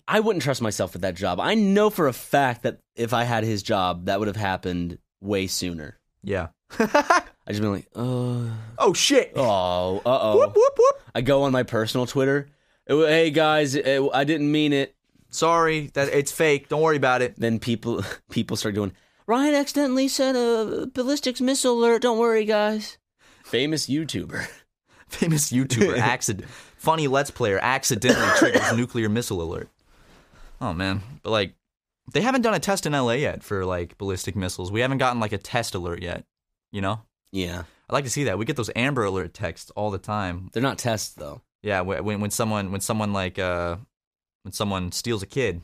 I 0.08 0.20
wouldn't 0.20 0.44
trust 0.44 0.62
myself 0.62 0.94
with 0.94 1.02
that 1.04 1.16
job. 1.16 1.40
I 1.40 1.56
know 1.56 1.90
for 1.90 2.08
a 2.08 2.14
fact 2.14 2.64
that 2.64 2.80
if 2.96 3.14
I 3.14 3.24
had 3.24 3.44
his 3.44 3.64
job, 3.64 4.06
that 4.06 4.20
would 4.20 4.28
have 4.28 4.36
happened 4.36 4.98
way 5.22 5.48
sooner. 5.48 5.98
Yeah. 6.24 6.48
I 6.80 7.24
just 7.48 7.62
been 7.62 7.72
like, 7.72 7.88
uh, 7.96 8.50
oh 8.78 8.94
shit. 8.94 9.32
oh, 9.38 9.98
uh 10.00 10.02
oh. 10.06 10.38
Whoop 10.38 10.56
whoop 10.56 10.74
whoop. 10.78 11.02
I 11.16 11.22
go 11.22 11.44
on 11.44 11.54
my 11.54 11.64
personal 11.64 12.06
Twitter. 12.06 12.50
"Oh, 12.90 13.06
Hey 13.06 13.32
guys, 13.32 13.78
I 13.78 14.24
didn't 14.26 14.52
mean 14.52 14.74
it. 14.74 14.94
Sorry, 15.30 15.88
that 15.94 16.10
it's 16.10 16.32
fake. 16.32 16.70
Don't 16.70 16.82
worry 16.82 16.98
about 16.98 17.22
it. 17.22 17.36
Then 17.38 17.60
people 17.60 18.04
people 18.30 18.58
start 18.58 18.76
doing. 18.76 18.94
Ryan 19.28 19.56
accidentally 19.56 20.08
sent 20.08 20.38
a 20.38 20.90
ballistics 20.94 21.42
missile 21.42 21.78
alert. 21.78 22.02
Don't 22.02 22.18
worry, 22.18 22.46
guys. 22.46 22.98
Famous 23.44 23.88
YouTuber. 23.88 24.48
Famous 25.10 25.52
YouTuber 25.52 25.98
accident, 26.00 26.50
funny 26.50 27.08
Let's 27.08 27.32
Player 27.32 27.60
accidentally 27.62 28.28
triggers 28.38 28.76
nuclear 28.76 29.08
missile 29.08 29.42
alert. 29.42 29.70
Oh 30.60 30.74
man, 30.74 31.02
but 31.24 31.30
like, 31.30 31.54
they 32.14 32.20
haven't 32.20 32.42
done 32.42 32.54
a 32.54 32.60
test 32.60 32.86
in 32.86 32.92
LA 32.92 33.14
yet 33.14 33.42
for 33.44 33.64
like 33.64 33.98
ballistic 33.98 34.36
missiles. 34.36 34.70
We 34.70 34.82
haven't 34.82 34.98
gotten 34.98 35.22
like 35.22 35.32
a 35.32 35.38
test 35.38 35.76
alert 35.76 36.02
yet. 36.02 36.26
You 36.74 36.82
know, 36.82 37.02
Yeah, 37.32 37.64
I'd 37.90 37.94
like 37.94 38.04
to 38.04 38.10
see 38.10 38.26
that. 38.26 38.38
We 38.38 38.44
get 38.44 38.58
those 38.58 38.70
Amber 38.76 39.06
Alert 39.06 39.34
texts 39.34 39.72
all 39.78 39.92
the 39.92 39.98
time. 39.98 40.50
they're 40.52 40.62
not 40.62 40.78
tests 40.78 41.14
though. 41.16 41.42
Yeah, 41.64 41.82
when 41.82 42.20
when 42.20 42.32
someone 42.32 42.74
when 42.74 42.82
someone 42.82 43.14
like 43.14 43.40
uh 43.40 43.78
when 44.48 44.54
someone 44.54 44.94
steals 44.94 45.22
a 45.22 45.26
kid, 45.26 45.62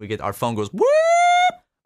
we 0.00 0.06
get 0.06 0.22
our 0.22 0.32
phone 0.32 0.54
goes 0.54 0.72
whoop. 0.72 0.86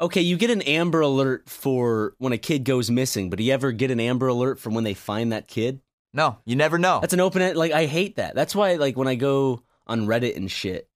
Okay, 0.01 0.21
you 0.21 0.37
get 0.37 0.51
an 0.51 0.63
Amber 0.63 1.01
Alert 1.01 1.51
for 1.51 2.15
when 2.19 2.33
a 2.33 2.39
kid 2.39 2.63
goes 2.63 2.89
missing, 2.89 3.31
but 3.31 3.39
do 3.39 3.43
you 3.43 3.53
ever 3.53 3.73
get 3.73 3.91
an 3.91 3.99
Amber 3.99 4.29
Alert 4.29 4.61
from 4.61 4.73
when 4.73 4.85
they 4.85 4.95
find 4.95 5.33
that 5.33 5.49
kid? 5.49 5.81
No, 6.15 6.39
you 6.45 6.55
never 6.55 6.79
know. 6.79 7.01
That's 7.01 7.15
an 7.15 7.19
open 7.19 7.43
end. 7.43 7.57
Like 7.57 7.73
I 7.73 7.87
hate 7.87 8.15
that. 8.17 8.37
That's 8.37 8.55
why 8.55 8.75
like 8.75 8.97
when 8.97 9.09
I 9.09 9.17
go 9.17 9.65
on 9.89 10.07
Reddit 10.07 10.37
and 10.37 10.49
shit, 10.49 10.89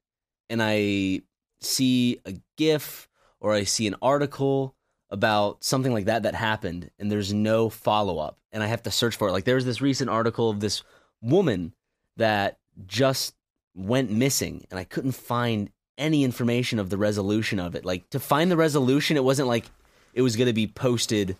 and 0.48 0.62
I 0.62 1.22
see 1.60 2.20
a 2.24 2.34
GIF 2.56 3.08
or 3.40 3.52
I 3.52 3.64
see 3.64 3.88
an 3.88 3.96
article 4.00 4.76
about 5.10 5.64
something 5.64 5.92
like 5.92 6.04
that 6.04 6.22
that 6.22 6.36
happened, 6.36 6.92
and 7.00 7.10
there's 7.10 7.34
no 7.34 7.70
follow 7.70 8.20
up, 8.20 8.38
and 8.52 8.62
I 8.62 8.68
have 8.68 8.84
to 8.84 8.92
search 8.92 9.16
for 9.16 9.26
it. 9.26 9.32
Like 9.32 9.46
there 9.46 9.56
was 9.56 9.66
this 9.66 9.80
recent 9.80 10.10
article 10.10 10.48
of 10.48 10.60
this 10.60 10.84
woman 11.20 11.74
that 12.18 12.58
just 12.86 13.34
went 13.80 14.10
missing, 14.10 14.66
and 14.70 14.78
I 14.78 14.84
couldn't 14.84 15.12
find 15.12 15.70
any 15.98 16.24
information 16.24 16.78
of 16.78 16.90
the 16.90 16.96
resolution 16.96 17.60
of 17.60 17.74
it. 17.74 17.84
Like 17.84 18.08
to 18.10 18.20
find 18.20 18.50
the 18.50 18.56
resolution, 18.56 19.16
it 19.16 19.24
wasn't 19.24 19.48
like 19.48 19.66
it 20.14 20.22
was 20.22 20.36
going 20.36 20.46
to 20.46 20.52
be 20.52 20.66
posted 20.66 21.36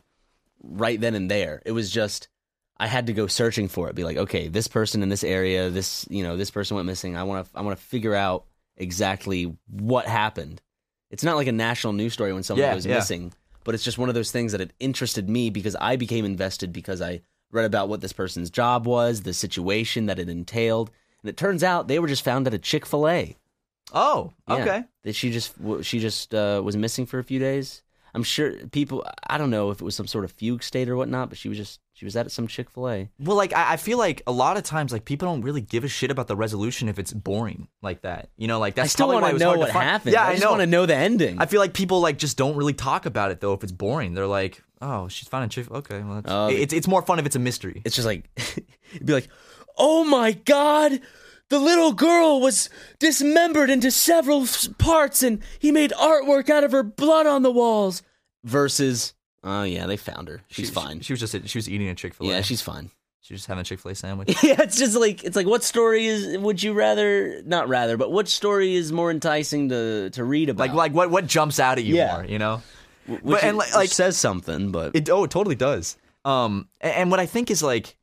right 0.62 1.01
then 1.01 1.14
and 1.14 1.30
there. 1.30 1.62
It 1.64 1.72
was 1.72 1.91
just 1.91 2.28
I 2.78 2.86
had 2.86 3.07
to 3.09 3.12
go 3.12 3.26
searching 3.26 3.68
for 3.68 3.88
it. 3.88 3.95
Be 3.95 4.05
like, 4.05 4.16
okay, 4.16 4.49
this 4.49 4.68
person 4.68 5.03
in 5.03 5.09
this 5.09 5.24
area, 5.24 5.70
this 5.70 6.07
you 6.11 6.22
know, 6.22 6.36
this 6.36 6.51
person 6.51 6.74
went 6.76 6.86
missing. 6.86 7.16
I 7.16 7.22
want 7.24 7.47
to 7.53 7.59
I 7.59 7.62
want 7.62 7.78
to 7.78 7.84
figure 7.84 8.14
out 8.14 8.45
exactly 8.76 9.55
what 9.68 10.07
happened. 10.07 10.61
It's 11.11 11.24
not 11.24 11.36
like 11.36 11.49
a 11.49 11.53
national 11.53 11.93
news 11.93 12.12
story 12.12 12.32
when 12.32 12.43
someone 12.43 12.66
Yeah, 12.66 12.74
goes 12.74 12.86
yeah. 12.86 12.95
missing, 12.97 13.32
but 13.64 13.74
it's 13.74 13.84
just 13.84 13.99
one 13.99 14.09
of 14.09 14.14
those 14.14 14.30
things 14.30 14.53
that 14.53 14.61
it 14.61 14.72
interested 14.78 15.28
me 15.28 15.51
because 15.51 15.76
I 15.80 15.97
became 15.97 16.24
invested 16.24 16.72
because 16.72 17.03
I 17.03 17.22
read 17.51 17.64
about 17.64 17.88
what 17.88 18.01
this 18.01 18.12
person's 18.12 18.49
job 18.49 18.86
was, 18.86 19.22
the 19.22 19.34
situation 19.34 20.07
that 20.07 20.18
it 20.20 20.28
entailed, 20.28 20.91
and 21.23 21.29
it 21.31 21.37
turns 21.37 21.62
out 21.62 21.89
they 21.89 21.99
were 21.99 22.09
just 22.09 22.25
found 22.25 22.47
at 22.47 22.55
a 22.55 22.59
Chick 22.59 22.87
Fil 22.87 23.09
A. 23.09 23.37
oh, 23.93 24.33
okay. 24.49 24.85
That 25.03 25.14
she 25.14 25.31
just 25.31 25.55
she 25.83 25.99
just 25.99 26.35
uh, 26.35 26.61
was 26.64 26.77
missing 26.77 27.07
for 27.07 27.18
a 27.18 27.25
few 27.25 27.39
days. 27.39 27.83
I'm 28.12 28.25
sure 28.25 28.53
people. 28.73 29.05
I 29.29 29.39
don't 29.39 29.51
know 29.51 29.71
if 29.71 29.81
it 29.81 29.85
was 29.85 29.95
some 29.95 30.09
sort 30.09 30.25
of 30.25 30.33
fugue 30.33 30.64
state 30.64 30.89
or 30.89 30.97
whatnot, 30.97 31.29
but 31.29 31.39
she 31.39 31.49
was 31.49 31.57
just 31.57 31.79
She 31.93 32.05
was 32.05 32.16
at 32.16 32.31
some 32.33 32.49
Chick 32.49 32.68
Fil 32.68 32.89
A. 32.91 33.09
Well, 33.21 33.37
like 33.37 33.53
I, 33.53 33.75
I 33.75 33.77
feel 33.77 33.99
like 33.99 34.23
a 34.27 34.33
lot 34.33 34.57
of 34.57 34.64
times, 34.64 34.93
like 34.93 35.05
people 35.05 35.29
don't 35.29 35.43
really 35.43 35.61
give 35.61 35.85
a 35.85 35.89
shit 35.89 36.11
about 36.11 36.27
the 36.27 36.35
resolution 36.35 36.89
if 36.89 36.99
it's 36.99 37.12
boring 37.12 37.68
like 37.83 38.03
that. 38.03 38.31
You 38.37 38.49
know, 38.49 38.59
like 38.59 38.75
that's 38.75 38.87
I 38.87 38.89
still 38.89 39.09
want 39.09 39.27
to 39.27 39.39
know 39.39 39.57
what 39.57 39.71
happened. 39.71 40.12
Yeah, 40.12 40.25
I 40.25 40.31
I, 40.31 40.35
just 40.35 40.49
want 40.49 40.61
to 40.61 40.66
know 40.66 40.87
the 40.87 40.97
ending. 40.97 41.39
I 41.41 41.47
feel 41.47 41.61
like 41.61 41.73
people 41.73 42.01
like 42.01 42.18
just 42.18 42.37
don't 42.37 42.57
really 42.57 42.75
talk 42.75 43.07
about 43.07 43.31
it 43.31 43.41
though 43.41 43.53
if 43.53 43.62
it's 43.62 43.73
boring. 43.73 44.14
They're 44.14 44.27
like, 44.27 44.61
oh, 44.83 45.07
she's 45.07 45.29
found 45.29 45.45
a 45.45 45.49
chick. 45.49 45.71
Okay, 45.71 46.01
well, 46.03 46.16
that's, 46.16 46.31
Oh, 46.31 46.49
it's 46.49 46.73
it's 46.73 46.89
more 46.89 47.03
fun 47.03 47.21
if 47.21 47.27
it's 47.27 47.37
a 47.37 47.41
mystery. 47.41 47.81
it's 47.85 47.95
just 47.95 48.07
like 48.07 48.29
it'd 48.93 49.07
be 49.07 49.12
like, 49.12 49.29
oh 49.81 50.05
my 50.05 50.33
god, 50.33 51.01
the 51.49 51.59
little 51.59 51.93
girl 51.93 52.41
was 52.41 52.68
dismembered 53.01 53.70
into 53.70 53.91
several 53.91 54.47
parts, 54.78 55.22
and 55.22 55.43
he 55.59 55.72
made 55.72 55.91
artwork 55.93 56.49
out 56.51 56.62
of 56.62 56.70
her 56.72 56.83
blood 56.85 57.26
on 57.26 57.43
the 57.43 57.51
walls. 57.51 58.03
Versus, 58.45 59.14
oh 59.45 59.64
yeah, 59.64 59.87
they 59.87 59.97
found 59.97 60.28
her. 60.28 60.43
She's 60.49 60.68
She- 60.68 60.72
fine. 60.74 60.99
She, 61.01 61.05
she 61.05 61.12
was 61.12 61.20
just 61.20 61.49
she 61.49 61.59
was 61.59 61.68
eating 61.68 61.89
a 61.89 61.95
Chick 61.95 62.14
Fil 62.14 62.28
A. 62.28 62.31
yeah, 62.31 62.41
she's 62.43 62.62
fine. 62.62 62.91
she 63.20 63.35
was 63.35 63.41
just 63.41 63.49
having 63.49 63.61
a 63.61 63.64
Chick 63.64 63.81
Fil 63.81 63.91
A 63.93 63.95
sandwich. 63.95 64.28
yeah, 64.43 64.62
it's 64.62 64.78
just 64.78 64.97
like 64.97 65.24
it's 65.24 65.37
like 65.37 65.47
what 65.47 65.62
story 65.64 66.07
is 66.07 66.39
would 66.39 66.62
you 66.62 66.72
rather 66.72 67.43
not 67.45 67.68
rather, 67.68 67.97
but 67.99 68.11
what 68.12 68.28
story 68.28 68.74
is 68.74 68.93
more 68.93 69.11
enticing 69.11 69.68
to 69.68 70.09
to 70.11 70.24
read 70.24 70.49
about? 70.49 70.68
like 70.68 70.74
like 70.74 70.93
what 70.95 71.11
what 71.11 71.26
jumps 71.26 71.61
out 71.61 71.76
at 71.78 71.85
you 71.85 71.97
Yeah. 71.97 72.14
more? 72.16 72.24
You 72.24 72.39
know. 72.39 72.62
which, 73.07 73.20
but- 73.24 73.43
and, 73.45 73.55
it- 73.57 73.59
like- 73.59 73.66
which 73.68 73.74
like- 73.74 73.89
says 73.91 74.16
something, 74.16 74.70
but 74.72 74.95
It 74.97 75.11
oh, 75.11 75.24
it 75.24 75.31
totally 75.31 75.57
does. 75.57 75.97
Um, 76.24 76.68
a- 76.83 76.87
and, 76.99 77.11
what 77.11 77.18
I 77.20 77.26
think 77.26 77.51
is 77.51 77.62
like, 77.62 77.97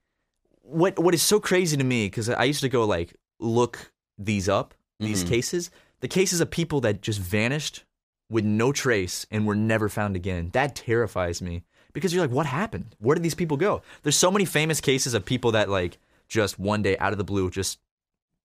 what 0.70 1.00
what 1.00 1.14
is 1.14 1.24
so 1.24 1.40
crazy 1.40 1.78
to 1.78 1.84
me 1.84 2.08
because 2.08 2.30
I 2.30 2.44
used 2.44 2.62
to 2.62 2.70
go 2.70 2.86
like 2.86 3.14
look 3.40 3.92
these 4.18 4.50
up 4.50 4.74
these 5.00 5.24
Mhm. 5.24 5.28
cases, 5.30 5.70
the 6.02 6.08
cases 6.08 6.42
of 6.42 6.50
people 6.50 6.82
that 6.82 7.02
just 7.02 7.20
vanished 7.20 7.84
with 8.30 8.44
no 8.44 8.72
trace 8.72 9.26
and 9.30 9.46
were 9.46 9.56
never 9.56 9.88
found 9.90 10.16
again. 10.16 10.50
That 10.54 10.76
terrifies 10.76 11.40
me 11.42 11.64
because 11.94 12.14
you're 12.14 12.24
like, 12.24 12.36
what 12.36 12.48
happened? 12.48 12.96
Where 13.00 13.14
did 13.16 13.24
these 13.24 13.36
people 13.36 13.58
go? 13.58 13.82
There's 14.04 14.18
so 14.18 14.32
many 14.32 14.44
famous 14.46 14.82
cases 14.82 15.14
of 15.14 15.24
people 15.24 15.52
that 15.52 15.70
like 15.70 16.00
just 16.28 16.58
one 16.60 16.82
day 16.82 16.98
out 16.98 17.12
of 17.14 17.18
the 17.20 17.24
blue, 17.24 17.50
just 17.52 17.80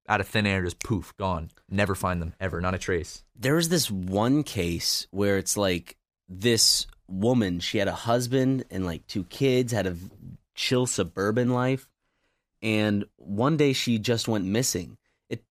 out 0.09 0.21
of 0.21 0.29
thin 0.29 0.47
air, 0.47 0.63
just 0.63 0.79
poof, 0.83 1.15
gone. 1.17 1.51
Never 1.71 1.95
find 1.95 2.21
them 2.21 2.35
ever, 2.39 2.61
not 2.61 2.75
a 2.75 2.79
trace. 2.79 3.25
there 3.35 3.55
was 3.57 3.71
this 3.71 3.91
one 3.91 4.43
case 4.45 5.07
where 5.11 5.39
it's 5.39 5.57
like 5.57 5.97
this 6.29 6.87
woman 7.09 7.59
she 7.61 7.79
had 7.79 7.89
a 7.89 7.93
husband 7.93 8.65
and 8.71 8.85
like 8.87 9.07
two 9.07 9.25
kids 9.25 9.73
had 9.73 9.87
a 9.87 9.97
chill 10.55 10.87
suburban 10.87 11.49
life 11.51 11.89
and 12.63 13.05
one 13.17 13.57
day 13.57 13.73
she 13.73 13.99
just 13.99 14.29
went 14.29 14.45
missing. 14.45 14.97
It 15.29 15.43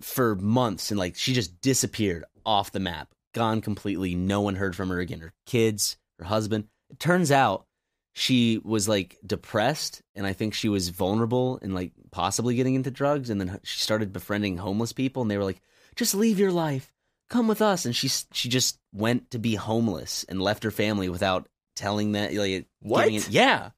for 0.00 0.34
months 0.36 0.90
and 0.90 0.98
like 0.98 1.16
she 1.16 1.32
just 1.34 1.60
disappeared 1.60 2.24
off 2.44 2.72
the 2.72 2.80
map 2.80 3.08
gone 3.34 3.60
completely 3.60 4.14
no 4.14 4.40
one 4.40 4.54
heard 4.56 4.74
from 4.76 4.88
her 4.90 5.00
again. 5.00 5.20
Her 5.20 5.32
kids 5.46 5.96
her 6.18 6.24
husband. 6.24 6.68
It 6.90 6.98
turns 6.98 7.30
out 7.32 7.66
she 8.14 8.60
was 8.62 8.86
like 8.88 9.16
depressed 9.26 10.02
and 10.14 10.26
i 10.26 10.34
think 10.34 10.52
she 10.52 10.68
was 10.68 10.90
vulnerable 10.90 11.58
and 11.62 11.74
like 11.74 11.92
possibly 12.10 12.54
getting 12.54 12.74
into 12.74 12.90
drugs 12.90 13.30
and 13.30 13.40
then 13.40 13.58
she 13.62 13.78
started 13.80 14.12
befriending 14.12 14.58
homeless 14.58 14.92
people 14.92 15.22
and 15.22 15.30
they 15.30 15.38
were 15.38 15.44
like 15.44 15.62
just 15.96 16.14
leave 16.14 16.38
your 16.38 16.52
life. 16.52 16.90
Come 17.30 17.48
with 17.48 17.62
us. 17.62 17.86
And 17.86 17.96
she 17.96 18.08
she 18.32 18.48
just 18.50 18.78
went 18.92 19.30
to 19.30 19.38
be 19.38 19.54
homeless 19.54 20.24
and 20.28 20.42
left 20.42 20.64
her 20.64 20.70
family 20.70 21.08
without 21.08 21.48
telling 21.76 22.12
that 22.12 22.34
like 22.34 22.66
What? 22.80 23.08
it- 23.08 23.30
yeah 23.30 23.70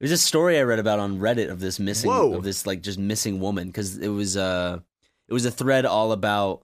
there's 0.00 0.12
a 0.12 0.18
story 0.18 0.58
i 0.58 0.62
read 0.62 0.78
about 0.78 0.98
on 0.98 1.18
reddit 1.20 1.50
of 1.50 1.60
this 1.60 1.78
missing 1.78 2.10
Whoa. 2.10 2.34
of 2.34 2.42
this 2.42 2.66
like 2.66 2.80
just 2.82 2.98
missing 2.98 3.38
woman 3.40 3.68
because 3.68 3.98
it 3.98 4.08
was 4.08 4.36
uh 4.36 4.78
it 5.28 5.32
was 5.32 5.44
a 5.46 5.50
thread 5.50 5.86
all 5.86 6.12
about 6.12 6.62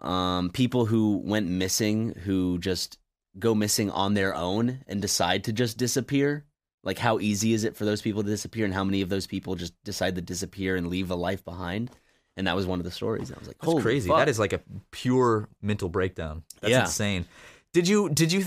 um 0.00 0.50
people 0.50 0.86
who 0.86 1.16
went 1.24 1.48
missing 1.48 2.14
who 2.24 2.58
just 2.58 2.98
go 3.38 3.54
missing 3.54 3.90
on 3.90 4.14
their 4.14 4.34
own 4.34 4.80
and 4.86 5.00
decide 5.02 5.44
to 5.44 5.52
just 5.52 5.76
disappear 5.78 6.44
like 6.84 6.98
how 6.98 7.18
easy 7.18 7.52
is 7.52 7.64
it 7.64 7.76
for 7.76 7.84
those 7.84 8.00
people 8.02 8.22
to 8.22 8.28
disappear 8.28 8.64
and 8.64 8.74
how 8.74 8.84
many 8.84 9.00
of 9.00 9.08
those 9.08 9.26
people 9.26 9.54
just 9.56 9.74
decide 9.84 10.14
to 10.14 10.20
disappear 10.22 10.76
and 10.76 10.88
leave 10.88 11.10
a 11.10 11.14
life 11.14 11.44
behind 11.44 11.90
and 12.36 12.46
that 12.46 12.54
was 12.54 12.66
one 12.66 12.78
of 12.78 12.84
the 12.84 12.90
stories 12.90 13.28
and 13.30 13.36
i 13.36 13.38
was 13.40 13.48
like 13.48 13.58
That's 13.58 13.82
crazy. 13.82 14.08
fuck. 14.08 14.18
That 14.18 14.28
is 14.28 14.38
like 14.38 14.52
a 14.52 14.60
pure 14.92 15.48
mental 15.60 15.88
breakdown. 15.88 16.44
That's 16.60 16.70
Yeah. 16.70 16.80
insane. 16.82 17.26
Did 17.72 17.88
you 17.88 18.08
did 18.08 18.30
you 18.32 18.44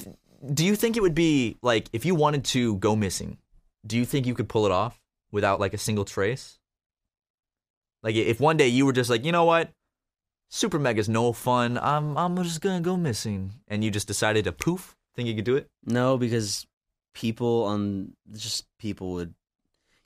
do 0.54 0.66
you 0.66 0.76
think 0.78 0.96
it 0.98 1.02
would 1.02 1.14
be 1.14 1.58
like 1.62 1.90
if 1.92 2.06
you 2.06 2.16
wanted 2.16 2.46
to 2.46 2.78
go 2.78 2.96
missing? 2.96 3.38
Do 3.86 3.98
you 3.98 4.06
think 4.06 4.26
you 4.26 4.34
could 4.34 4.50
pull 4.50 4.66
it 4.66 4.72
off 4.72 5.02
without 5.32 5.60
like 5.60 5.74
a 5.74 5.78
single 5.78 6.06
trace? 6.06 6.60
Like 8.04 8.16
if 8.16 8.40
one 8.40 8.58
day 8.58 8.68
you 8.68 8.86
were 8.86 8.94
just 8.94 9.10
like, 9.10 9.26
you 9.26 9.32
know 9.32 9.46
what, 9.46 9.72
super 10.50 10.80
mega's 10.80 11.10
no 11.10 11.34
fun. 11.34 11.78
I'm 11.78 12.18
I'm 12.18 12.36
just 12.44 12.62
gonna 12.62 12.82
go 12.82 12.98
missing, 12.98 13.54
and 13.68 13.84
you 13.84 13.92
just 13.92 14.08
decided 14.08 14.46
to 14.46 14.52
poof. 14.52 14.96
Think 15.16 15.28
you 15.28 15.36
could 15.36 15.46
do 15.46 15.56
it? 15.56 15.68
No, 15.86 16.18
because 16.18 16.66
people 17.14 17.66
on 17.66 18.14
just 18.34 18.66
people 18.80 19.14
would, 19.14 19.34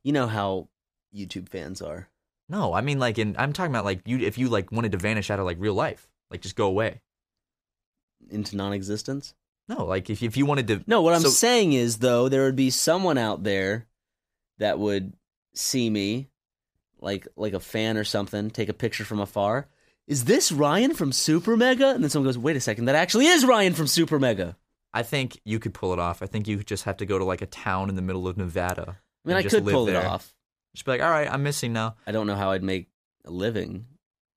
you 0.04 0.12
know 0.12 0.28
how 0.28 0.68
YouTube 1.16 1.50
fans 1.50 1.82
are. 1.82 2.10
No, 2.50 2.74
I 2.74 2.82
mean 2.82 3.00
like 3.00 3.18
in 3.18 3.36
I'm 3.38 3.54
talking 3.54 3.72
about 3.72 3.86
like 3.86 4.02
you 4.06 4.20
if 4.20 4.38
you 4.38 4.50
like 4.50 4.72
wanted 4.72 4.92
to 4.94 4.98
vanish 4.98 5.30
out 5.30 5.40
of 5.40 5.46
like 5.46 5.58
real 5.60 5.74
life, 5.74 6.08
like 6.32 6.42
just 6.42 6.56
go 6.56 6.68
away. 6.68 7.02
into 8.30 8.56
non-existence. 8.56 9.34
No, 9.68 9.86
like 9.86 10.09
if 10.09 10.22
if 10.22 10.38
you 10.38 10.45
wanted 10.45 10.68
to. 10.68 10.84
No, 10.88 11.01
what 11.01 11.13
I'm 11.13 11.22
So- 11.22 11.30
saying 11.30 11.74
is 11.74 11.97
though 11.97 12.30
there 12.30 12.43
would 12.43 12.55
be 12.55 12.70
someone 12.70 13.18
out 13.18 13.43
there 13.43 13.88
that 14.59 14.78
would 14.80 15.13
see 15.53 15.89
me, 15.89 16.30
like 16.99 17.28
like 17.36 17.53
a 17.53 17.59
fan 17.59 17.97
or 17.97 18.03
something, 18.03 18.49
take 18.51 18.70
a 18.70 18.74
picture 18.74 19.03
from 19.05 19.20
afar. 19.20 19.68
Is 20.07 20.26
this 20.26 20.51
Ryan 20.51 20.93
from 20.93 21.11
Super 21.11 21.57
Mega? 21.57 21.89
And 21.89 22.03
then 22.03 22.09
someone 22.11 22.28
goes, 22.28 22.38
"Wait 22.38 22.55
a 22.55 22.61
second, 22.61 22.86
that 22.86 22.95
actually 22.95 23.26
is 23.26 23.43
Ryan 23.45 23.74
from 23.74 23.88
Super 23.88 24.20
Mega." 24.20 24.55
I 24.93 25.01
think 25.03 25.39
you 25.43 25.59
could 25.59 25.74
pull 25.74 25.93
it 25.93 25.99
off. 25.99 26.22
I 26.22 26.28
think 26.28 26.47
you 26.47 26.63
just 26.63 26.84
have 26.84 26.97
to 26.97 27.05
go 27.05 27.18
to 27.18 27.26
like 27.26 27.41
a 27.41 27.47
town 27.47 27.89
in 27.89 27.95
the 27.95 28.01
middle 28.03 28.28
of 28.28 28.38
Nevada. 28.38 28.99
I 29.26 29.28
mean, 29.28 29.38
I 29.38 29.43
could 29.43 29.66
pull 29.66 29.86
there. 29.86 29.99
it 29.99 30.05
off. 30.05 30.34
Just 30.76 30.86
be 30.86 30.91
like, 30.91 31.01
all 31.01 31.09
right, 31.09 31.30
I'm 31.32 31.41
missing 31.43 31.74
now. 31.74 31.95
I 32.05 32.11
don't 32.11 32.28
know 32.28 32.36
how 32.36 32.51
I'd 32.51 32.63
make 32.63 32.88
a 33.26 33.32
living, 33.32 33.88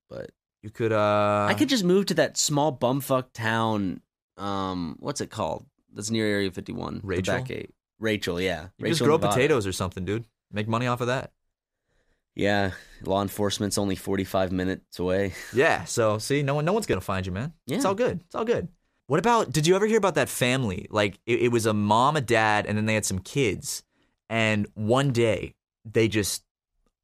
but 0.08 0.30
You 0.62 0.70
could. 0.70 0.90
uh 0.92 1.46
I 1.48 1.54
could 1.54 1.68
just 1.68 1.84
move 1.84 2.06
to 2.06 2.14
that 2.14 2.36
small 2.38 2.76
bumfuck 2.76 3.26
town. 3.34 4.00
Um, 4.38 4.96
what's 5.00 5.20
it 5.20 5.30
called? 5.30 5.66
That's 5.92 6.10
near 6.10 6.26
Area 6.26 6.50
51. 6.50 6.94
the 6.94 7.00
Rachel? 7.04 7.34
back 7.34 7.46
gate. 7.46 7.70
Rachel, 7.98 8.40
yeah. 8.40 8.68
you 8.78 8.84
Rachel 8.84 8.90
just 8.90 9.02
grow 9.02 9.16
Nevada. 9.16 9.32
potatoes 9.34 9.66
or 9.66 9.72
something, 9.72 10.04
dude. 10.04 10.24
Make 10.52 10.68
money 10.68 10.86
off 10.86 11.00
of 11.00 11.08
that. 11.08 11.32
Yeah, 12.34 12.70
law 13.02 13.20
enforcement's 13.20 13.78
only 13.78 13.96
45 13.96 14.52
minutes 14.52 14.98
away. 15.00 15.32
Yeah. 15.52 15.84
So 15.84 16.18
see, 16.18 16.42
no 16.42 16.54
one, 16.54 16.64
no 16.64 16.72
one's 16.72 16.86
gonna 16.86 17.00
find 17.00 17.26
you, 17.26 17.32
man. 17.32 17.52
Yeah. 17.66 17.76
It's 17.76 17.84
all 17.84 17.96
good. 17.96 18.20
It's 18.26 18.34
all 18.34 18.44
good. 18.44 18.68
What 19.08 19.18
about? 19.18 19.50
Did 19.50 19.66
you 19.66 19.74
ever 19.74 19.86
hear 19.86 19.98
about 19.98 20.14
that 20.16 20.28
family? 20.28 20.86
Like, 20.90 21.18
it, 21.26 21.40
it 21.40 21.48
was 21.48 21.66
a 21.66 21.72
mom, 21.72 22.16
a 22.16 22.20
dad, 22.20 22.66
and 22.66 22.76
then 22.76 22.86
they 22.86 22.94
had 22.94 23.06
some 23.06 23.18
kids. 23.18 23.82
And 24.28 24.66
one 24.74 25.12
day, 25.12 25.54
they 25.84 26.08
just 26.08 26.44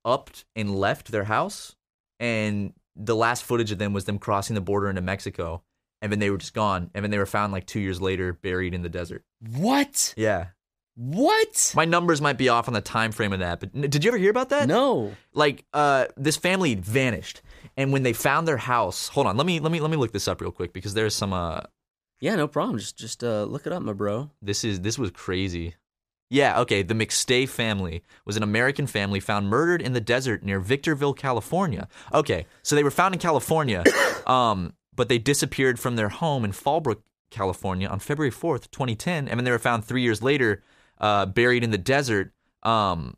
upped 0.05 0.45
and 0.55 0.75
left 0.77 1.11
their 1.11 1.25
house, 1.25 1.75
and 2.21 2.75
the 2.95 3.17
last 3.17 3.43
footage 3.43 3.73
of 3.73 3.79
them 3.79 3.95
was 3.95 4.05
them 4.05 4.19
crossing 4.19 4.55
the 4.55 4.61
border 4.61 4.89
into 4.91 5.01
Mexico, 5.01 5.63
and 6.05 6.13
then 6.13 6.21
they 6.21 6.31
were 6.31 6.37
just 6.39 6.55
gone. 6.55 6.91
And 6.95 7.03
then 7.03 7.11
they 7.11 7.19
were 7.19 7.27
found 7.27 7.53
like 7.53 7.67
two 7.67 7.81
years 7.81 8.01
later, 8.01 8.33
buried 8.33 8.75
in 8.75 8.83
the 8.83 8.89
desert. 8.89 9.25
What? 9.57 10.15
Yeah. 10.17 10.49
What? 10.97 11.73
My 11.75 11.85
numbers 11.85 12.21
might 12.21 12.39
be 12.39 12.49
off 12.49 12.69
on 12.69 12.75
the 12.75 12.81
time 12.81 13.11
frame 13.11 13.33
of 13.33 13.41
that, 13.41 13.59
but 13.59 13.71
n- 13.75 13.91
did 13.91 14.05
you 14.05 14.11
ever 14.11 14.17
hear 14.19 14.31
about 14.31 14.51
that? 14.51 14.69
No. 14.69 15.13
like 15.33 15.65
uh 15.75 16.07
this 16.17 16.37
family 16.37 16.77
vanished 16.77 17.43
and 17.77 17.93
when 17.93 18.05
they 18.05 18.13
found 18.13 18.47
their 18.47 18.57
house 18.59 19.09
hold 19.09 19.27
on 19.27 19.37
let 19.37 19.45
me 19.47 19.59
let 19.59 19.73
me 19.73 19.81
let 19.81 19.91
me 19.91 19.97
look 19.97 20.13
this 20.13 20.29
up 20.29 20.41
real 20.41 20.53
quick 20.53 20.73
because 20.73 20.95
there's 20.95 21.15
some 21.15 21.33
uh 21.33 21.61
Yeah, 22.21 22.37
no 22.37 22.47
problem. 22.47 22.79
Just 22.79 22.97
just 22.97 23.25
uh 23.25 23.43
look 23.45 23.67
it 23.67 23.73
up, 23.73 23.83
my 23.83 23.93
bro. 23.93 24.31
this 24.41 24.63
is 24.63 24.81
this 24.83 24.97
was 24.99 25.11
crazy 25.11 25.75
yeah 26.31 26.59
okay 26.61 26.83
the 26.83 26.95
mcstay 26.95 27.47
family 27.49 28.03
was 28.25 28.37
an 28.37 28.43
american 28.43 28.87
family 28.87 29.21
found 29.21 29.47
murdered 29.49 29.83
in 29.83 29.93
the 29.93 30.01
desert 30.01 30.43
near 30.43 30.59
victorville 30.59 31.13
california 31.13 31.87
okay 32.15 32.47
so 32.63 32.75
they 32.75 32.83
were 32.83 32.91
found 32.91 33.15
in 33.15 33.21
california 33.21 33.85
um 34.27 34.73
but 34.97 35.09
they 35.09 35.19
disappeared 35.19 35.79
from 35.79 35.97
their 35.97 36.09
home 36.09 36.45
in 36.45 36.53
fallbrook 36.53 37.03
california 37.31 37.89
on 37.89 37.99
february 37.99 38.31
4th 38.31 38.71
2010 38.71 39.29
and 39.29 39.39
then 39.39 39.45
they 39.45 39.51
were 39.51 39.59
found 39.59 39.85
three 39.85 40.03
years 40.03 40.23
later 40.23 40.63
uh 40.99 41.27
buried 41.27 41.65
in 41.65 41.71
the 41.71 41.79
desert 41.79 42.33
um 42.63 43.17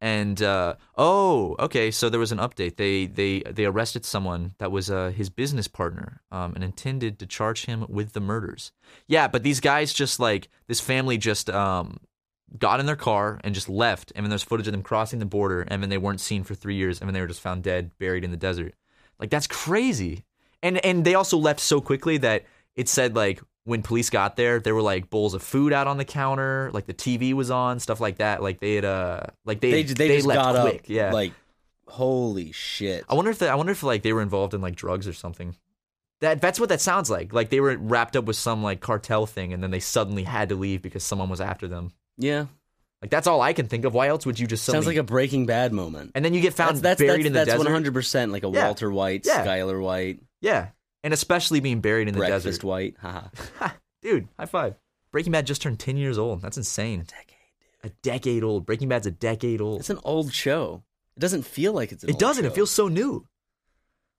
and 0.00 0.42
uh, 0.42 0.74
oh, 0.96 1.56
okay. 1.58 1.90
So 1.90 2.08
there 2.08 2.20
was 2.20 2.32
an 2.32 2.38
update. 2.38 2.76
They 2.76 3.06
they 3.06 3.40
they 3.40 3.64
arrested 3.64 4.04
someone 4.04 4.54
that 4.58 4.70
was 4.70 4.90
uh, 4.90 5.10
his 5.14 5.30
business 5.30 5.68
partner, 5.68 6.20
um, 6.30 6.54
and 6.54 6.62
intended 6.62 7.18
to 7.18 7.26
charge 7.26 7.64
him 7.64 7.86
with 7.88 8.12
the 8.12 8.20
murders. 8.20 8.72
Yeah, 9.06 9.26
but 9.26 9.42
these 9.42 9.60
guys 9.60 9.92
just 9.92 10.20
like 10.20 10.48
this 10.66 10.80
family 10.80 11.16
just 11.16 11.48
um, 11.48 11.98
got 12.58 12.78
in 12.78 12.86
their 12.86 12.96
car 12.96 13.40
and 13.42 13.54
just 13.54 13.68
left. 13.68 14.12
And 14.14 14.24
then 14.24 14.30
there's 14.30 14.42
footage 14.42 14.68
of 14.68 14.72
them 14.72 14.82
crossing 14.82 15.18
the 15.18 15.26
border, 15.26 15.62
and 15.62 15.82
then 15.82 15.88
they 15.88 15.98
weren't 15.98 16.20
seen 16.20 16.44
for 16.44 16.54
three 16.54 16.76
years, 16.76 17.00
and 17.00 17.08
then 17.08 17.14
they 17.14 17.20
were 17.20 17.26
just 17.26 17.40
found 17.40 17.62
dead, 17.62 17.90
buried 17.98 18.24
in 18.24 18.30
the 18.30 18.36
desert. 18.36 18.74
Like 19.18 19.30
that's 19.30 19.46
crazy. 19.46 20.24
And 20.66 20.84
and 20.84 21.04
they 21.04 21.14
also 21.14 21.38
left 21.38 21.60
so 21.60 21.80
quickly 21.80 22.18
that 22.18 22.44
it 22.74 22.88
said 22.88 23.14
like 23.16 23.40
when 23.64 23.82
police 23.82 24.10
got 24.10 24.36
there, 24.36 24.60
there 24.60 24.74
were 24.74 24.82
like 24.82 25.10
bowls 25.10 25.34
of 25.34 25.42
food 25.42 25.72
out 25.72 25.86
on 25.88 25.96
the 25.98 26.04
counter, 26.04 26.70
like 26.72 26.86
the 26.86 26.94
TV 26.94 27.32
was 27.32 27.50
on, 27.50 27.80
stuff 27.80 28.00
like 28.00 28.18
that. 28.18 28.42
Like 28.42 28.60
they 28.60 28.74
had 28.76 28.84
uh 28.84 29.20
like 29.44 29.60
they 29.60 29.70
They 29.70 29.82
they, 29.82 30.08
they, 30.08 30.16
just 30.16 30.26
left 30.26 30.40
got 30.40 30.60
quick. 30.68 30.80
up. 30.82 30.88
Yeah. 30.88 31.12
Like 31.12 31.32
holy 31.88 32.52
shit. 32.52 33.04
I 33.08 33.14
wonder 33.14 33.30
if 33.30 33.38
they, 33.38 33.48
I 33.48 33.54
wonder 33.54 33.72
if 33.72 33.82
like 33.82 34.02
they 34.02 34.12
were 34.12 34.22
involved 34.22 34.54
in 34.54 34.60
like 34.60 34.76
drugs 34.76 35.06
or 35.08 35.12
something. 35.12 35.56
That 36.20 36.40
that's 36.40 36.58
what 36.58 36.70
that 36.70 36.80
sounds 36.80 37.10
like. 37.10 37.32
Like 37.32 37.50
they 37.50 37.60
were 37.60 37.76
wrapped 37.76 38.16
up 38.16 38.24
with 38.24 38.36
some 38.36 38.62
like 38.62 38.80
cartel 38.80 39.26
thing, 39.26 39.52
and 39.52 39.62
then 39.62 39.70
they 39.70 39.80
suddenly 39.80 40.22
had 40.24 40.48
to 40.48 40.54
leave 40.54 40.80
because 40.80 41.04
someone 41.04 41.28
was 41.28 41.40
after 41.40 41.68
them. 41.68 41.92
Yeah. 42.16 42.46
Like 43.02 43.10
that's 43.10 43.26
all 43.26 43.42
I 43.42 43.52
can 43.52 43.66
think 43.68 43.84
of. 43.84 43.92
Why 43.92 44.08
else 44.08 44.24
would 44.24 44.38
you 44.40 44.46
just 44.46 44.64
Sounds 44.64 44.86
like 44.86 44.96
a 44.96 45.02
Breaking 45.02 45.44
Bad 45.44 45.72
moment. 45.74 46.12
and 46.14 46.24
then 46.24 46.32
you 46.32 46.40
get 46.40 46.54
found 46.54 46.76
that's 46.76 46.80
that's 46.80 47.00
buried 47.00 47.18
that's, 47.18 47.26
in 47.26 47.32
the 47.34 47.38
that's 47.40 47.50
desert. 47.50 47.64
100 47.64 47.92
percent 47.92 48.32
like 48.32 48.44
a 48.44 48.48
Yeah. 48.48 48.64
Walter 48.64 48.90
White, 48.90 49.26
Yeah. 49.26 49.44
Skylar 49.44 49.80
White, 49.82 50.20
Yeah, 50.46 50.68
and 51.02 51.12
especially 51.12 51.60
being 51.60 51.80
buried 51.80 52.08
in 52.08 52.14
the 52.14 52.18
Breakfast 52.20 52.44
desert. 52.46 52.64
White. 52.64 52.94
Haha. 53.00 53.28
Dude, 54.02 54.28
high 54.38 54.46
five. 54.46 54.74
Breaking 55.12 55.32
Bad 55.32 55.46
just 55.46 55.62
turned 55.62 55.78
10 55.80 55.96
years 55.96 56.18
old. 56.18 56.42
That's 56.42 56.56
insane. 56.56 57.06
A 57.82 57.88
decade 58.02 58.44
old. 58.44 58.66
Breaking 58.66 58.88
Bad's 58.88 59.06
a 59.06 59.10
decade 59.10 59.60
old. 59.60 59.80
It's 59.80 59.90
an 59.90 59.98
old 60.04 60.32
show. 60.32 60.82
It 61.16 61.20
doesn't 61.20 61.42
feel 61.42 61.72
like 61.72 61.92
it's. 61.92 62.02
An 62.04 62.10
It 62.10 62.14
old 62.14 62.20
doesn't. 62.20 62.44
show. 62.44 62.48
It 62.50 62.54
feels 62.54 62.70
so 62.70 62.88
new. 62.88 63.26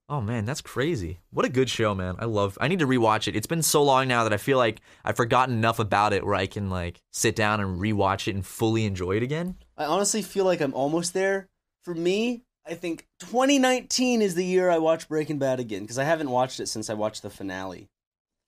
Oh 0.10 0.22
man, 0.22 0.46
that's 0.46 0.62
crazy. 0.62 1.20
What 1.32 1.46
a 1.46 1.50
good 1.50 1.70
show, 1.70 1.94
man. 1.94 2.16
I 2.20 2.26
love 2.26 2.58
I 2.62 2.70
need 2.70 2.80
to 2.80 2.88
rewatch 2.88 3.28
it. 3.28 3.36
It's 3.36 3.46
been 3.48 3.62
so 3.62 3.84
long 3.84 4.08
now 4.08 4.24
that 4.24 4.32
I 4.34 4.38
feel 4.38 4.58
like 4.58 4.80
I've 5.04 5.18
forgotten 5.18 5.54
enough 5.56 5.80
about 5.80 6.14
it 6.14 6.26
where 6.26 6.36
I 6.36 6.46
can 6.48 6.70
like 6.70 7.02
sit 7.12 7.36
down 7.36 7.60
and 7.60 7.80
rewatch 7.80 8.28
it 8.30 8.36
and 8.36 8.46
fully 8.46 8.86
enjoy 8.86 9.18
it 9.18 9.24
again. 9.24 9.56
I 9.78 9.84
honestly 9.84 10.22
feel 10.22 10.46
like 10.46 10.62
I'm 10.62 10.74
almost 10.74 11.14
there. 11.14 11.50
For 11.84 11.94
me, 11.94 12.44
I 12.68 12.74
think 12.74 13.08
2019 13.20 14.22
is 14.22 14.36
the 14.36 14.46
year 14.46 14.70
I 14.70 14.78
watch 14.78 15.08
Breaking 15.08 15.40
Bad 15.40 15.60
again 15.60 15.82
because 15.82 15.98
I 15.98 16.04
haven't 16.04 16.30
watched 16.30 16.60
it 16.60 16.68
since 16.68 16.90
I 16.90 16.94
watched 16.94 17.22
the 17.22 17.30
finale. 17.30 17.90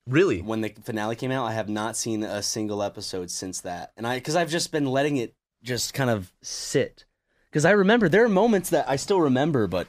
Really? 0.06 0.42
When 0.42 0.62
the 0.62 0.70
finale 0.84 1.16
came 1.16 1.32
out, 1.32 1.46
I 1.46 1.54
have 1.54 1.70
not 1.70 1.96
seen 1.96 2.24
a 2.24 2.42
single 2.42 2.82
episode 2.84 3.32
since 3.32 3.62
that, 3.62 3.92
and 3.96 4.06
I 4.06 4.16
because 4.18 4.36
I've 4.36 4.50
just 4.50 4.72
been 4.72 4.86
letting 4.86 5.18
it 5.18 5.36
just 5.64 5.94
kind 5.94 6.10
of 6.10 6.32
sit. 6.42 7.06
Because 7.50 7.66
I 7.66 7.72
remember 7.72 8.10
there 8.10 8.26
are 8.26 8.30
moments 8.30 8.70
that 8.72 8.90
I 8.90 8.96
still 8.96 9.22
remember, 9.22 9.68
but 9.68 9.88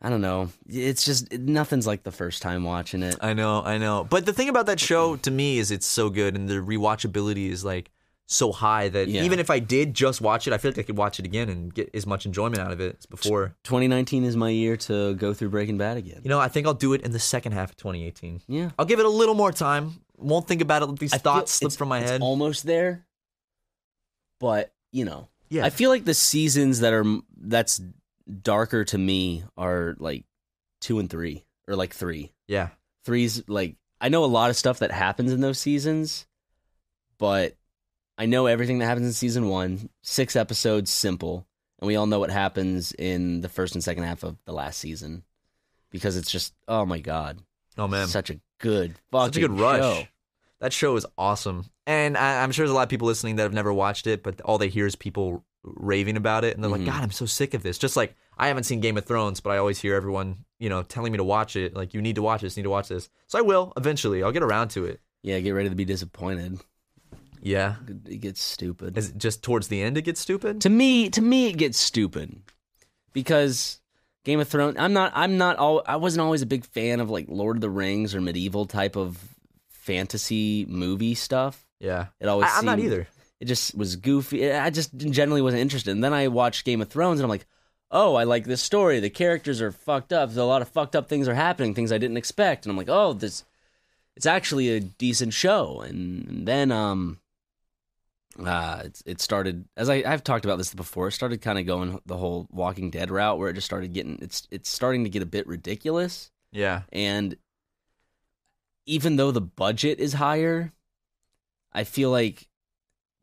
I 0.00 0.08
don't 0.08 0.20
know. 0.20 0.50
It's 0.66 1.04
just 1.04 1.32
nothing's 1.32 1.86
like 1.86 2.02
the 2.02 2.12
first 2.12 2.42
time 2.42 2.64
watching 2.64 3.02
it. 3.02 3.16
I 3.20 3.32
know, 3.32 3.62
I 3.62 3.78
know. 3.78 4.06
But 4.08 4.26
the 4.26 4.32
thing 4.32 4.48
about 4.48 4.66
that 4.66 4.80
show 4.80 5.16
to 5.16 5.30
me 5.30 5.58
is 5.58 5.70
it's 5.70 5.86
so 5.86 6.10
good 6.10 6.34
and 6.36 6.48
the 6.48 6.56
rewatchability 6.56 7.50
is 7.50 7.64
like 7.64 7.90
so 8.28 8.50
high 8.50 8.88
that 8.88 9.08
Yeah. 9.08 9.22
even 9.22 9.38
if 9.38 9.50
I 9.50 9.60
did 9.60 9.94
just 9.94 10.20
watch 10.20 10.46
it, 10.48 10.52
I 10.52 10.58
feel 10.58 10.72
like 10.72 10.78
I 10.78 10.82
could 10.82 10.96
watch 10.96 11.20
it 11.20 11.24
again 11.24 11.48
and 11.48 11.72
get 11.72 11.90
as 11.94 12.06
much 12.06 12.26
enjoyment 12.26 12.58
out 12.58 12.72
of 12.72 12.80
it 12.80 12.96
as 12.98 13.06
before. 13.06 13.54
2019 13.62 14.24
is 14.24 14.36
my 14.36 14.50
year 14.50 14.76
to 14.78 15.14
go 15.14 15.32
through 15.32 15.50
Breaking 15.50 15.78
Bad 15.78 15.96
again. 15.96 16.20
You 16.24 16.28
know, 16.30 16.40
I 16.40 16.48
think 16.48 16.66
I'll 16.66 16.74
do 16.74 16.92
it 16.92 17.02
in 17.02 17.12
the 17.12 17.20
second 17.20 17.52
half 17.52 17.70
of 17.70 17.76
2018. 17.76 18.42
Yeah. 18.48 18.70
I'll 18.78 18.84
give 18.86 18.98
it 18.98 19.06
a 19.06 19.10
little 19.10 19.36
more 19.36 19.52
time. 19.52 20.00
Won't 20.16 20.48
think 20.48 20.60
about 20.60 20.82
it. 20.82 20.86
Let 20.86 20.98
these 20.98 21.12
I 21.14 21.18
thoughts 21.18 21.52
slip 21.52 21.72
from 21.72 21.88
my 21.88 22.00
it's 22.00 22.10
head. 22.10 22.20
almost 22.22 22.66
there, 22.66 23.06
but 24.40 24.72
you 24.92 25.04
know, 25.04 25.28
Yeah. 25.48 25.64
I 25.64 25.70
feel 25.70 25.90
like 25.90 26.04
the 26.04 26.14
seasons 26.14 26.80
that 26.80 26.92
are 26.92 27.04
that's 27.36 27.80
darker 28.42 28.84
to 28.86 28.98
me 28.98 29.44
are 29.56 29.94
like 29.98 30.24
two 30.80 30.98
and 30.98 31.08
three, 31.08 31.44
or 31.68 31.76
like 31.76 31.94
three. 31.94 32.32
yeah. 32.48 32.70
Three's 33.04 33.48
like 33.48 33.76
I 34.00 34.08
know 34.08 34.24
a 34.24 34.26
lot 34.26 34.50
of 34.50 34.56
stuff 34.56 34.80
that 34.80 34.90
happens 34.90 35.32
in 35.32 35.40
those 35.40 35.58
seasons, 35.60 36.26
but 37.18 37.54
I 38.18 38.26
know 38.26 38.46
everything 38.46 38.78
that 38.78 38.86
happens 38.86 39.06
in 39.06 39.12
season 39.12 39.48
one. 39.48 39.90
Six 40.02 40.36
episodes, 40.36 40.90
simple, 40.90 41.46
and 41.80 41.86
we 41.86 41.96
all 41.96 42.06
know 42.06 42.18
what 42.18 42.30
happens 42.30 42.92
in 42.92 43.40
the 43.42 43.48
first 43.48 43.74
and 43.74 43.84
second 43.84 44.04
half 44.04 44.22
of 44.22 44.36
the 44.46 44.52
last 44.52 44.78
season 44.78 45.22
because 45.90 46.16
it's 46.16 46.30
just 46.30 46.54
oh 46.68 46.86
my 46.86 46.98
god, 46.98 47.38
Oh 47.78 47.86
man, 47.88 48.06
such 48.08 48.30
a 48.30 48.40
good 48.58 48.94
fucking 49.10 49.26
such 49.32 49.36
a 49.36 49.40
good 49.48 49.58
rush. 49.60 49.80
show. 49.80 50.08
That 50.60 50.72
show 50.72 50.96
is 50.96 51.04
awesome, 51.18 51.66
and 51.86 52.16
I, 52.16 52.42
I'm 52.42 52.50
sure 52.52 52.64
there's 52.64 52.72
a 52.72 52.74
lot 52.74 52.84
of 52.84 52.88
people 52.88 53.06
listening 53.06 53.36
that 53.36 53.42
have 53.42 53.52
never 53.52 53.72
watched 53.72 54.06
it, 54.06 54.22
but 54.22 54.40
all 54.40 54.56
they 54.56 54.68
hear 54.70 54.86
is 54.86 54.96
people 54.96 55.44
raving 55.62 56.16
about 56.16 56.44
it, 56.44 56.54
and 56.54 56.64
they're 56.64 56.70
Mhm. 56.70 56.78
like, 56.78 56.86
"God, 56.86 57.02
I'm 57.02 57.10
so 57.10 57.26
sick 57.26 57.52
of 57.52 57.62
this." 57.62 57.76
Just 57.76 57.96
like 57.96 58.14
I 58.38 58.48
haven't 58.48 58.64
seen 58.64 58.80
Game 58.80 58.96
of 58.96 59.04
Thrones, 59.04 59.40
but 59.40 59.50
I 59.50 59.58
always 59.58 59.78
hear 59.78 59.94
everyone, 59.94 60.44
you 60.58 60.70
know, 60.70 60.82
telling 60.82 61.12
me 61.12 61.18
to 61.18 61.24
watch 61.24 61.56
it. 61.56 61.74
Like, 61.74 61.92
you 61.92 62.00
need 62.02 62.14
to 62.16 62.22
watch 62.22 62.40
this, 62.42 62.56
you 62.56 62.62
need 62.62 62.66
to 62.66 62.70
watch 62.70 62.88
this. 62.88 63.08
So 63.26 63.38
I 63.38 63.42
will 63.42 63.72
eventually. 63.76 64.22
I'll 64.22 64.32
get 64.32 64.42
around 64.42 64.68
to 64.70 64.86
it. 64.86 65.00
Yeah, 65.22 65.38
get 65.40 65.50
ready 65.52 65.68
to 65.68 65.74
be 65.74 65.84
disappointed. 65.84 66.60
Yeah. 67.46 67.76
It 68.06 68.20
gets 68.20 68.42
stupid. 68.42 68.98
Is 68.98 69.10
it 69.10 69.18
just 69.18 69.44
towards 69.44 69.68
the 69.68 69.80
end 69.80 69.96
it 69.96 70.02
gets 70.02 70.20
stupid? 70.20 70.60
to 70.62 70.68
me, 70.68 71.08
to 71.10 71.22
me, 71.22 71.48
it 71.48 71.56
gets 71.56 71.78
stupid 71.78 72.42
because 73.12 73.80
Game 74.24 74.40
of 74.40 74.48
Thrones. 74.48 74.76
I'm 74.76 74.92
not. 74.92 75.12
I'm 75.14 75.38
not. 75.38 75.56
All. 75.56 75.82
I 75.86 75.94
wasn't 75.94 76.22
always 76.22 76.42
a 76.42 76.46
big 76.46 76.64
fan 76.64 76.98
of 76.98 77.08
like 77.08 77.26
Lord 77.28 77.56
of 77.56 77.60
the 77.60 77.70
Rings 77.70 78.12
or 78.12 78.20
medieval 78.20 78.66
type 78.66 78.96
of 78.96 79.16
fantasy 79.68 80.66
movie 80.68 81.14
stuff. 81.14 81.64
Yeah. 81.78 82.06
It 82.18 82.26
always. 82.26 82.50
I, 82.50 82.58
I'm 82.58 82.64
not 82.64 82.80
either. 82.80 83.06
It 83.38 83.44
just 83.44 83.76
was 83.76 83.94
goofy. 83.94 84.50
I 84.50 84.70
just 84.70 84.96
generally 84.96 85.42
wasn't 85.42 85.62
interested. 85.62 85.92
And 85.92 86.02
then 86.02 86.12
I 86.12 86.26
watched 86.26 86.64
Game 86.64 86.82
of 86.82 86.88
Thrones, 86.88 87.20
and 87.20 87.24
I'm 87.24 87.30
like, 87.30 87.46
oh, 87.92 88.16
I 88.16 88.24
like 88.24 88.44
this 88.44 88.60
story. 88.60 88.98
The 88.98 89.08
characters 89.08 89.62
are 89.62 89.70
fucked 89.70 90.12
up. 90.12 90.36
A 90.36 90.42
lot 90.42 90.62
of 90.62 90.68
fucked 90.68 90.96
up 90.96 91.08
things 91.08 91.28
are 91.28 91.34
happening, 91.34 91.74
things 91.74 91.92
I 91.92 91.98
didn't 91.98 92.16
expect. 92.16 92.66
And 92.66 92.72
I'm 92.72 92.76
like, 92.76 92.88
oh, 92.88 93.12
this, 93.12 93.44
it's 94.16 94.26
actually 94.26 94.70
a 94.70 94.80
decent 94.80 95.34
show. 95.34 95.82
And 95.82 96.48
then, 96.48 96.72
um, 96.72 97.20
uh, 98.44 98.82
it, 98.84 99.02
it 99.06 99.20
started 99.20 99.66
as 99.76 99.88
I, 99.88 100.02
I've 100.06 100.24
talked 100.24 100.44
about 100.44 100.58
this 100.58 100.74
before. 100.74 101.08
It 101.08 101.12
started 101.12 101.40
kind 101.40 101.58
of 101.58 101.66
going 101.66 102.00
the 102.06 102.16
whole 102.16 102.46
Walking 102.50 102.90
Dead 102.90 103.10
route, 103.10 103.38
where 103.38 103.48
it 103.48 103.54
just 103.54 103.66
started 103.66 103.92
getting 103.92 104.18
it's 104.20 104.46
it's 104.50 104.70
starting 104.70 105.04
to 105.04 105.10
get 105.10 105.22
a 105.22 105.26
bit 105.26 105.46
ridiculous. 105.46 106.30
Yeah. 106.52 106.82
And 106.92 107.36
even 108.86 109.16
though 109.16 109.30
the 109.30 109.40
budget 109.40 109.98
is 109.98 110.12
higher, 110.12 110.72
I 111.72 111.84
feel 111.84 112.10
like 112.10 112.48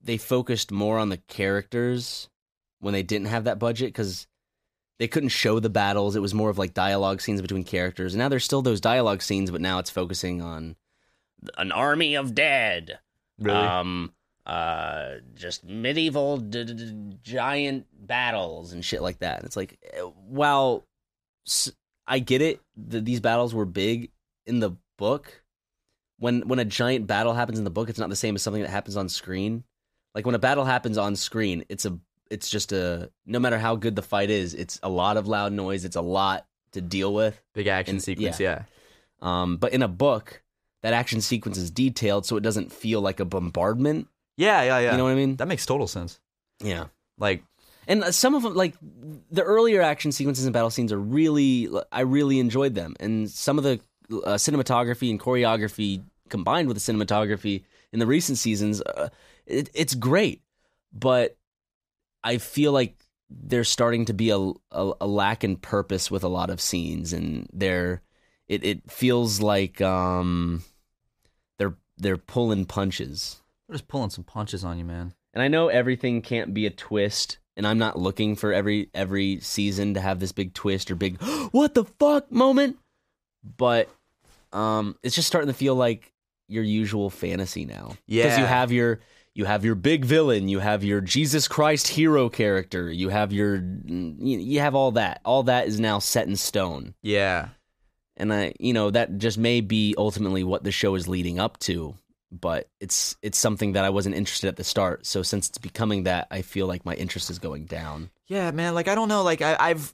they 0.01 0.18
focused 0.18 0.72
more 0.72 0.99
on 0.99 1.09
the 1.09 1.18
characters 1.18 2.30
when 2.80 2.93
they 2.93 3.03
didn't 3.03 3.28
have 3.28 3.45
that 3.45 3.59
budget 3.59 3.88
because 3.88 4.28
they 4.99 5.07
couldn't 5.07 5.30
show 5.30 5.59
the 5.59 5.70
battles. 5.70 6.16
It 6.16 6.22
was 6.22 6.34
more 6.34 6.49
of 6.49 6.57
like 6.57 6.74
dialogue 6.74 7.22
scenes 7.22 7.41
between 7.41 7.64
characters. 7.64 8.14
And 8.14 8.20
now 8.20 8.30
there's 8.30 8.43
still 8.43 8.61
those 8.61 8.82
dialogue 8.82 9.22
scenes, 9.22 9.49
but 9.49 9.61
now 9.61 9.80
it's 9.80 9.89
focusing 9.89 10.41
on 10.41 10.76
an 11.57 11.72
army 11.72 12.16
of 12.16 12.36
dead. 12.36 12.99
Really? 13.39 13.57
Um, 13.57 14.14
uh, 14.45 15.15
just 15.35 15.63
medieval 15.63 16.37
d- 16.37 16.65
d- 16.65 17.17
giant 17.23 17.85
battles 18.07 18.73
and 18.73 18.83
shit 18.83 19.01
like 19.01 19.19
that. 19.19 19.37
And 19.37 19.45
it's 19.45 19.55
like, 19.55 19.77
eh, 19.93 20.01
while 20.01 20.85
s- 21.47 21.71
I 22.07 22.19
get 22.19 22.41
it, 22.41 22.59
that 22.89 23.05
these 23.05 23.19
battles 23.21 23.53
were 23.53 23.65
big 23.65 24.11
in 24.45 24.59
the 24.59 24.71
book. 24.97 25.43
When 26.19 26.47
when 26.47 26.59
a 26.59 26.65
giant 26.65 27.07
battle 27.07 27.33
happens 27.33 27.57
in 27.57 27.63
the 27.63 27.69
book, 27.71 27.89
it's 27.89 27.99
not 27.99 28.09
the 28.09 28.15
same 28.15 28.35
as 28.35 28.41
something 28.41 28.61
that 28.61 28.69
happens 28.69 28.97
on 28.97 29.09
screen. 29.09 29.63
Like 30.13 30.25
when 30.25 30.35
a 30.35 30.39
battle 30.39 30.65
happens 30.65 30.97
on 30.97 31.15
screen, 31.15 31.65
it's 31.69 31.85
a 31.85 31.97
it's 32.29 32.49
just 32.49 32.71
a 32.71 33.09
no 33.25 33.39
matter 33.39 33.57
how 33.57 33.75
good 33.75 33.95
the 33.95 34.01
fight 34.01 34.29
is, 34.29 34.53
it's 34.53 34.79
a 34.83 34.89
lot 34.89 35.17
of 35.17 35.27
loud 35.27 35.53
noise. 35.53 35.85
It's 35.85 35.95
a 35.95 36.01
lot 36.01 36.45
to 36.73 36.81
deal 36.81 37.13
with. 37.13 37.41
Big 37.53 37.67
action 37.67 37.95
and- 37.95 38.03
sequence. 38.03 38.39
yeah. 38.39 38.63
Yeah. 39.21 39.41
Um, 39.41 39.57
but 39.57 39.71
in 39.73 39.81
a 39.81 39.87
book, 39.87 40.43
that 40.81 40.93
action 40.93 41.21
sequence 41.21 41.57
is 41.57 41.71
detailed, 41.71 42.25
so 42.25 42.35
it 42.35 42.41
doesn't 42.43 42.71
feel 42.73 42.99
like 42.99 43.19
a 43.21 43.25
bombardment. 43.25 44.07
Yeah. 44.38 44.61
Yeah. 44.63 44.79
Yeah. 44.79 44.91
You 44.91 44.97
know 44.97 45.03
what 45.03 45.11
I 45.11 45.15
mean? 45.15 45.36
that 45.38 45.47
makes 45.47 45.65
total 45.65 45.88
sense. 45.88 46.19
Yeah. 46.63 46.86
Like, 47.17 47.43
And 47.88 48.03
uh, 48.03 48.11
some 48.11 48.36
of 48.36 48.43
them, 48.43 48.55
like 48.55 48.75
the 48.81 49.43
earlier 49.43 49.81
action 49.81 50.11
sequences 50.11 50.45
and 50.45 50.53
battle 50.53 50.69
scenes, 50.69 50.91
are 50.91 50.99
really, 50.99 51.69
I 51.91 52.01
really 52.01 52.39
enjoyed 52.39 52.75
them. 52.75 52.95
And 52.99 53.29
some 53.29 53.57
of 53.57 53.63
the 53.63 53.79
uh, 54.11 54.36
cinematography 54.36 55.09
and 55.09 55.19
choreography 55.19 56.03
combined 56.29 56.67
with 56.67 56.84
the 56.84 56.93
cinematography 56.93 57.63
in 57.91 57.99
the 57.99 58.07
recent 58.07 58.38
seasons, 58.38 58.81
uh, 58.81 59.09
it, 59.45 59.69
it's 59.73 59.93
great. 59.95 60.41
But 60.91 61.38
I 62.23 62.38
feel 62.38 62.71
like 62.71 63.05
there's 63.29 63.69
starting 63.69 64.05
to 64.05 64.13
be 64.13 64.29
a, 64.29 64.38
a, 64.38 64.93
a 65.01 65.07
lack 65.07 65.43
in 65.43 65.57
purpose 65.57 66.09
with 66.09 66.23
a 66.23 66.27
lot 66.27 66.49
of 66.49 66.61
scenes, 66.61 67.13
and 67.13 67.47
they're 67.51 68.01
it, 68.47 68.63
it 68.63 68.91
feels 68.91 69.41
like 69.41 69.81
um 69.81 70.63
they're 71.57 71.75
they're 71.97 72.17
pulling 72.17 72.65
punches. 72.65 73.41
We're 73.74 73.78
just 73.78 73.88
pulling 73.88 74.11
some 74.11 74.24
punches 74.24 74.63
on 74.63 74.78
you, 74.78 74.86
man. 74.86 75.13
And 75.34 75.41
I 75.41 75.47
know 75.47 75.67
everything 75.67 76.21
can't 76.21 76.53
be 76.53 76.67
a 76.67 76.69
twist, 76.69 77.39
and 77.57 77.65
I'm 77.65 77.80
not 77.80 77.97
looking 77.97 78.36
for 78.36 78.53
every 78.53 78.89
every 78.93 79.39
season 79.39 79.95
to 79.95 79.99
have 79.99 80.19
this 80.19 80.32
big 80.32 80.53
twist 80.53 80.91
or 80.91 80.95
big 80.95 81.19
what 81.51 81.74
the 81.74 81.84
fuck 81.84 82.32
moment. 82.32 82.78
But 83.57 83.89
um 84.51 84.95
it's 85.01 85.15
just 85.15 85.28
starting 85.28 85.47
to 85.47 85.55
feel 85.55 85.74
like 85.74 86.13
your 86.47 86.63
usual 86.63 87.09
fantasy 87.09 87.65
now. 87.65 87.97
Yeah, 88.05 88.26
Because 88.26 88.38
you 88.38 88.45
have 88.45 88.71
your 88.71 88.99
you 89.34 89.45
have 89.45 89.65
your 89.65 89.74
big 89.74 90.05
villain, 90.05 90.49
you 90.49 90.59
have 90.59 90.84
your 90.84 91.01
Jesus 91.01 91.47
Christ 91.47 91.88
hero 91.88 92.30
character, 92.30 92.91
you 92.91 93.09
have 93.09 93.34
your 93.34 93.55
you 93.55 94.38
you 94.38 94.59
have 94.59 94.76
all 94.76 94.91
that. 94.91 95.19
All 95.26 95.41
that 95.43 95.67
is 95.67 95.80
now 95.80 95.97
set 95.97 96.28
in 96.28 96.36
stone. 96.36 96.93
Yeah. 97.01 97.49
And 98.17 98.32
I 98.32 98.53
you 98.59 98.74
know, 98.74 98.91
that 98.91 99.17
just 99.17 99.39
may 99.39 99.61
be 99.61 99.95
ultimately 99.97 100.43
what 100.43 100.63
the 100.63 100.71
show 100.71 100.93
is 100.93 101.07
leading 101.07 101.39
up 101.39 101.57
to. 101.61 101.95
But 102.39 102.69
it's 102.79 103.15
it's 103.21 103.38
something 103.38 103.73
that 103.73 103.86
I 103.86 103.89
wasn't 103.89 104.15
interested 104.15 104.47
at 104.47 104.55
the 104.55 104.63
start. 104.63 105.05
So 105.05 105.21
since 105.21 105.49
it's 105.49 105.57
becoming 105.57 106.03
that, 106.03 106.27
I 106.31 106.41
feel 106.41 106.67
like 106.67 106.86
my 106.86 106.95
interest 106.95 107.29
is 107.29 107.39
going 107.39 107.65
down. 107.65 108.09
Yeah, 108.27 108.51
man. 108.51 108.73
Like 108.73 108.88
I 108.88 108.95
don't 108.95 109.09
know. 109.09 109.23
Like 109.23 109.41
I, 109.41 109.55
I've, 109.59 109.93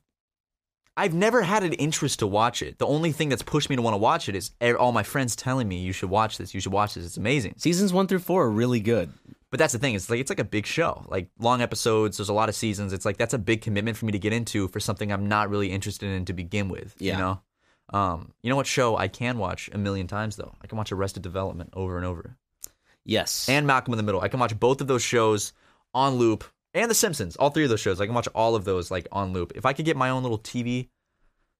I've 0.95 1.13
never 1.13 1.41
had 1.41 1.63
an 1.63 1.73
interest 1.73 2.19
to 2.19 2.27
watch 2.27 2.61
it. 2.61 2.77
The 2.77 2.87
only 2.87 3.11
thing 3.11 3.29
that's 3.29 3.43
pushed 3.43 3.69
me 3.69 3.75
to 3.75 3.81
want 3.81 3.93
to 3.93 3.99
watch 3.99 4.29
it 4.29 4.35
is 4.35 4.51
all 4.79 4.91
my 4.91 5.03
friends 5.03 5.35
telling 5.35 5.67
me 5.67 5.79
you 5.79 5.93
should 5.93 6.09
watch 6.09 6.37
this. 6.37 6.53
You 6.53 6.59
should 6.59 6.73
watch 6.73 6.93
this. 6.93 7.05
It's 7.05 7.17
amazing. 7.17 7.55
Seasons 7.57 7.93
one 7.93 8.07
through 8.07 8.19
four 8.19 8.45
are 8.45 8.51
really 8.51 8.79
good. 8.79 9.11
But 9.51 9.57
that's 9.57 9.73
the 9.73 9.79
thing. 9.79 9.95
It's 9.95 10.09
like 10.09 10.19
it's 10.19 10.29
like 10.29 10.39
a 10.39 10.43
big 10.43 10.65
show. 10.65 11.05
Like 11.07 11.29
long 11.39 11.61
episodes. 11.61 12.17
There's 12.17 12.29
a 12.29 12.33
lot 12.33 12.49
of 12.49 12.55
seasons. 12.55 12.93
It's 12.93 13.05
like 13.05 13.17
that's 13.17 13.33
a 13.33 13.39
big 13.39 13.61
commitment 13.61 13.97
for 13.97 14.05
me 14.05 14.11
to 14.11 14.19
get 14.19 14.31
into 14.33 14.67
for 14.67 14.79
something 14.79 15.11
I'm 15.11 15.27
not 15.27 15.49
really 15.49 15.71
interested 15.71 16.09
in 16.09 16.25
to 16.25 16.33
begin 16.33 16.69
with. 16.69 16.95
Yeah. 16.99 17.13
You 17.13 17.19
know. 17.19 17.41
Um. 17.91 18.33
You 18.43 18.49
know 18.49 18.55
what 18.55 18.67
show 18.67 18.95
I 18.97 19.07
can 19.07 19.37
watch 19.37 19.69
a 19.73 19.77
million 19.77 20.07
times 20.07 20.35
though? 20.35 20.53
I 20.61 20.67
can 20.67 20.77
watch 20.77 20.91
Arrested 20.91 21.23
Development 21.23 21.69
over 21.73 21.97
and 21.97 22.05
over. 22.05 22.37
Yes. 23.05 23.49
and 23.49 23.65
Malcolm 23.65 23.93
in 23.93 23.97
the 23.97 24.03
Middle. 24.03 24.21
I 24.21 24.27
can 24.27 24.39
watch 24.39 24.59
both 24.59 24.81
of 24.81 24.87
those 24.87 25.01
shows 25.01 25.53
on 25.93 26.15
loop, 26.15 26.43
and 26.75 26.91
The 26.91 26.95
Simpsons. 26.95 27.35
All 27.37 27.49
three 27.49 27.63
of 27.63 27.69
those 27.69 27.79
shows. 27.79 27.99
I 27.99 28.05
can 28.05 28.13
watch 28.13 28.27
all 28.35 28.55
of 28.55 28.65
those 28.65 28.91
like 28.91 29.07
on 29.11 29.33
loop. 29.33 29.53
If 29.55 29.65
I 29.65 29.73
could 29.73 29.85
get 29.85 29.97
my 29.97 30.09
own 30.09 30.21
little 30.21 30.37
TV 30.37 30.89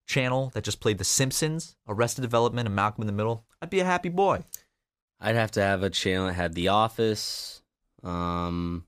channel 0.07 0.51
that 0.53 0.63
just 0.63 0.79
played 0.79 0.99
The 0.99 1.03
Simpsons, 1.03 1.75
Arrested 1.87 2.21
Development, 2.21 2.67
and 2.67 2.75
Malcolm 2.75 3.01
in 3.01 3.07
the 3.07 3.13
Middle, 3.13 3.45
I'd 3.61 3.69
be 3.71 3.79
a 3.79 3.85
happy 3.85 4.09
boy. 4.09 4.43
I'd 5.19 5.35
have 5.35 5.51
to 5.51 5.61
have 5.61 5.81
a 5.81 5.89
channel 5.89 6.27
that 6.27 6.33
had 6.33 6.53
The 6.53 6.67
Office, 6.67 7.61
um, 8.03 8.85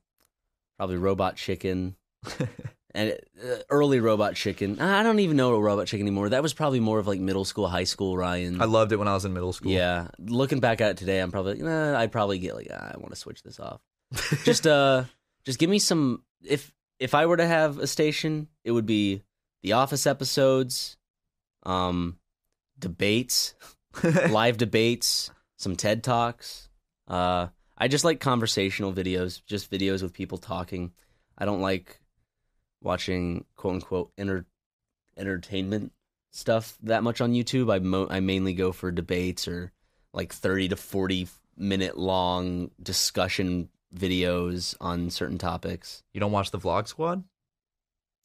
probably 0.78 0.96
Robot 0.96 1.36
Chicken, 1.36 1.96
and 2.94 3.18
uh, 3.42 3.56
early 3.70 4.00
Robot 4.00 4.34
Chicken. 4.34 4.80
I 4.80 5.02
don't 5.02 5.20
even 5.20 5.36
know 5.36 5.58
Robot 5.58 5.86
Chicken 5.86 6.06
anymore. 6.06 6.28
That 6.28 6.42
was 6.42 6.52
probably 6.54 6.80
more 6.80 6.98
of 6.98 7.06
like 7.06 7.20
middle 7.20 7.44
school, 7.44 7.68
high 7.68 7.84
school. 7.84 8.16
Ryan. 8.16 8.60
I 8.60 8.66
loved 8.66 8.92
it 8.92 8.96
when 8.96 9.08
I 9.08 9.14
was 9.14 9.24
in 9.24 9.32
middle 9.32 9.52
school. 9.52 9.72
Yeah, 9.72 10.08
looking 10.18 10.60
back 10.60 10.80
at 10.80 10.92
it 10.92 10.96
today, 10.96 11.20
I'm 11.20 11.30
probably 11.30 11.62
nah, 11.62 11.98
I'd 11.98 12.12
probably 12.12 12.38
get 12.38 12.54
like 12.54 12.68
ah, 12.72 12.92
I 12.94 12.98
want 12.98 13.10
to 13.10 13.16
switch 13.16 13.42
this 13.42 13.58
off. 13.58 13.80
just 14.44 14.66
uh, 14.66 15.04
just 15.44 15.58
give 15.58 15.70
me 15.70 15.78
some. 15.78 16.22
If 16.44 16.72
if 16.98 17.14
I 17.14 17.26
were 17.26 17.36
to 17.36 17.46
have 17.46 17.78
a 17.78 17.86
station, 17.86 18.48
it 18.64 18.72
would 18.72 18.86
be 18.86 19.22
The 19.62 19.72
Office 19.72 20.06
episodes, 20.06 20.96
um, 21.64 22.18
debates, 22.78 23.54
live 24.30 24.56
debates, 24.56 25.30
some 25.56 25.76
TED 25.76 26.04
talks. 26.04 26.68
Uh, 27.08 27.48
I 27.76 27.88
just 27.88 28.04
like 28.04 28.20
conversational 28.20 28.92
videos, 28.92 29.42
just 29.44 29.70
videos 29.70 30.02
with 30.02 30.12
people 30.12 30.38
talking. 30.38 30.92
I 31.36 31.44
don't 31.44 31.60
like 31.60 31.98
watching 32.82 33.44
quote 33.56 33.74
unquote 33.74 34.12
enter- 34.18 34.46
entertainment 35.16 35.92
stuff 36.30 36.76
that 36.82 37.02
much 37.02 37.20
on 37.20 37.32
YouTube. 37.32 37.72
I 37.72 37.78
mo- 37.78 38.08
I 38.10 38.20
mainly 38.20 38.54
go 38.54 38.72
for 38.72 38.90
debates 38.90 39.46
or 39.46 39.72
like 40.12 40.32
30 40.32 40.68
to 40.68 40.76
40 40.76 41.28
minute 41.56 41.96
long 41.98 42.70
discussion 42.82 43.68
videos 43.94 44.74
on 44.80 45.10
certain 45.10 45.38
topics. 45.38 46.02
You 46.12 46.20
don't 46.20 46.32
watch 46.32 46.50
the 46.50 46.58
Vlog 46.58 46.88
Squad? 46.88 47.24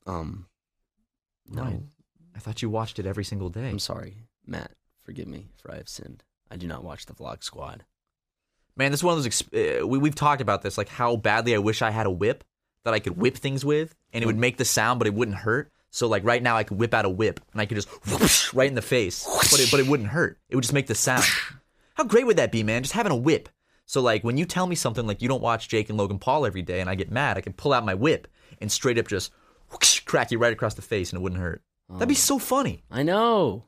Um 0.06 0.48
no. 1.50 1.64
Right. 1.64 1.82
I 2.36 2.40
thought 2.40 2.62
you 2.62 2.70
watched 2.70 3.00
it 3.00 3.06
every 3.06 3.24
single 3.24 3.50
day. 3.50 3.68
I'm 3.70 3.80
sorry, 3.80 4.18
Matt. 4.46 4.72
Forgive 5.04 5.28
me 5.28 5.48
for 5.58 5.72
I 5.72 5.78
have 5.78 5.90
sinned. 5.90 6.24
I 6.52 6.58
do 6.58 6.68
not 6.68 6.84
watch 6.84 7.06
the 7.06 7.14
Vlog 7.14 7.44
Squad. 7.44 7.84
Man, 8.76 8.92
this 8.92 9.00
is 9.00 9.04
one 9.04 9.18
of 9.18 9.24
those. 9.24 9.42
Exp- 9.42 9.82
uh, 9.82 9.88
we 9.88 9.98
we've 9.98 10.16
talked 10.16 10.42
about 10.42 10.62
this, 10.62 10.78
like 10.78 10.90
how 10.90 11.16
badly 11.16 11.56
I 11.56 11.58
wish 11.58 11.82
I 11.82 11.90
had 11.90 12.06
a 12.06 12.12
whip 12.12 12.44
that 12.84 12.94
I 12.94 13.00
could 13.00 13.18
whip 13.18 13.38
things 13.38 13.66
with, 13.66 13.96
and 14.14 14.24
it 14.24 14.28
would 14.28 14.38
mm. 14.38 14.40
make 14.40 14.58
the 14.58 14.66
sound, 14.66 15.00
but 15.00 15.08
it 15.08 15.14
wouldn't 15.14 15.38
hurt. 15.38 15.72
So 15.90 16.08
like 16.08 16.24
right 16.24 16.44
now, 16.44 16.58
I 16.58 16.64
could 16.64 16.78
whip 16.78 16.94
out 16.94 17.06
a 17.06 17.10
whip, 17.10 17.40
and 17.52 17.62
I 17.62 17.66
could 17.66 17.76
just 17.76 17.90
whoosh 18.08 18.54
right 18.54 18.68
in 18.68 18.76
the 18.76 18.82
face, 18.82 19.26
but 19.26 19.60
it 19.60 19.72
but 19.72 19.80
it 19.80 19.88
wouldn't 19.88 20.10
hurt. 20.10 20.40
It 20.50 20.56
would 20.56 20.64
just 20.64 20.74
make 20.74 20.88
the 20.88 20.96
sound. 20.96 21.24
How 21.96 22.04
great 22.04 22.26
would 22.26 22.38
that 22.38 22.52
be, 22.52 22.64
man? 22.64 22.84
Just 22.84 22.94
having 22.94 23.12
a 23.12 23.16
whip. 23.16 23.50
So 23.86 24.02
like 24.02 24.24
when 24.24 24.38
you 24.38 24.46
tell 24.46 24.68
me 24.68 24.76
something 24.76 25.08
like 25.08 25.22
you 25.22 25.28
don't 25.28 25.42
watch 25.42 25.70
Jake 25.70 25.90
and 25.90 25.98
Logan 25.98 26.20
Paul 26.20 26.46
every 26.46 26.62
day, 26.62 26.82
and 26.82 26.90
I 26.90 26.96
get 26.96 27.12
mad, 27.12 27.38
I 27.38 27.42
can 27.42 27.54
pull 27.54 27.74
out 27.74 27.86
my 27.86 27.96
whip 27.96 28.28
and 28.62 28.72
straight 28.72 28.98
up 28.98 29.08
just 29.08 29.32
whoosh, 29.72 30.02
crack 30.02 30.32
you 30.32 30.38
right 30.38 30.54
across 30.54 30.76
the 30.76 30.82
face, 30.82 31.12
and 31.12 31.20
it 31.20 31.24
wouldn't 31.24 31.42
hurt. 31.42 31.64
That'd 31.90 32.10
be 32.10 32.14
oh. 32.14 32.18
so 32.18 32.40
funny. 32.40 32.84
I 32.92 33.04
know. 33.04 33.66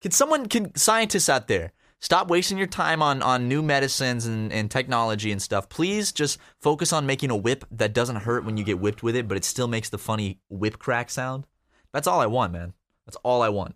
Can 0.00 0.12
someone, 0.12 0.46
can 0.46 0.74
scientists 0.76 1.28
out 1.28 1.48
there, 1.48 1.72
stop 2.00 2.28
wasting 2.28 2.58
your 2.58 2.66
time 2.66 3.02
on 3.02 3.22
on 3.22 3.48
new 3.48 3.62
medicines 3.62 4.26
and, 4.26 4.52
and 4.52 4.70
technology 4.70 5.32
and 5.32 5.40
stuff? 5.42 5.68
Please 5.68 6.12
just 6.12 6.38
focus 6.60 6.92
on 6.92 7.06
making 7.06 7.30
a 7.30 7.36
whip 7.36 7.64
that 7.70 7.92
doesn't 7.92 8.16
hurt 8.16 8.44
when 8.44 8.56
you 8.56 8.64
get 8.64 8.78
whipped 8.80 9.02
with 9.02 9.16
it, 9.16 9.28
but 9.28 9.36
it 9.36 9.44
still 9.44 9.68
makes 9.68 9.88
the 9.88 9.98
funny 9.98 10.38
whip 10.48 10.78
crack 10.78 11.10
sound. 11.10 11.46
That's 11.92 12.06
all 12.06 12.20
I 12.20 12.26
want, 12.26 12.52
man. 12.52 12.74
That's 13.06 13.16
all 13.22 13.42
I 13.42 13.48
want. 13.48 13.74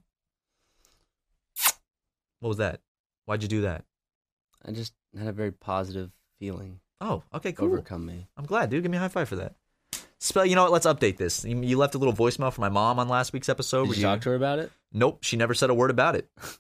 What 2.41 2.49
was 2.49 2.59
that? 2.59 2.81
Why'd 3.27 3.43
you 3.43 3.49
do 3.49 3.63
that? 3.63 3.85
I 4.65 4.73
just 4.73 4.93
had 5.17 5.29
a 5.29 5.33
very 5.33 5.53
positive 5.53 6.11
feeling 6.39 6.81
Oh, 7.01 7.23
okay, 7.35 7.53
cool. 7.53 7.67
overcome 7.67 8.07
me. 8.07 8.29
I'm 8.37 8.47
glad, 8.47 8.71
dude. 8.71 8.83
Give 8.83 8.91
me 8.91 8.97
a 8.97 9.01
high 9.01 9.09
five 9.09 9.29
for 9.29 9.35
that. 9.37 9.55
Spell. 10.21 10.47
You 10.47 10.55
know 10.55 10.63
what? 10.63 10.71
Let's 10.73 10.87
update 10.87 11.17
this. 11.17 11.45
You, 11.45 11.61
you 11.63 11.77
left 11.77 11.97
a 11.97 11.99
little 11.99 12.15
voicemail 12.15 12.53
for 12.53 12.61
my 12.61 12.69
mom 12.69 13.01
on 13.01 13.09
last 13.09 13.33
week's 13.33 13.49
episode. 13.49 13.83
Did 13.83 13.89
where 13.89 13.97
you 13.97 14.03
talk 14.05 14.21
to 14.21 14.29
her 14.29 14.37
about 14.37 14.61
it? 14.61 14.71
Nope, 14.93 15.19
she 15.25 15.37
never 15.37 15.53
said 15.53 15.69
a 15.71 15.75
word 15.75 15.91
about 15.91 16.15
it. 16.15 16.29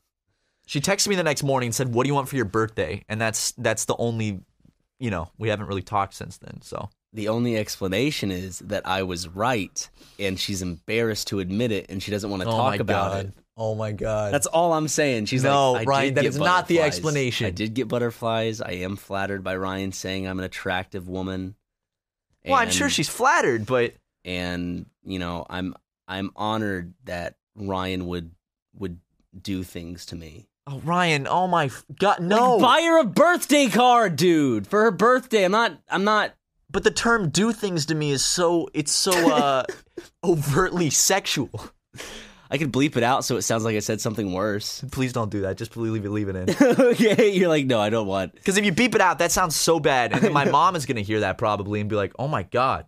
She 0.72 0.80
texted 0.80 1.08
me 1.08 1.16
the 1.16 1.22
next 1.22 1.42
morning 1.42 1.66
and 1.66 1.74
said, 1.74 1.92
"What 1.92 2.04
do 2.04 2.08
you 2.08 2.14
want 2.14 2.30
for 2.30 2.36
your 2.36 2.46
birthday?" 2.46 3.04
And 3.06 3.20
that's 3.20 3.52
that's 3.58 3.84
the 3.84 3.94
only, 3.98 4.40
you 4.98 5.10
know, 5.10 5.28
we 5.36 5.50
haven't 5.50 5.66
really 5.66 5.82
talked 5.82 6.14
since 6.14 6.38
then. 6.38 6.62
So 6.62 6.88
The 7.12 7.28
only 7.28 7.58
explanation 7.58 8.30
is 8.30 8.60
that 8.60 8.86
I 8.88 9.02
was 9.02 9.28
right, 9.28 9.90
and 10.18 10.40
she's 10.40 10.62
embarrassed 10.62 11.26
to 11.26 11.40
admit 11.40 11.72
it, 11.72 11.90
and 11.90 12.02
she 12.02 12.10
doesn't 12.10 12.30
want 12.30 12.42
to 12.44 12.48
oh 12.48 12.52
talk 12.52 12.80
about 12.80 13.22
it. 13.22 13.34
Oh 13.54 13.74
my 13.74 13.92
god. 13.92 14.32
That's 14.32 14.46
all 14.46 14.72
I'm 14.72 14.88
saying. 14.88 15.26
She's 15.26 15.42
No, 15.44 15.72
like, 15.72 15.86
Ryan, 15.86 16.14
that 16.14 16.24
is 16.24 16.38
not 16.38 16.68
the 16.68 16.80
explanation. 16.80 17.48
I 17.48 17.50
did 17.50 17.74
get 17.74 17.86
butterflies. 17.88 18.62
I 18.62 18.70
am 18.70 18.96
flattered 18.96 19.44
by 19.44 19.56
Ryan 19.56 19.92
saying 19.92 20.26
I'm 20.26 20.38
an 20.38 20.46
attractive 20.46 21.06
woman. 21.06 21.54
well, 22.46 22.54
I'm 22.54 22.70
sure 22.70 22.88
she's 22.88 23.10
flattered, 23.10 23.66
but 23.66 23.92
and 24.24 24.86
you 25.04 25.18
know 25.18 25.44
I'm 25.50 25.74
I'm 26.08 26.30
honored 26.34 26.94
that 27.04 27.34
Ryan 27.56 28.06
would 28.06 28.30
would 28.78 29.00
do 29.38 29.64
things 29.64 30.06
to 30.06 30.16
me. 30.16 30.48
Oh 30.66 30.80
Ryan, 30.84 31.26
oh 31.28 31.46
my 31.46 31.66
f- 31.66 31.84
god, 31.98 32.20
no. 32.20 32.56
Like, 32.56 32.62
buy 32.62 32.82
her 32.86 33.00
a 33.00 33.04
birthday 33.04 33.68
card, 33.68 34.16
dude, 34.16 34.66
for 34.66 34.82
her 34.82 34.90
birthday. 34.90 35.44
I'm 35.44 35.52
not. 35.52 35.78
I'm 35.88 36.04
not. 36.04 36.34
but 36.70 36.84
the 36.84 36.90
term 36.90 37.28
"do 37.30 37.52
things" 37.52 37.86
to 37.86 37.94
me 37.94 38.10
is 38.12 38.24
so 38.24 38.68
it's 38.74 38.92
so 38.92 39.12
uh 39.32 39.64
overtly 40.24 40.90
sexual. 40.90 41.50
I 42.50 42.58
could 42.58 42.70
bleep 42.70 42.96
it 42.96 43.02
out 43.02 43.24
so 43.24 43.36
it 43.38 43.42
sounds 43.42 43.64
like 43.64 43.76
I 43.76 43.78
said 43.78 44.00
something 44.00 44.30
worse. 44.30 44.84
Please 44.92 45.14
don't 45.14 45.30
do 45.30 45.40
that. 45.42 45.56
Just 45.56 45.74
leave 45.74 46.04
it, 46.04 46.10
leave 46.10 46.28
it 46.28 46.36
in. 46.36 46.50
okay, 46.80 47.30
you're 47.30 47.48
like, 47.48 47.64
no, 47.64 47.80
I 47.80 47.88
don't 47.88 48.06
want. 48.06 48.34
Because 48.42 48.58
if 48.58 48.64
you 48.66 48.72
beep 48.72 48.94
it 48.94 49.00
out, 49.00 49.20
that 49.20 49.32
sounds 49.32 49.56
so 49.56 49.80
bad, 49.80 50.12
and 50.12 50.20
then 50.20 50.34
my 50.34 50.44
mom 50.44 50.76
is 50.76 50.84
gonna 50.84 51.00
hear 51.00 51.20
that 51.20 51.38
probably 51.38 51.80
and 51.80 51.88
be 51.88 51.96
like, 51.96 52.12
"Oh 52.18 52.28
my 52.28 52.42
god, 52.42 52.86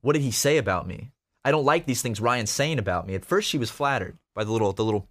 what 0.00 0.12
did 0.12 0.22
he 0.22 0.30
say 0.30 0.58
about 0.58 0.86
me? 0.86 1.10
I 1.44 1.50
don't 1.50 1.64
like 1.64 1.86
these 1.86 2.02
things 2.02 2.20
Ryan's 2.20 2.50
saying 2.50 2.78
about 2.78 3.06
me." 3.06 3.14
At 3.16 3.24
first, 3.24 3.48
she 3.48 3.58
was 3.58 3.68
flattered 3.70 4.16
by 4.34 4.44
the 4.44 4.52
little 4.52 4.72
the 4.72 4.84
little 4.84 5.08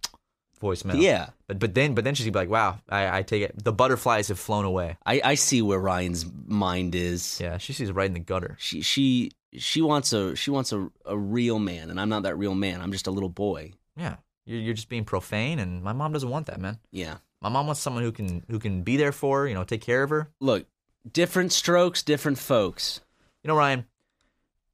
voicemail. 0.60 1.00
Yeah, 1.00 1.30
But 1.46 1.58
but 1.58 1.74
then 1.74 1.94
but 1.94 2.04
then 2.04 2.14
she's 2.14 2.26
gonna 2.26 2.32
be 2.32 2.38
like, 2.38 2.48
"Wow, 2.48 2.78
I, 2.88 3.18
I 3.18 3.22
take 3.22 3.42
it. 3.42 3.62
The 3.62 3.72
butterflies 3.72 4.28
have 4.28 4.38
flown 4.38 4.64
away." 4.64 4.96
I, 5.04 5.20
I 5.24 5.34
see 5.34 5.62
where 5.62 5.78
Ryan's 5.78 6.26
mind 6.46 6.94
is. 6.94 7.38
Yeah, 7.40 7.58
she 7.58 7.72
sees 7.72 7.90
right 7.92 8.06
in 8.06 8.14
the 8.14 8.20
gutter. 8.20 8.56
She 8.58 8.80
she 8.82 9.32
she 9.56 9.82
wants 9.82 10.12
a 10.12 10.34
she 10.36 10.50
wants 10.50 10.72
a, 10.72 10.90
a 11.04 11.16
real 11.16 11.58
man, 11.58 11.90
and 11.90 12.00
I'm 12.00 12.08
not 12.08 12.22
that 12.24 12.36
real 12.36 12.54
man. 12.54 12.80
I'm 12.80 12.92
just 12.92 13.06
a 13.06 13.10
little 13.10 13.28
boy. 13.28 13.72
Yeah, 13.96 14.16
you're, 14.46 14.60
you're 14.60 14.74
just 14.74 14.88
being 14.88 15.04
profane, 15.04 15.58
and 15.58 15.82
my 15.82 15.92
mom 15.92 16.12
doesn't 16.12 16.30
want 16.30 16.46
that, 16.46 16.60
man. 16.60 16.78
Yeah. 16.90 17.16
My 17.40 17.50
mom 17.50 17.66
wants 17.66 17.80
someone 17.82 18.02
who 18.02 18.12
can 18.12 18.42
who 18.50 18.58
can 18.58 18.82
be 18.82 18.96
there 18.96 19.12
for 19.12 19.40
her, 19.40 19.48
you 19.48 19.52
know, 19.54 19.64
take 19.64 19.82
care 19.82 20.02
of 20.02 20.08
her. 20.10 20.30
Look, 20.40 20.66
different 21.12 21.52
strokes, 21.52 22.02
different 22.02 22.38
folks. 22.38 23.00
You 23.42 23.48
know, 23.48 23.54
Ryan, 23.56 23.84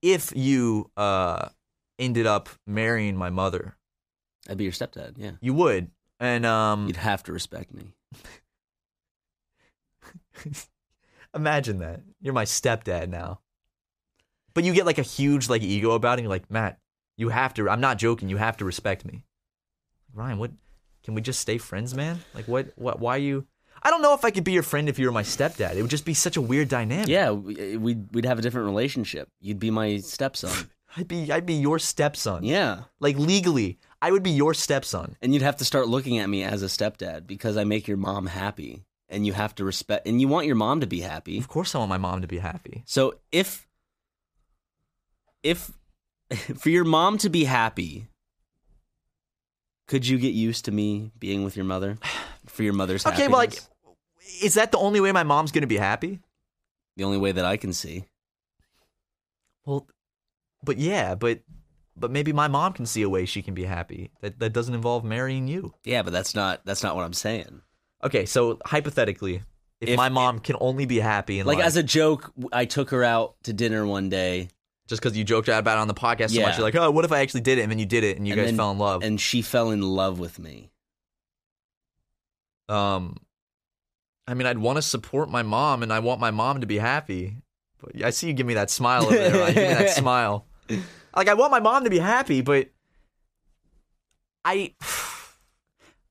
if 0.03 0.33
you 0.37 0.89
uh 0.97 1.49
ended 1.99 2.27
up 2.27 2.49
marrying 2.69 3.17
my 3.17 3.29
mother, 3.29 3.77
I'd 4.51 4.59
be 4.59 4.65
your 4.65 4.73
stepdad. 4.73 5.15
Yeah. 5.17 5.33
you 5.41 5.55
would, 5.55 5.91
and 6.19 6.45
um, 6.45 6.87
You'd 6.89 6.97
have 6.97 7.23
to 7.25 7.33
respect 7.33 7.73
me. 7.73 7.95
imagine 11.35 11.79
that 11.79 12.01
you're 12.21 12.35
my 12.35 12.45
stepdad 12.45 13.09
now, 13.09 13.41
but 14.55 14.65
you 14.65 14.73
get 14.75 14.87
like 14.87 14.99
a 14.99 15.03
huge 15.03 15.49
like 15.49 15.63
ego 15.63 15.93
about 15.93 16.13
it. 16.19 16.21
And 16.21 16.23
you're 16.25 16.31
like, 16.31 16.51
Matt, 16.51 16.79
you 17.17 17.29
have 17.29 17.55
to. 17.55 17.69
I'm 17.71 17.81
not 17.81 17.99
joking. 17.99 18.29
You 18.29 18.37
have 18.39 18.57
to 18.59 18.65
respect 18.65 19.05
me. 19.05 19.25
Ryan, 20.13 20.39
what? 20.39 20.51
Can 21.05 21.15
we 21.15 21.21
just 21.23 21.41
stay 21.41 21.57
friends, 21.59 21.95
man? 21.95 22.21
Like, 22.35 22.47
what? 22.49 22.73
What? 22.77 23.01
Why 23.01 23.17
you? 23.17 23.47
I 23.83 23.91
don't 23.91 24.03
know 24.03 24.13
if 24.13 24.25
I 24.25 24.31
could 24.31 24.45
be 24.45 24.53
your 24.53 24.63
friend 24.63 24.89
if 24.91 24.99
you 24.99 25.07
were 25.07 25.13
my 25.13 25.23
stepdad. 25.23 25.75
It 25.77 25.81
would 25.83 25.91
just 25.91 26.05
be 26.05 26.13
such 26.13 26.37
a 26.37 26.41
weird 26.43 26.69
dynamic. 26.69 27.09
Yeah, 27.09 27.31
we- 27.31 27.77
we'd 27.79 28.15
we'd 28.15 28.25
have 28.27 28.39
a 28.39 28.43
different 28.43 28.67
relationship. 28.67 29.29
You'd 29.41 29.59
be 29.61 29.71
my 29.71 29.99
stepson. 29.99 30.71
I'd 30.97 31.07
be 31.09 31.31
I'd 31.31 31.47
be 31.47 31.55
your 31.55 31.79
stepson. 31.79 32.43
Yeah. 32.43 32.83
Like 32.99 33.17
legally, 33.17 33.79
I 34.03 34.11
would 34.11 34.23
be 34.23 34.31
your 34.31 34.55
stepson. 34.55 35.17
And 35.21 35.33
you'd 35.33 35.43
have 35.43 35.57
to 35.57 35.65
start 35.65 35.89
looking 35.89 36.19
at 36.19 36.29
me 36.29 36.43
as 36.43 36.63
a 36.63 36.67
stepdad 36.67 37.27
because 37.27 37.57
I 37.57 37.65
make 37.65 37.87
your 37.87 37.97
mom 37.97 38.27
happy. 38.27 38.85
And 39.09 39.27
you 39.27 39.33
have 39.33 39.57
to 39.57 39.65
respect 39.65 40.07
and 40.07 40.21
you 40.21 40.29
want 40.29 40.47
your 40.47 40.55
mom 40.55 40.81
to 40.81 40.87
be 40.87 41.01
happy. 41.01 41.37
Of 41.39 41.49
course, 41.49 41.75
I 41.75 41.79
want 41.79 41.89
my 41.89 41.99
mom 41.99 42.21
to 42.21 42.29
be 42.29 42.39
happy. 42.39 42.85
So 42.87 43.17
if 43.33 43.67
if 45.43 45.73
for 46.57 46.71
your 46.71 46.85
mom 46.85 47.19
to 47.19 47.29
be 47.29 47.43
happy, 47.43 48.07
could 49.89 50.07
you 50.07 50.17
get 50.17 50.33
used 50.33 50.67
to 50.67 50.71
me 50.71 51.11
being 51.19 51.43
with 51.43 51.57
your 51.57 51.65
mother? 51.65 51.99
For 52.47 52.65
your 52.65 52.73
mother's 52.73 53.07
Okay, 53.07 53.29
well, 53.29 53.37
like, 53.37 53.61
is 54.43 54.55
that 54.55 54.73
the 54.73 54.79
only 54.79 55.01
way 55.01 55.13
my 55.13 55.23
mom's 55.23 55.53
gonna 55.53 55.69
be 55.69 55.77
happy? 55.77 56.21
the 57.01 57.05
only 57.07 57.17
way 57.17 57.33
that 57.33 57.47
I 57.47 57.57
can 57.57 57.73
see. 57.73 58.05
Well, 59.65 59.87
but 60.63 60.77
yeah, 60.77 61.15
but 61.15 61.41
but 62.01 62.11
maybe 62.11 62.33
my 62.33 62.49
mom 62.49 62.73
can 62.73 62.87
see 62.87 63.03
a 63.03 63.09
way 63.09 63.27
she 63.27 63.43
can 63.43 63.55
be 63.55 63.65
happy 63.65 64.11
that 64.21 64.39
that 64.41 64.53
doesn't 64.53 64.75
involve 64.75 65.05
marrying 65.05 65.47
you. 65.47 65.75
Yeah, 65.85 66.03
but 66.03 66.13
that's 66.13 66.35
not 66.35 66.63
that's 66.65 66.83
not 66.83 66.97
what 66.97 67.05
I'm 67.05 67.13
saying. 67.13 67.61
Okay, 68.03 68.25
so 68.27 68.59
hypothetically, 68.65 69.43
if, 69.81 69.91
If- 69.91 69.97
my 69.97 70.09
mom 70.09 70.39
can 70.41 70.57
only 70.61 70.87
be 70.87 70.99
happy 70.99 71.39
in 71.39 71.47
Like 71.47 71.59
life, 71.59 71.67
as 71.67 71.77
a 71.77 71.83
joke, 71.83 72.33
I 72.53 72.65
took 72.65 72.91
her 72.91 73.05
out 73.05 73.35
to 73.45 73.53
dinner 73.53 73.87
one 73.87 74.09
day 74.09 74.49
just 74.89 75.01
because 75.03 75.17
you 75.17 75.23
joked 75.23 75.49
about 75.49 75.77
it 75.79 75.81
on 75.81 75.87
the 75.87 75.95
podcast 75.95 76.35
so 76.35 76.41
much, 76.43 76.57
you're 76.57 76.65
like, 76.65 76.75
oh, 76.75 76.91
what 76.91 77.05
if 77.05 77.13
I 77.13 77.21
actually 77.21 77.43
did 77.43 77.59
it 77.59 77.63
and 77.63 77.71
then 77.71 77.79
you 77.79 77.87
did 77.87 78.03
it 78.03 78.17
and 78.17 78.27
you 78.27 78.33
and 78.33 78.41
guys 78.41 78.47
then- 78.49 78.57
fell 78.57 78.71
in 78.73 78.79
love? 78.79 79.03
and 79.05 79.21
she 79.21 79.41
fell 79.43 79.71
in 79.71 79.83
love 79.83 80.19
with 80.19 80.39
me. 80.39 80.71
um, 82.69 83.17
I 84.27 84.35
mean, 84.35 84.47
I'd 84.47 84.59
want 84.59 84.77
to 84.77 84.83
support 84.83 85.29
my 85.29 85.43
mom 85.43 85.83
and 85.83 85.93
I 85.93 85.99
want 85.99 86.21
my 86.21 86.31
mom 86.31 86.61
to 86.61 86.67
be 86.67 86.79
happy, 86.79 87.37
But 87.81 88.03
I 88.05 88.11
see 88.11 88.29
you 88.29 88.33
give 88.33 88.47
me 88.47 88.55
that 88.55 88.71
smile 88.71 89.05
over 89.05 89.15
there. 89.17 89.33
Ryan. 89.33 89.55
Give 89.55 89.69
me 89.69 89.75
that 89.75 89.91
smile. 89.97 90.45
Like 91.15 91.29
I 91.29 91.35
want 91.35 91.51
my 91.51 91.61
mom 91.61 91.85
to 91.85 91.91
be 91.91 91.99
happy, 91.99 92.41
but 92.41 92.69
I 94.45 94.75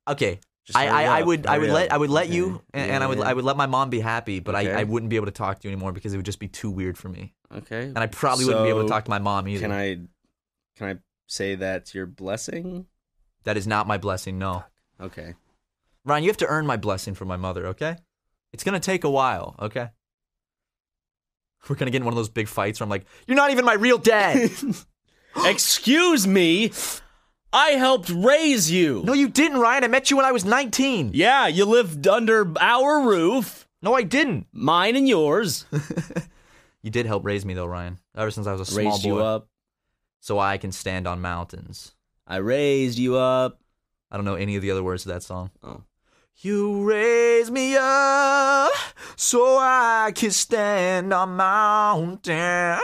okay. 0.07 0.39
I, 0.75 0.87
I, 0.87 1.03
I 1.05 1.21
up, 1.21 1.27
would 1.27 1.47
I 1.47 1.57
would 1.57 1.69
hurry 1.69 1.73
let. 1.73 1.91
I 1.91 1.97
would 1.97 2.11
let 2.11 2.25
Okay. 2.27 2.35
you 2.35 2.61
and, 2.75 2.91
and 2.91 3.03
I 3.03 3.07
would 3.07 3.17
Yeah. 3.17 3.23
I 3.25 3.33
would 3.33 3.43
let 3.43 3.57
my 3.57 3.65
mom 3.65 3.89
be 3.89 3.99
happy, 3.99 4.39
but 4.39 4.53
Okay. 4.53 4.71
I, 4.71 4.81
I 4.81 4.83
wouldn't 4.83 5.09
be 5.09 5.15
able 5.15 5.25
to 5.25 5.31
talk 5.31 5.59
to 5.59 5.67
you 5.67 5.73
anymore 5.73 5.93
because 5.93 6.13
it 6.13 6.17
would 6.17 6.27
just 6.27 6.39
be 6.39 6.47
too 6.47 6.69
weird 6.69 6.95
for 6.95 7.09
me, 7.09 7.33
Okay. 7.51 7.83
and 7.85 7.97
I 7.97 8.05
probably 8.05 8.45
wouldn't 8.45 8.63
be 8.65 8.69
able 8.69 8.83
to 8.83 8.87
talk 8.89 9.05
to 9.05 9.09
my 9.09 9.17
mom 9.17 9.47
either. 9.47 9.61
Can 9.61 9.71
I 9.71 9.95
can 10.75 10.95
I 10.95 10.99
say 11.25 11.55
that's 11.55 11.95
your 11.95 12.05
blessing? 12.05 12.85
That 13.45 13.57
is 13.57 13.65
not 13.65 13.87
my 13.87 13.97
blessing. 13.97 14.37
No, 14.37 14.63
Okay. 15.01 15.33
Ryan, 16.05 16.23
you 16.23 16.29
have 16.29 16.37
to 16.37 16.47
earn 16.47 16.67
my 16.67 16.77
blessing 16.77 17.15
from 17.15 17.27
my 17.27 17.37
mother. 17.37 17.65
Okay, 17.67 17.95
it's 18.53 18.63
gonna 18.63 18.79
take 18.79 19.03
a 19.03 19.09
while. 19.09 19.55
Okay, 19.59 19.89
we're 21.67 21.75
gonna 21.75 21.91
get 21.91 21.97
in 21.97 22.05
one 22.05 22.13
of 22.13 22.17
those 22.17 22.29
big 22.29 22.47
fights 22.47 22.79
where 22.79 22.85
I'm 22.85 22.89
like, 22.89 23.05
"You're 23.27 23.35
not 23.37 23.51
even 23.51 23.65
my 23.65 23.73
real 23.73 23.97
dad." 23.97 24.49
Excuse 25.45 26.27
me. 26.27 26.71
I 27.51 27.69
helped 27.71 28.09
raise 28.09 28.69
you. 28.69 29.01
no, 29.05 29.13
you 29.13 29.27
didn't, 29.27 29.59
Ryan. 29.59 29.83
I 29.83 29.87
met 29.87 30.11
you 30.11 30.17
when 30.17 30.25
I 30.25 30.31
was 30.31 30.45
19. 30.45 31.11
Yeah, 31.13 31.47
you 31.47 31.65
lived 31.65 32.07
under 32.07 32.51
our 32.59 33.07
roof, 33.07 33.67
No, 33.81 33.95
I 33.95 34.03
didn't. 34.03 34.45
mine 34.51 34.95
and 34.95 35.07
yours. 35.07 35.65
You 36.81 36.89
did 36.91 37.05
help 37.07 37.25
raise 37.25 37.43
me 37.43 37.53
though, 37.53 37.65
Ryan. 37.65 37.99
Ever 38.15 38.31
since 38.31 38.47
I 38.47 38.53
was 38.53 38.61
a 38.61 38.65
small 38.65 38.85
raised 38.85 39.03
boy, 39.03 39.09
you 39.09 39.19
up. 39.19 39.49
so 40.21 40.39
I 40.39 40.57
can 40.57 40.71
stand 40.71 41.07
on 41.07 41.19
mountains. 41.19 41.93
I 42.25 42.37
raised 42.37 42.97
you 42.97 43.17
up. 43.17 43.59
I 44.09 44.15
don't 44.15 44.23
know 44.23 44.35
any 44.35 44.55
of 44.55 44.61
the 44.61 44.71
other 44.71 44.81
words 44.81 45.03
to 45.03 45.09
that 45.09 45.21
song. 45.21 45.51
Oh. 45.61 45.83
You 46.41 46.85
raise 46.87 47.51
me 47.51 47.75
up 47.75 48.71
so 49.17 49.57
I 49.59 50.13
can 50.15 50.31
stand 50.31 51.13
on 51.13 51.35
mountains. 51.35 52.79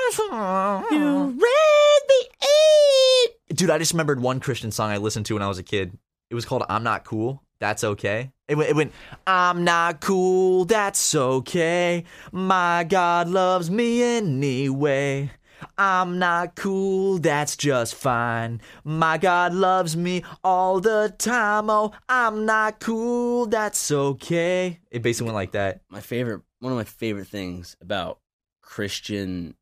You 0.91 1.27
raised 1.29 2.05
me 2.09 2.27
up. 2.41 3.31
Dude, 3.55 3.69
I 3.69 3.77
just 3.77 3.93
remembered 3.93 4.21
one 4.21 4.41
Christian 4.41 4.71
song 4.71 4.91
I 4.91 4.97
listened 4.97 5.25
to 5.27 5.35
when 5.35 5.41
I 5.41 5.47
was 5.47 5.57
a 5.57 5.63
kid. 5.63 5.97
It 6.29 6.35
was 6.35 6.43
called 6.43 6.63
I'm 6.67 6.83
Not 6.83 7.05
Cool. 7.05 7.41
That's 7.59 7.85
okay. 7.85 8.33
It 8.49 8.55
went, 8.55 8.71
it 8.71 8.75
went 8.75 8.91
I'm 9.25 9.63
not 9.63 10.01
cool. 10.01 10.65
That's 10.65 11.15
okay. 11.15 12.03
My 12.33 12.83
God 12.83 13.29
loves 13.29 13.71
me 13.71 14.03
anyway. 14.03 15.31
I'm 15.77 16.19
not 16.19 16.55
cool. 16.55 17.19
That's 17.19 17.55
just 17.55 17.95
fine. 17.95 18.61
My 18.83 19.17
God 19.17 19.53
loves 19.53 19.95
me 19.95 20.23
all 20.43 20.79
the 20.79 21.13
time. 21.17 21.69
Oh, 21.69 21.93
I'm 22.09 22.45
not 22.45 22.79
cool. 22.79 23.45
That's 23.47 23.91
okay. 23.91 24.79
It 24.91 25.01
basically 25.01 25.25
went 25.25 25.35
like 25.35 25.51
that. 25.51 25.81
My 25.89 26.01
favorite, 26.01 26.41
one 26.59 26.71
of 26.71 26.77
my 26.77 26.83
favorite 26.83 27.27
things 27.27 27.75
about 27.81 28.19
Christian 28.61 29.55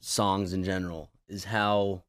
songs 0.00 0.52
in 0.52 0.64
general 0.64 1.10
is 1.28 1.44
how 1.44 2.04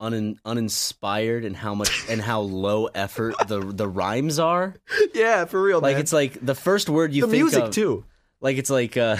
un, 0.00 0.38
uninspired 0.44 1.44
and 1.44 1.56
how 1.56 1.74
much 1.74 2.04
and 2.08 2.20
how 2.20 2.40
low 2.40 2.86
effort 2.86 3.34
the 3.46 3.60
the 3.60 3.88
rhymes 3.88 4.38
are. 4.38 4.74
Yeah, 5.14 5.44
for 5.44 5.62
real, 5.62 5.80
Like 5.80 5.98
it's 5.98 6.12
like 6.12 6.44
the 6.44 6.54
first 6.54 6.88
word 6.88 7.12
you 7.12 7.22
the 7.22 7.28
think 7.28 7.42
music 7.42 7.64
of, 7.64 7.70
too. 7.70 8.04
Like 8.40 8.56
it's 8.56 8.70
like 8.70 8.96
uh 8.96 9.16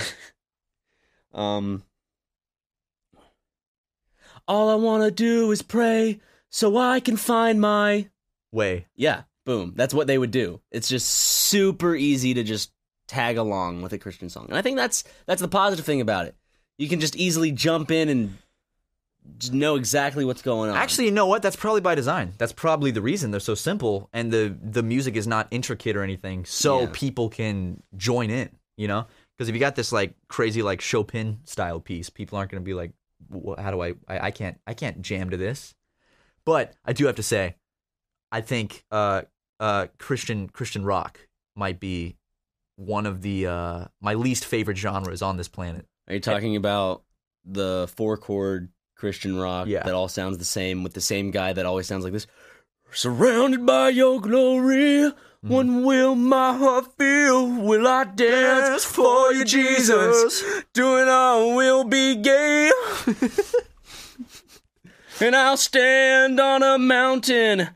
um 1.33 1.83
All 4.49 4.71
I 4.71 4.75
want 4.75 5.05
to 5.05 5.11
do 5.11 5.51
is 5.53 5.63
pray 5.63 6.21
so 6.51 6.77
I 6.77 7.01
can 7.01 7.17
find 7.17 7.61
my 7.61 8.09
Way. 8.51 8.87
Yeah, 8.97 9.23
boom. 9.47 9.73
That's 9.77 9.95
what 9.95 10.07
they 10.07 10.19
would 10.19 10.31
do. 10.31 10.61
It's 10.71 10.89
just 10.89 11.07
super 11.09 11.95
easy 11.97 12.35
to 12.35 12.43
just 12.45 12.71
tag 13.07 13.39
along 13.39 13.81
with 13.83 13.93
a 13.95 13.99
Christian 13.99 14.29
song. 14.29 14.47
And 14.49 14.57
I 14.57 14.63
think 14.63 14.77
that's 14.77 15.05
that's 15.27 15.41
the 15.41 15.49
positive 15.49 15.87
thing 15.87 16.01
about 16.03 16.27
it. 16.27 16.35
You 16.77 16.89
can 16.89 17.01
just 17.01 17.17
easily 17.17 17.51
jump 17.53 17.91
in 17.91 18.09
and 18.11 18.37
know 19.53 19.77
exactly 19.77 20.25
what's 20.25 20.43
going 20.43 20.69
on. 20.71 20.77
Actually, 20.77 21.07
you 21.07 21.13
know 21.13 21.27
what? 21.27 21.43
That's 21.43 21.57
probably 21.57 21.81
by 21.81 21.95
design. 21.95 22.35
That's 22.39 22.53
probably 22.53 22.91
the 22.91 23.01
reason 23.01 23.31
they're 23.31 23.41
so 23.41 23.55
simple 23.55 24.09
and 24.13 24.31
the 24.33 24.55
the 24.63 24.83
music 24.83 25.17
is 25.17 25.27
not 25.27 25.49
intricate 25.51 25.97
or 25.97 26.03
anything, 26.03 26.45
so 26.45 26.81
Yeah. 26.83 26.91
people 26.93 27.29
can 27.29 27.83
join 27.97 28.31
in. 28.31 28.51
You 28.77 28.89
know, 28.89 29.07
because 29.37 29.49
if 29.49 29.55
you 29.55 29.61
got 29.61 29.77
this 29.77 29.93
like 29.93 30.15
crazy 30.29 30.63
like 30.63 30.81
Chopin 30.81 31.39
style 31.45 31.79
piece, 31.81 32.11
people 32.11 32.37
aren't 32.39 32.51
going 32.51 32.63
to 32.63 32.65
be 32.65 32.75
like, 32.75 32.91
"Wh- 32.91 33.02
"How 33.59 33.71
do 33.71 33.83
I, 33.83 33.95
I? 34.09 34.27
I 34.27 34.31
can't. 34.31 34.59
I 34.67 34.75
can't 34.75 35.03
jam 35.03 35.31
to 35.31 35.37
this." 35.37 35.75
But 36.45 36.75
I 36.85 36.93
do 36.93 37.07
have 37.07 37.17
to 37.17 37.23
say, 37.23 37.55
I 38.33 38.41
think 38.41 38.85
uh, 38.91 39.23
uh, 39.61 39.87
Christian 39.99 40.49
Christian 40.49 40.85
rock 40.85 41.21
might 41.55 41.79
be 41.79 42.17
one 42.77 43.07
of 43.07 43.23
the 43.23 43.47
uh, 43.47 43.85
my 44.01 44.15
least 44.15 44.45
favorite 44.45 44.77
genres 44.79 45.23
on 45.23 45.37
this 45.37 45.49
planet. 45.49 45.87
Are 46.09 46.15
you 46.15 46.21
talking 46.21 46.57
about 46.57 47.03
the 47.45 47.89
four 47.97 48.17
chord 48.17 48.71
Christian 48.97 49.37
rock 49.37 49.69
Yeah. 49.69 49.83
that 49.85 49.95
all 49.95 50.09
sounds 50.09 50.39
the 50.39 50.45
same 50.45 50.83
with 50.83 50.95
the 50.95 51.01
same 51.01 51.31
guy 51.31 51.53
that 51.53 51.67
always 51.67 51.87
sounds 51.87 52.05
like 52.05 52.13
this? 52.13 52.27
Surrounded 52.93 53.65
by 53.65 53.91
your 53.91 54.21
glory. 54.21 55.13
When 55.43 55.85
will 55.85 56.15
my 56.15 56.57
heart 56.57 56.87
feel? 56.99 57.47
Will 57.47 57.87
I 57.87 58.05
dance 58.05 58.85
for 58.85 59.33
you, 59.33 59.45
Jesus? 59.45 60.43
Doing 60.73 61.09
all 61.09 61.57
will 61.57 61.85
be 61.85 62.15
gay. 62.15 62.71
and 65.21 65.37
I'll 65.37 65.57
stand 65.57 66.41
on 66.41 66.63
a 66.63 66.79
mountain. 66.79 67.71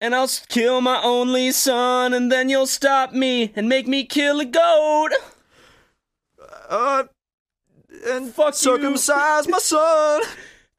And 0.00 0.14
I'll 0.14 0.24
s- 0.24 0.44
kill 0.46 0.82
my 0.82 1.00
only 1.02 1.50
son, 1.52 2.12
and 2.12 2.30
then 2.30 2.50
you'll 2.50 2.66
stop 2.66 3.12
me 3.12 3.52
and 3.56 3.68
make 3.68 3.86
me 3.88 4.04
kill 4.04 4.40
a 4.40 4.44
goat. 4.44 5.10
Uh, 6.68 7.04
and 8.08 8.30
Fuck 8.32 8.48
you. 8.48 8.52
circumcise 8.58 9.48
my 9.48 9.58
son. 9.58 10.22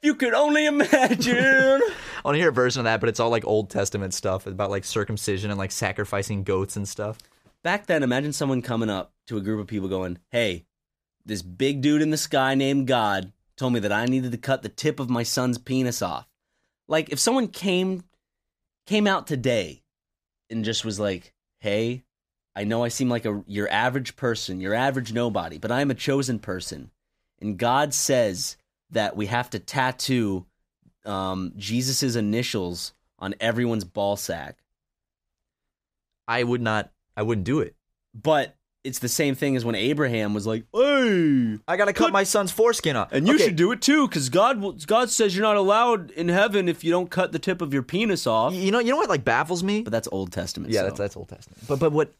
You 0.03 0.13
could 0.13 0.35
only 0.35 0.67
imagine. 0.67 1.81
I 2.25 2.29
want 2.29 2.37
to 2.37 2.39
hear 2.39 2.49
a 2.49 2.53
version 2.53 2.79
of 2.79 2.85
that, 2.85 3.01
but 3.01 3.07
it's 3.07 3.19
all 3.19 3.29
like 3.29 3.45
Old 3.45 3.69
Testament 3.69 4.11
stuff 4.11 4.47
about 4.47 4.71
like 4.71 4.83
circumcision 4.83 5.51
and 5.51 5.59
like 5.59 5.71
sacrificing 5.71 6.43
goats 6.43 6.75
and 6.75 6.87
stuff. 6.87 7.19
Back 7.63 7.85
then, 7.85 8.01
imagine 8.01 8.33
someone 8.33 8.63
coming 8.63 8.89
up 8.89 9.13
to 9.27 9.37
a 9.37 9.41
group 9.41 9.59
of 9.59 9.67
people 9.67 9.89
going, 9.89 10.17
Hey, 10.31 10.65
this 11.23 11.43
big 11.43 11.81
dude 11.81 12.01
in 12.01 12.09
the 12.09 12.17
sky 12.17 12.55
named 12.55 12.87
God 12.87 13.31
told 13.57 13.73
me 13.73 13.79
that 13.81 13.91
I 13.91 14.05
needed 14.05 14.31
to 14.31 14.39
cut 14.39 14.63
the 14.63 14.69
tip 14.69 14.99
of 14.99 15.07
my 15.07 15.21
son's 15.21 15.59
penis 15.59 16.01
off. 16.01 16.27
Like, 16.87 17.09
if 17.09 17.19
someone 17.19 17.47
came 17.47 18.05
came 18.87 19.05
out 19.05 19.27
today 19.27 19.83
and 20.49 20.65
just 20.65 20.83
was 20.83 20.99
like, 20.99 21.31
Hey, 21.59 22.05
I 22.55 22.63
know 22.63 22.83
I 22.83 22.87
seem 22.87 23.07
like 23.07 23.25
a 23.25 23.43
your 23.45 23.69
average 23.69 24.15
person, 24.15 24.59
your 24.59 24.73
average 24.73 25.13
nobody, 25.13 25.59
but 25.59 25.71
I 25.71 25.81
am 25.81 25.91
a 25.91 25.95
chosen 25.95 26.39
person. 26.39 26.89
And 27.39 27.59
God 27.59 27.93
says 27.93 28.57
that 28.89 29.15
we 29.15 29.27
have 29.27 29.51
to 29.51 29.59
tattoo 29.59 30.47
um, 31.05 31.53
Jesus' 31.57 32.15
initials 32.15 32.93
on 33.19 33.35
everyone's 33.39 33.83
ball 33.83 34.15
sack. 34.17 34.57
I 36.27 36.43
would 36.43 36.61
not. 36.61 36.91
I 37.15 37.21
wouldn't 37.23 37.45
do 37.45 37.59
it. 37.59 37.75
But 38.13 38.55
it's 38.83 38.99
the 38.99 39.09
same 39.09 39.35
thing 39.35 39.55
as 39.55 39.65
when 39.65 39.75
Abraham 39.75 40.33
was 40.33 40.45
like, 40.45 40.63
"Hey, 40.73 41.57
I 41.67 41.75
gotta 41.77 41.93
cut 41.93 42.05
Could- 42.05 42.13
my 42.13 42.23
son's 42.23 42.51
foreskin 42.51 42.95
off. 42.95 43.11
and 43.11 43.27
you 43.27 43.35
Okay, 43.35 43.45
should 43.45 43.55
do 43.55 43.71
it 43.71 43.81
too, 43.81 44.07
because 44.07 44.29
God 44.29 44.59
will- 44.61 44.73
God 44.73 45.09
says 45.09 45.35
you're 45.35 45.45
not 45.45 45.57
allowed 45.57 46.11
in 46.11 46.29
heaven 46.29 46.69
if 46.69 46.83
you 46.83 46.91
don't 46.91 47.09
cut 47.09 47.31
the 47.31 47.39
tip 47.39 47.61
of 47.61 47.73
your 47.73 47.83
penis 47.83 48.27
off." 48.27 48.53
You 48.53 48.71
know. 48.71 48.79
You 48.79 48.91
know 48.91 48.97
what 48.97 49.09
like 49.09 49.23
baffles 49.23 49.63
me? 49.63 49.81
But 49.81 49.91
that's 49.91 50.07
Old 50.11 50.31
Testament. 50.31 50.71
yeah, 50.71 50.81
so. 50.81 50.85
that's 50.87 50.97
that's 50.99 51.17
Old 51.17 51.29
Testament. 51.29 51.61
But 51.67 51.79
but 51.79 51.91
what 51.91 52.13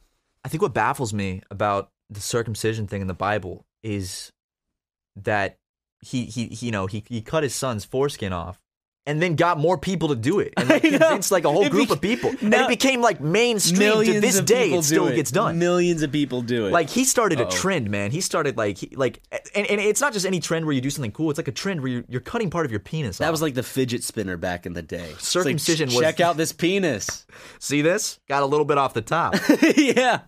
I 0.43 0.49
think 0.49 0.61
what 0.61 0.73
baffles 0.73 1.13
me 1.13 1.41
about 1.49 1.91
the 2.09 2.19
circumcision 2.21 2.87
thing 2.87 3.01
in 3.01 3.07
the 3.07 3.13
Bible 3.13 3.65
is 3.83 4.31
that 5.15 5.57
he 6.01 6.25
he, 6.25 6.47
he 6.47 6.65
you 6.67 6.71
know 6.71 6.87
he 6.87 7.03
he 7.07 7.21
cut 7.21 7.43
his 7.43 7.55
son's 7.55 7.85
foreskin 7.85 8.33
off. 8.33 8.59
And 9.07 9.21
then 9.21 9.35
got 9.35 9.59
more 9.59 9.77
people 9.77 10.07
to 10.07 10.15
do 10.15 10.39
it, 10.39 10.55
and 10.57 10.67
like, 10.69 10.81
convinced 10.81 11.31
like 11.31 11.45
a 11.45 11.51
whole 11.51 11.63
It 11.65 11.71
group 11.71 11.89
bec- 11.89 11.97
of 11.97 12.01
people, 12.01 12.31
and 12.41 12.51
it 12.55 12.67
became 12.67 13.01
like 13.01 13.21
mainstream. 13.21 14.03
To 14.03 14.19
this 14.19 14.41
day, 14.41 14.71
it 14.71 14.83
still 14.83 15.05
it. 15.07 15.15
gets 15.15 15.29
done. 15.29 15.59
Millions 15.59 16.01
of 16.01 16.11
people 16.11 16.41
do 16.41 16.65
it. 16.65 16.71
Like 16.71 16.89
he 16.89 17.05
started 17.05 17.39
a 17.39 17.43
Uh-oh. 17.43 17.51
trend, 17.51 17.91
man. 17.91 18.09
He 18.09 18.19
started 18.19 18.57
like 18.57 18.79
he, 18.79 18.89
like, 18.95 19.21
and, 19.53 19.67
and 19.67 19.79
it's 19.79 20.01
not 20.01 20.11
just 20.11 20.25
any 20.25 20.39
trend 20.39 20.65
where 20.65 20.73
you 20.73 20.81
do 20.81 20.89
something 20.89 21.11
cool. 21.11 21.29
It's 21.29 21.37
like 21.37 21.47
a 21.47 21.51
trend 21.51 21.81
where 21.81 21.91
you're, 21.91 22.03
you're 22.09 22.19
cutting 22.21 22.49
part 22.49 22.65
of 22.65 22.71
your 22.71 22.79
penis. 22.79 23.19
that 23.19 23.25
off. 23.25 23.31
was 23.31 23.43
like 23.43 23.53
the 23.53 23.61
fidget 23.61 24.03
spinner 24.03 24.37
back 24.37 24.65
in 24.65 24.73
the 24.73 24.81
day. 24.81 25.09
It's 25.11 25.35
like, 25.35 25.43
Circumcision 25.43 25.89
was- 25.89 25.99
Check 25.99 26.19
out 26.19 26.35
this 26.35 26.51
penis. 26.51 27.27
see 27.59 27.83
this 27.83 28.19
got 28.27 28.41
a 28.41 28.47
little 28.47 28.65
bit 28.65 28.79
off 28.79 28.95
the 28.95 29.03
top. 29.03 29.35
yeah. 29.77 30.21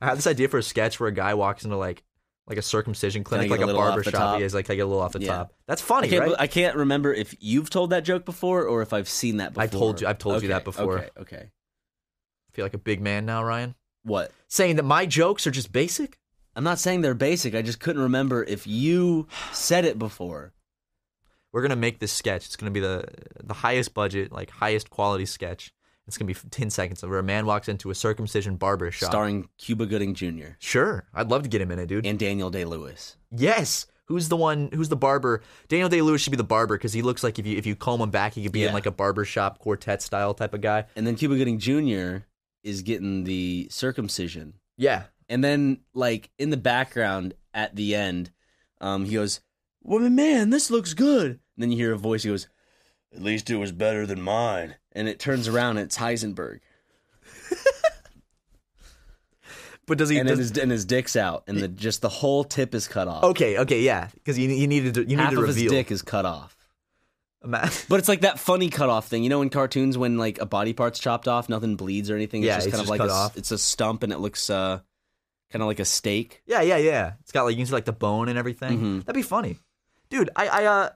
I 0.00 0.06
had 0.06 0.18
this 0.18 0.26
idea 0.26 0.48
for 0.48 0.58
a 0.58 0.62
sketch 0.64 0.98
where 0.98 1.08
a 1.08 1.12
guy 1.12 1.34
walks 1.34 1.62
into 1.64 1.76
like 1.76 2.02
like 2.46 2.58
a 2.58 2.62
circumcision 2.62 3.22
clinic, 3.24 3.50
like 3.50 3.60
a 3.60 3.68
a, 3.68 3.72
barber 3.74 4.02
shop. 4.02 4.40
has 4.40 4.52
like 4.54 4.66
take 4.66 4.80
a 4.80 4.84
little 4.84 5.00
off 5.00 5.12
the 5.12 5.20
Yeah. 5.20 5.28
top. 5.36 5.54
That's 5.66 5.82
I 5.82 5.84
funny, 5.84 6.08
can't, 6.08 6.26
right? 6.26 6.34
I 6.38 6.46
can't 6.46 6.76
remember 6.76 7.14
if 7.14 7.34
you've 7.40 7.70
told 7.70 7.90
that 7.90 8.04
joke 8.04 8.24
before 8.24 8.64
or 8.64 8.82
if 8.82 8.92
I've 8.92 9.08
seen 9.08 9.36
that 9.36 9.50
before. 9.54 9.62
I've 9.62 9.70
told 9.70 10.00
you- 10.00 10.06
I've 10.08 10.18
told 10.18 10.42
you 10.42 10.48
that 10.48 10.64
before. 10.64 10.98
Okay. 10.98 11.08
Okay. 11.18 11.50
feel 12.52 12.64
like 12.66 12.74
a 12.74 12.78
big 12.78 13.00
man 13.00 13.24
now, 13.24 13.42
Ryan. 13.42 13.74
What? 14.02 14.30
Saying 14.48 14.76
that 14.76 14.82
my 14.82 15.06
jokes 15.06 15.46
are 15.46 15.50
just 15.50 15.72
basic. 15.72 16.18
I'm 16.54 16.64
not 16.64 16.78
saying 16.78 17.00
they're 17.00 17.14
basic. 17.14 17.54
I 17.54 17.62
just 17.62 17.80
couldn't 17.80 18.02
remember 18.02 18.44
if 18.44 18.66
you 18.66 19.26
said 19.52 19.86
it 19.86 19.98
before. 19.98 20.52
We're 21.52 21.62
gonna 21.62 21.76
make 21.76 21.98
this 21.98 22.12
sketch. 22.12 22.44
It's 22.46 22.56
gonna 22.56 22.70
be 22.70 22.80
the 22.80 23.06
the 23.42 23.54
highest 23.54 23.94
budget, 23.94 24.32
like 24.32 24.50
highest 24.50 24.90
quality 24.90 25.24
sketch. 25.26 25.72
It's 26.06 26.18
gonna 26.18 26.26
be 26.26 26.34
10 26.34 26.70
seconds 26.70 27.02
where 27.02 27.18
a 27.18 27.22
man 27.22 27.46
walks 27.46 27.68
into 27.68 27.90
a 27.90 27.94
circumcision 27.94 28.56
barber 28.56 28.90
shop. 28.90 29.10
Starring 29.10 29.48
Cuba 29.58 29.86
Gooding 29.86 30.14
Jr. 30.14 30.54
Sure, 30.58 31.04
I'd 31.14 31.30
love 31.30 31.42
to 31.44 31.48
get 31.48 31.60
him 31.60 31.70
in 31.70 31.78
it, 31.78 31.86
dude. 31.86 32.04
and 32.06 32.18
Daniel 32.18 32.50
Day 32.50 32.64
Lewis. 32.64 33.16
yes. 33.30 33.86
Who's 34.06 34.28
the 34.28 34.36
one? 34.36 34.68
Who's 34.74 34.88
the 34.90 34.96
barber? 34.96 35.42
Daniel 35.68 35.88
Day 35.88 36.02
Lewis 36.02 36.20
should 36.20 36.32
be 36.32 36.36
the 36.36 36.42
barber 36.44 36.76
because 36.76 36.92
he 36.92 37.00
looks 37.00 37.22
like 37.22 37.38
if 37.38 37.46
you 37.46 37.56
if 37.56 37.64
you 37.64 37.76
comb 37.76 38.00
him 38.00 38.10
back, 38.10 38.34
he 38.34 38.42
could 38.42 38.52
be 38.52 38.64
in 38.64 38.72
like 38.74 38.84
a 38.84 38.90
barber 38.90 39.24
shop 39.24 39.58
quartet 39.60 40.02
style 40.02 40.34
type 40.34 40.52
of 40.52 40.60
guy. 40.60 40.84
And 40.96 41.06
then 41.06 41.14
Cuba 41.14 41.36
Gooding 41.36 41.58
Jr. 41.58 42.24
is 42.62 42.82
getting 42.82 43.24
the 43.24 43.68
circumcision. 43.70 44.54
Yeah, 44.76 45.04
And 45.28 45.42
then, 45.42 45.80
like, 45.94 46.30
in 46.38 46.50
the 46.50 46.56
background 46.56 47.34
at 47.54 47.76
the 47.76 47.94
end, 47.94 48.32
um, 48.80 49.04
he 49.04 49.14
goes, 49.14 49.40
Well, 49.82 50.00
man, 50.10 50.50
this 50.50 50.70
looks 50.70 50.92
good. 50.94 51.30
And 51.30 51.38
then 51.58 51.70
you 51.70 51.76
hear 51.78 51.92
a 51.92 51.96
voice, 51.98 52.24
he 52.24 52.28
goes, 52.30 52.48
At 53.14 53.22
least 53.22 53.50
it 53.50 53.56
was 53.56 53.72
better 53.72 54.06
than 54.06 54.20
mine. 54.22 54.76
And 54.92 55.08
it 55.08 55.18
turns 55.18 55.48
around, 55.48 55.76
and 55.78 55.86
it's 55.86 55.98
Heisenberg. 55.98 56.60
but 59.86 59.98
does 59.98 60.08
he? 60.08 60.18
and, 60.18 60.28
does, 60.28 60.38
his, 60.38 60.56
and 60.58 60.70
his 60.70 60.84
dick's 60.84 61.16
out, 61.16 61.44
and 61.46 61.58
the 61.58 61.68
just 61.68 62.00
the 62.02 62.08
whole 62.08 62.44
tip 62.44 62.74
is 62.74 62.86
cut 62.88 63.08
off. 63.08 63.24
okay, 63.24 63.58
okay, 63.58 63.80
yeah, 63.82 64.08
because 64.14 64.38
you 64.38 64.48
you 64.48 64.66
needed 64.66 64.94
to 64.94 65.00
you 65.02 65.16
need 65.16 65.22
Half 65.22 65.32
to 65.32 65.38
of 65.38 65.42
reveal. 65.48 65.64
his 65.64 65.72
dick 65.72 65.90
is 65.90 66.02
cut 66.02 66.24
off. 66.26 66.56
But 67.44 67.98
it's 67.98 68.06
like 68.08 68.20
that 68.20 68.38
funny 68.38 68.70
cut 68.70 68.88
off 68.88 69.08
thing. 69.08 69.24
You 69.24 69.28
know 69.28 69.42
in 69.42 69.50
cartoons 69.50 69.98
when 69.98 70.16
like 70.16 70.40
a 70.40 70.46
body 70.46 70.72
part's 70.72 71.00
chopped 71.00 71.26
off, 71.26 71.48
nothing 71.48 71.74
bleeds 71.74 72.08
or 72.08 72.14
anything. 72.14 72.42
It's 72.42 72.46
Yeah, 72.46 72.54
just 72.58 72.68
it's 72.68 72.76
kind 72.76 72.80
of 72.82 72.86
just 72.86 72.90
like 72.90 73.00
cut 73.00 73.08
a, 73.08 73.12
s- 73.12 73.18
off. 73.18 73.36
it's 73.36 73.50
a 73.50 73.58
stump 73.58 74.04
and 74.04 74.12
it 74.12 74.20
looks 74.20 74.48
uh 74.48 74.78
kind 75.50 75.60
of 75.60 75.66
like 75.66 75.80
a 75.80 75.84
steak. 75.84 76.40
yeah, 76.46 76.60
yeah, 76.62 76.76
yeah. 76.76 77.14
It's 77.22 77.32
got 77.32 77.42
like 77.42 77.52
you 77.52 77.56
can 77.56 77.66
see 77.66 77.72
like 77.72 77.84
the 77.84 77.92
bone 77.92 78.28
and 78.28 78.38
everything. 78.38 78.78
Mhm. 78.80 78.98
That'd 79.04 79.16
be 79.16 79.22
funny, 79.22 79.56
dude. 80.08 80.30
I 80.36 80.46
I 80.46 80.64
uh, 80.66 80.90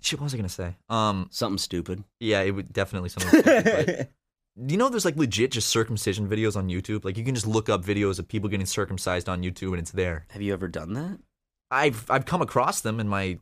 shit. 0.00 0.18
What 0.20 0.24
was 0.24 0.34
I 0.34 0.36
gonna 0.38 0.48
say? 0.48 0.76
Um, 0.88 1.28
Something 1.30 1.58
stupid. 1.58 2.04
yeah, 2.20 2.40
it 2.42 2.50
would 2.52 2.72
definitely 2.72 3.08
something. 3.10 3.40
stupid, 3.40 3.64
but- 3.64 4.66
Do 4.66 4.72
you 4.74 4.76
know 4.78 4.88
there's 4.88 5.04
like 5.04 5.16
legit 5.16 5.52
just 5.52 5.68
circumcision 5.68 6.28
videos 6.28 6.56
on 6.56 6.68
YouTube? 6.68 7.04
Like 7.04 7.16
you 7.16 7.24
can 7.24 7.34
just 7.34 7.46
look 7.46 7.68
up 7.68 7.84
videos 7.84 8.18
of 8.18 8.28
people 8.28 8.48
getting 8.48 8.66
circumcised 8.66 9.28
on 9.28 9.42
YouTube 9.42 9.70
and 9.70 9.78
it's 9.78 9.92
there. 9.92 10.26
Have 10.30 10.42
you 10.42 10.52
ever 10.52 10.68
done 10.68 10.92
that? 10.94 11.18
I've 11.70 12.10
I've 12.10 12.26
come 12.26 12.42
across 12.42 12.80
them 12.80 12.98
in 13.00 13.08
my 13.08 13.38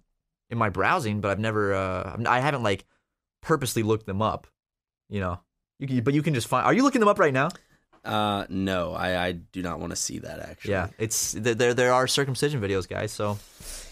in 0.50 0.59
my 0.59 0.68
browsing, 0.68 1.20
but 1.20 1.30
I've 1.30 1.38
never 1.38 1.74
uh 1.74 2.16
I 2.26 2.40
haven't 2.40 2.62
like 2.62 2.84
purposely 3.42 3.82
looked 3.82 4.06
them 4.06 4.20
up. 4.22 4.46
You 5.09 5.20
know, 5.20 5.40
you 5.78 5.86
can, 5.88 6.00
but 6.02 6.12
you 6.14 6.22
can 6.22 6.34
just 6.34 6.46
find. 6.48 6.66
Are 6.66 6.74
you 6.74 6.82
looking 6.82 7.00
them 7.00 7.09
up 7.09 7.18
right 7.18 7.32
now? 7.32 7.48
Uh 8.04 8.44
no, 8.50 8.92
I 8.92 9.26
I 9.26 9.32
do 9.32 9.62
not 9.62 9.80
want 9.80 9.90
to 9.90 9.96
see 9.96 10.18
that 10.20 10.40
actually. 10.40 10.72
Yeah, 10.72 10.88
it's. 10.98 11.32
There 11.32 11.74
there 11.74 11.92
are 11.92 12.06
circumcision 12.06 12.61
videos, 12.61 12.86
guys. 12.88 13.11
So 13.12 13.38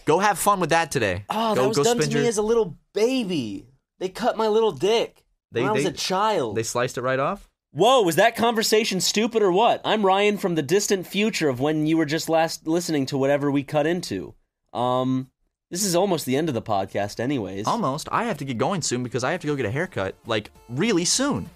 go 0.07 0.17
have 0.19 0.39
fun 0.39 0.59
with 0.59 0.71
that 0.71 0.89
today. 0.89 1.25
Oh, 1.29 1.53
go, 1.53 1.61
that 1.61 1.67
was 1.67 1.77
go 1.77 1.83
done 1.83 1.97
to 1.97 2.03
spend 2.03 2.21
me 2.21 2.27
as 2.27 2.37
a 2.37 2.41
little 2.41 2.77
baby. 2.93 3.67
They 3.99 4.09
cut 4.09 4.37
my 4.37 4.47
little 4.47 4.71
dick 4.71 5.23
They- 5.51 5.61
when 5.61 5.69
I 5.69 5.73
was 5.73 5.83
they- 5.83 5.89
a 5.89 5.93
child. 5.93 6.55
They 6.57 6.63
sliced 6.63 6.97
it 6.97 7.01
right 7.01 7.19
off. 7.19 7.47
Whoa, 7.71 8.01
was 8.01 8.15
that 8.15 8.35
conversation 8.35 9.01
stupid 9.01 9.43
or 9.43 9.51
what? 9.51 9.81
I'm 9.85 10.03
Ryan 10.05 10.37
from 10.37 10.55
the 10.55 10.63
distant 10.63 11.05
future 11.05 11.49
of 11.49 11.59
when 11.59 11.85
you 11.85 11.97
were 11.97 12.05
just 12.05 12.27
last 12.29 12.65
listening 12.65 13.05
to 13.07 13.17
whatever 13.17 13.51
we 13.51 13.61
cut 13.61 13.85
into. 13.85 14.33
Um, 14.73 15.29
this 15.69 15.83
is 15.83 15.93
almost 15.95 16.25
the 16.25 16.37
end 16.37 16.47
of 16.47 16.55
the 16.55 16.61
podcast, 16.61 17.19
anyways. 17.19 17.67
Almost. 17.67 18.07
I 18.11 18.23
have 18.23 18.37
to 18.37 18.45
get 18.45 18.57
going 18.57 18.81
soon 18.81 19.03
because 19.03 19.23
I 19.23 19.31
have 19.33 19.41
to 19.41 19.47
go 19.47 19.55
get 19.55 19.65
a 19.65 19.71
haircut, 19.71 20.15
like 20.25 20.49
really 20.69 21.05
soon. 21.05 21.49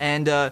And 0.00 0.28
uh 0.28 0.50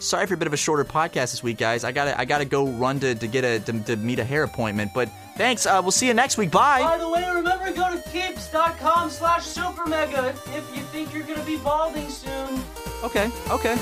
sorry 0.00 0.26
for 0.26 0.34
a 0.34 0.36
bit 0.36 0.46
of 0.46 0.52
a 0.52 0.56
shorter 0.56 0.84
podcast 0.84 1.30
this 1.32 1.42
week, 1.42 1.58
guys. 1.58 1.84
I 1.84 1.92
gotta 1.92 2.18
I 2.18 2.24
gotta 2.24 2.44
go 2.44 2.66
run 2.66 3.00
to, 3.00 3.14
to 3.14 3.26
get 3.26 3.44
a 3.44 3.60
to, 3.60 3.80
to 3.84 3.96
meet 3.96 4.18
a 4.18 4.24
hair 4.24 4.42
appointment. 4.42 4.92
But 4.94 5.08
thanks. 5.36 5.66
Uh, 5.66 5.80
we'll 5.82 5.90
see 5.90 6.06
you 6.06 6.14
next 6.14 6.38
week. 6.38 6.50
Bye. 6.50 6.80
By 6.80 6.98
the 6.98 7.08
way, 7.08 7.24
remember 7.34 7.66
to 7.66 7.72
go 7.72 7.90
to 7.90 8.10
keeps.com 8.10 9.10
slash 9.10 9.42
supermega 9.42 10.30
if 10.56 10.76
you 10.76 10.82
think 10.84 11.12
you're 11.12 11.24
gonna 11.24 11.44
be 11.44 11.56
balding 11.56 12.08
soon. 12.08 12.62
Okay. 13.02 13.30
Okay. 13.50 13.76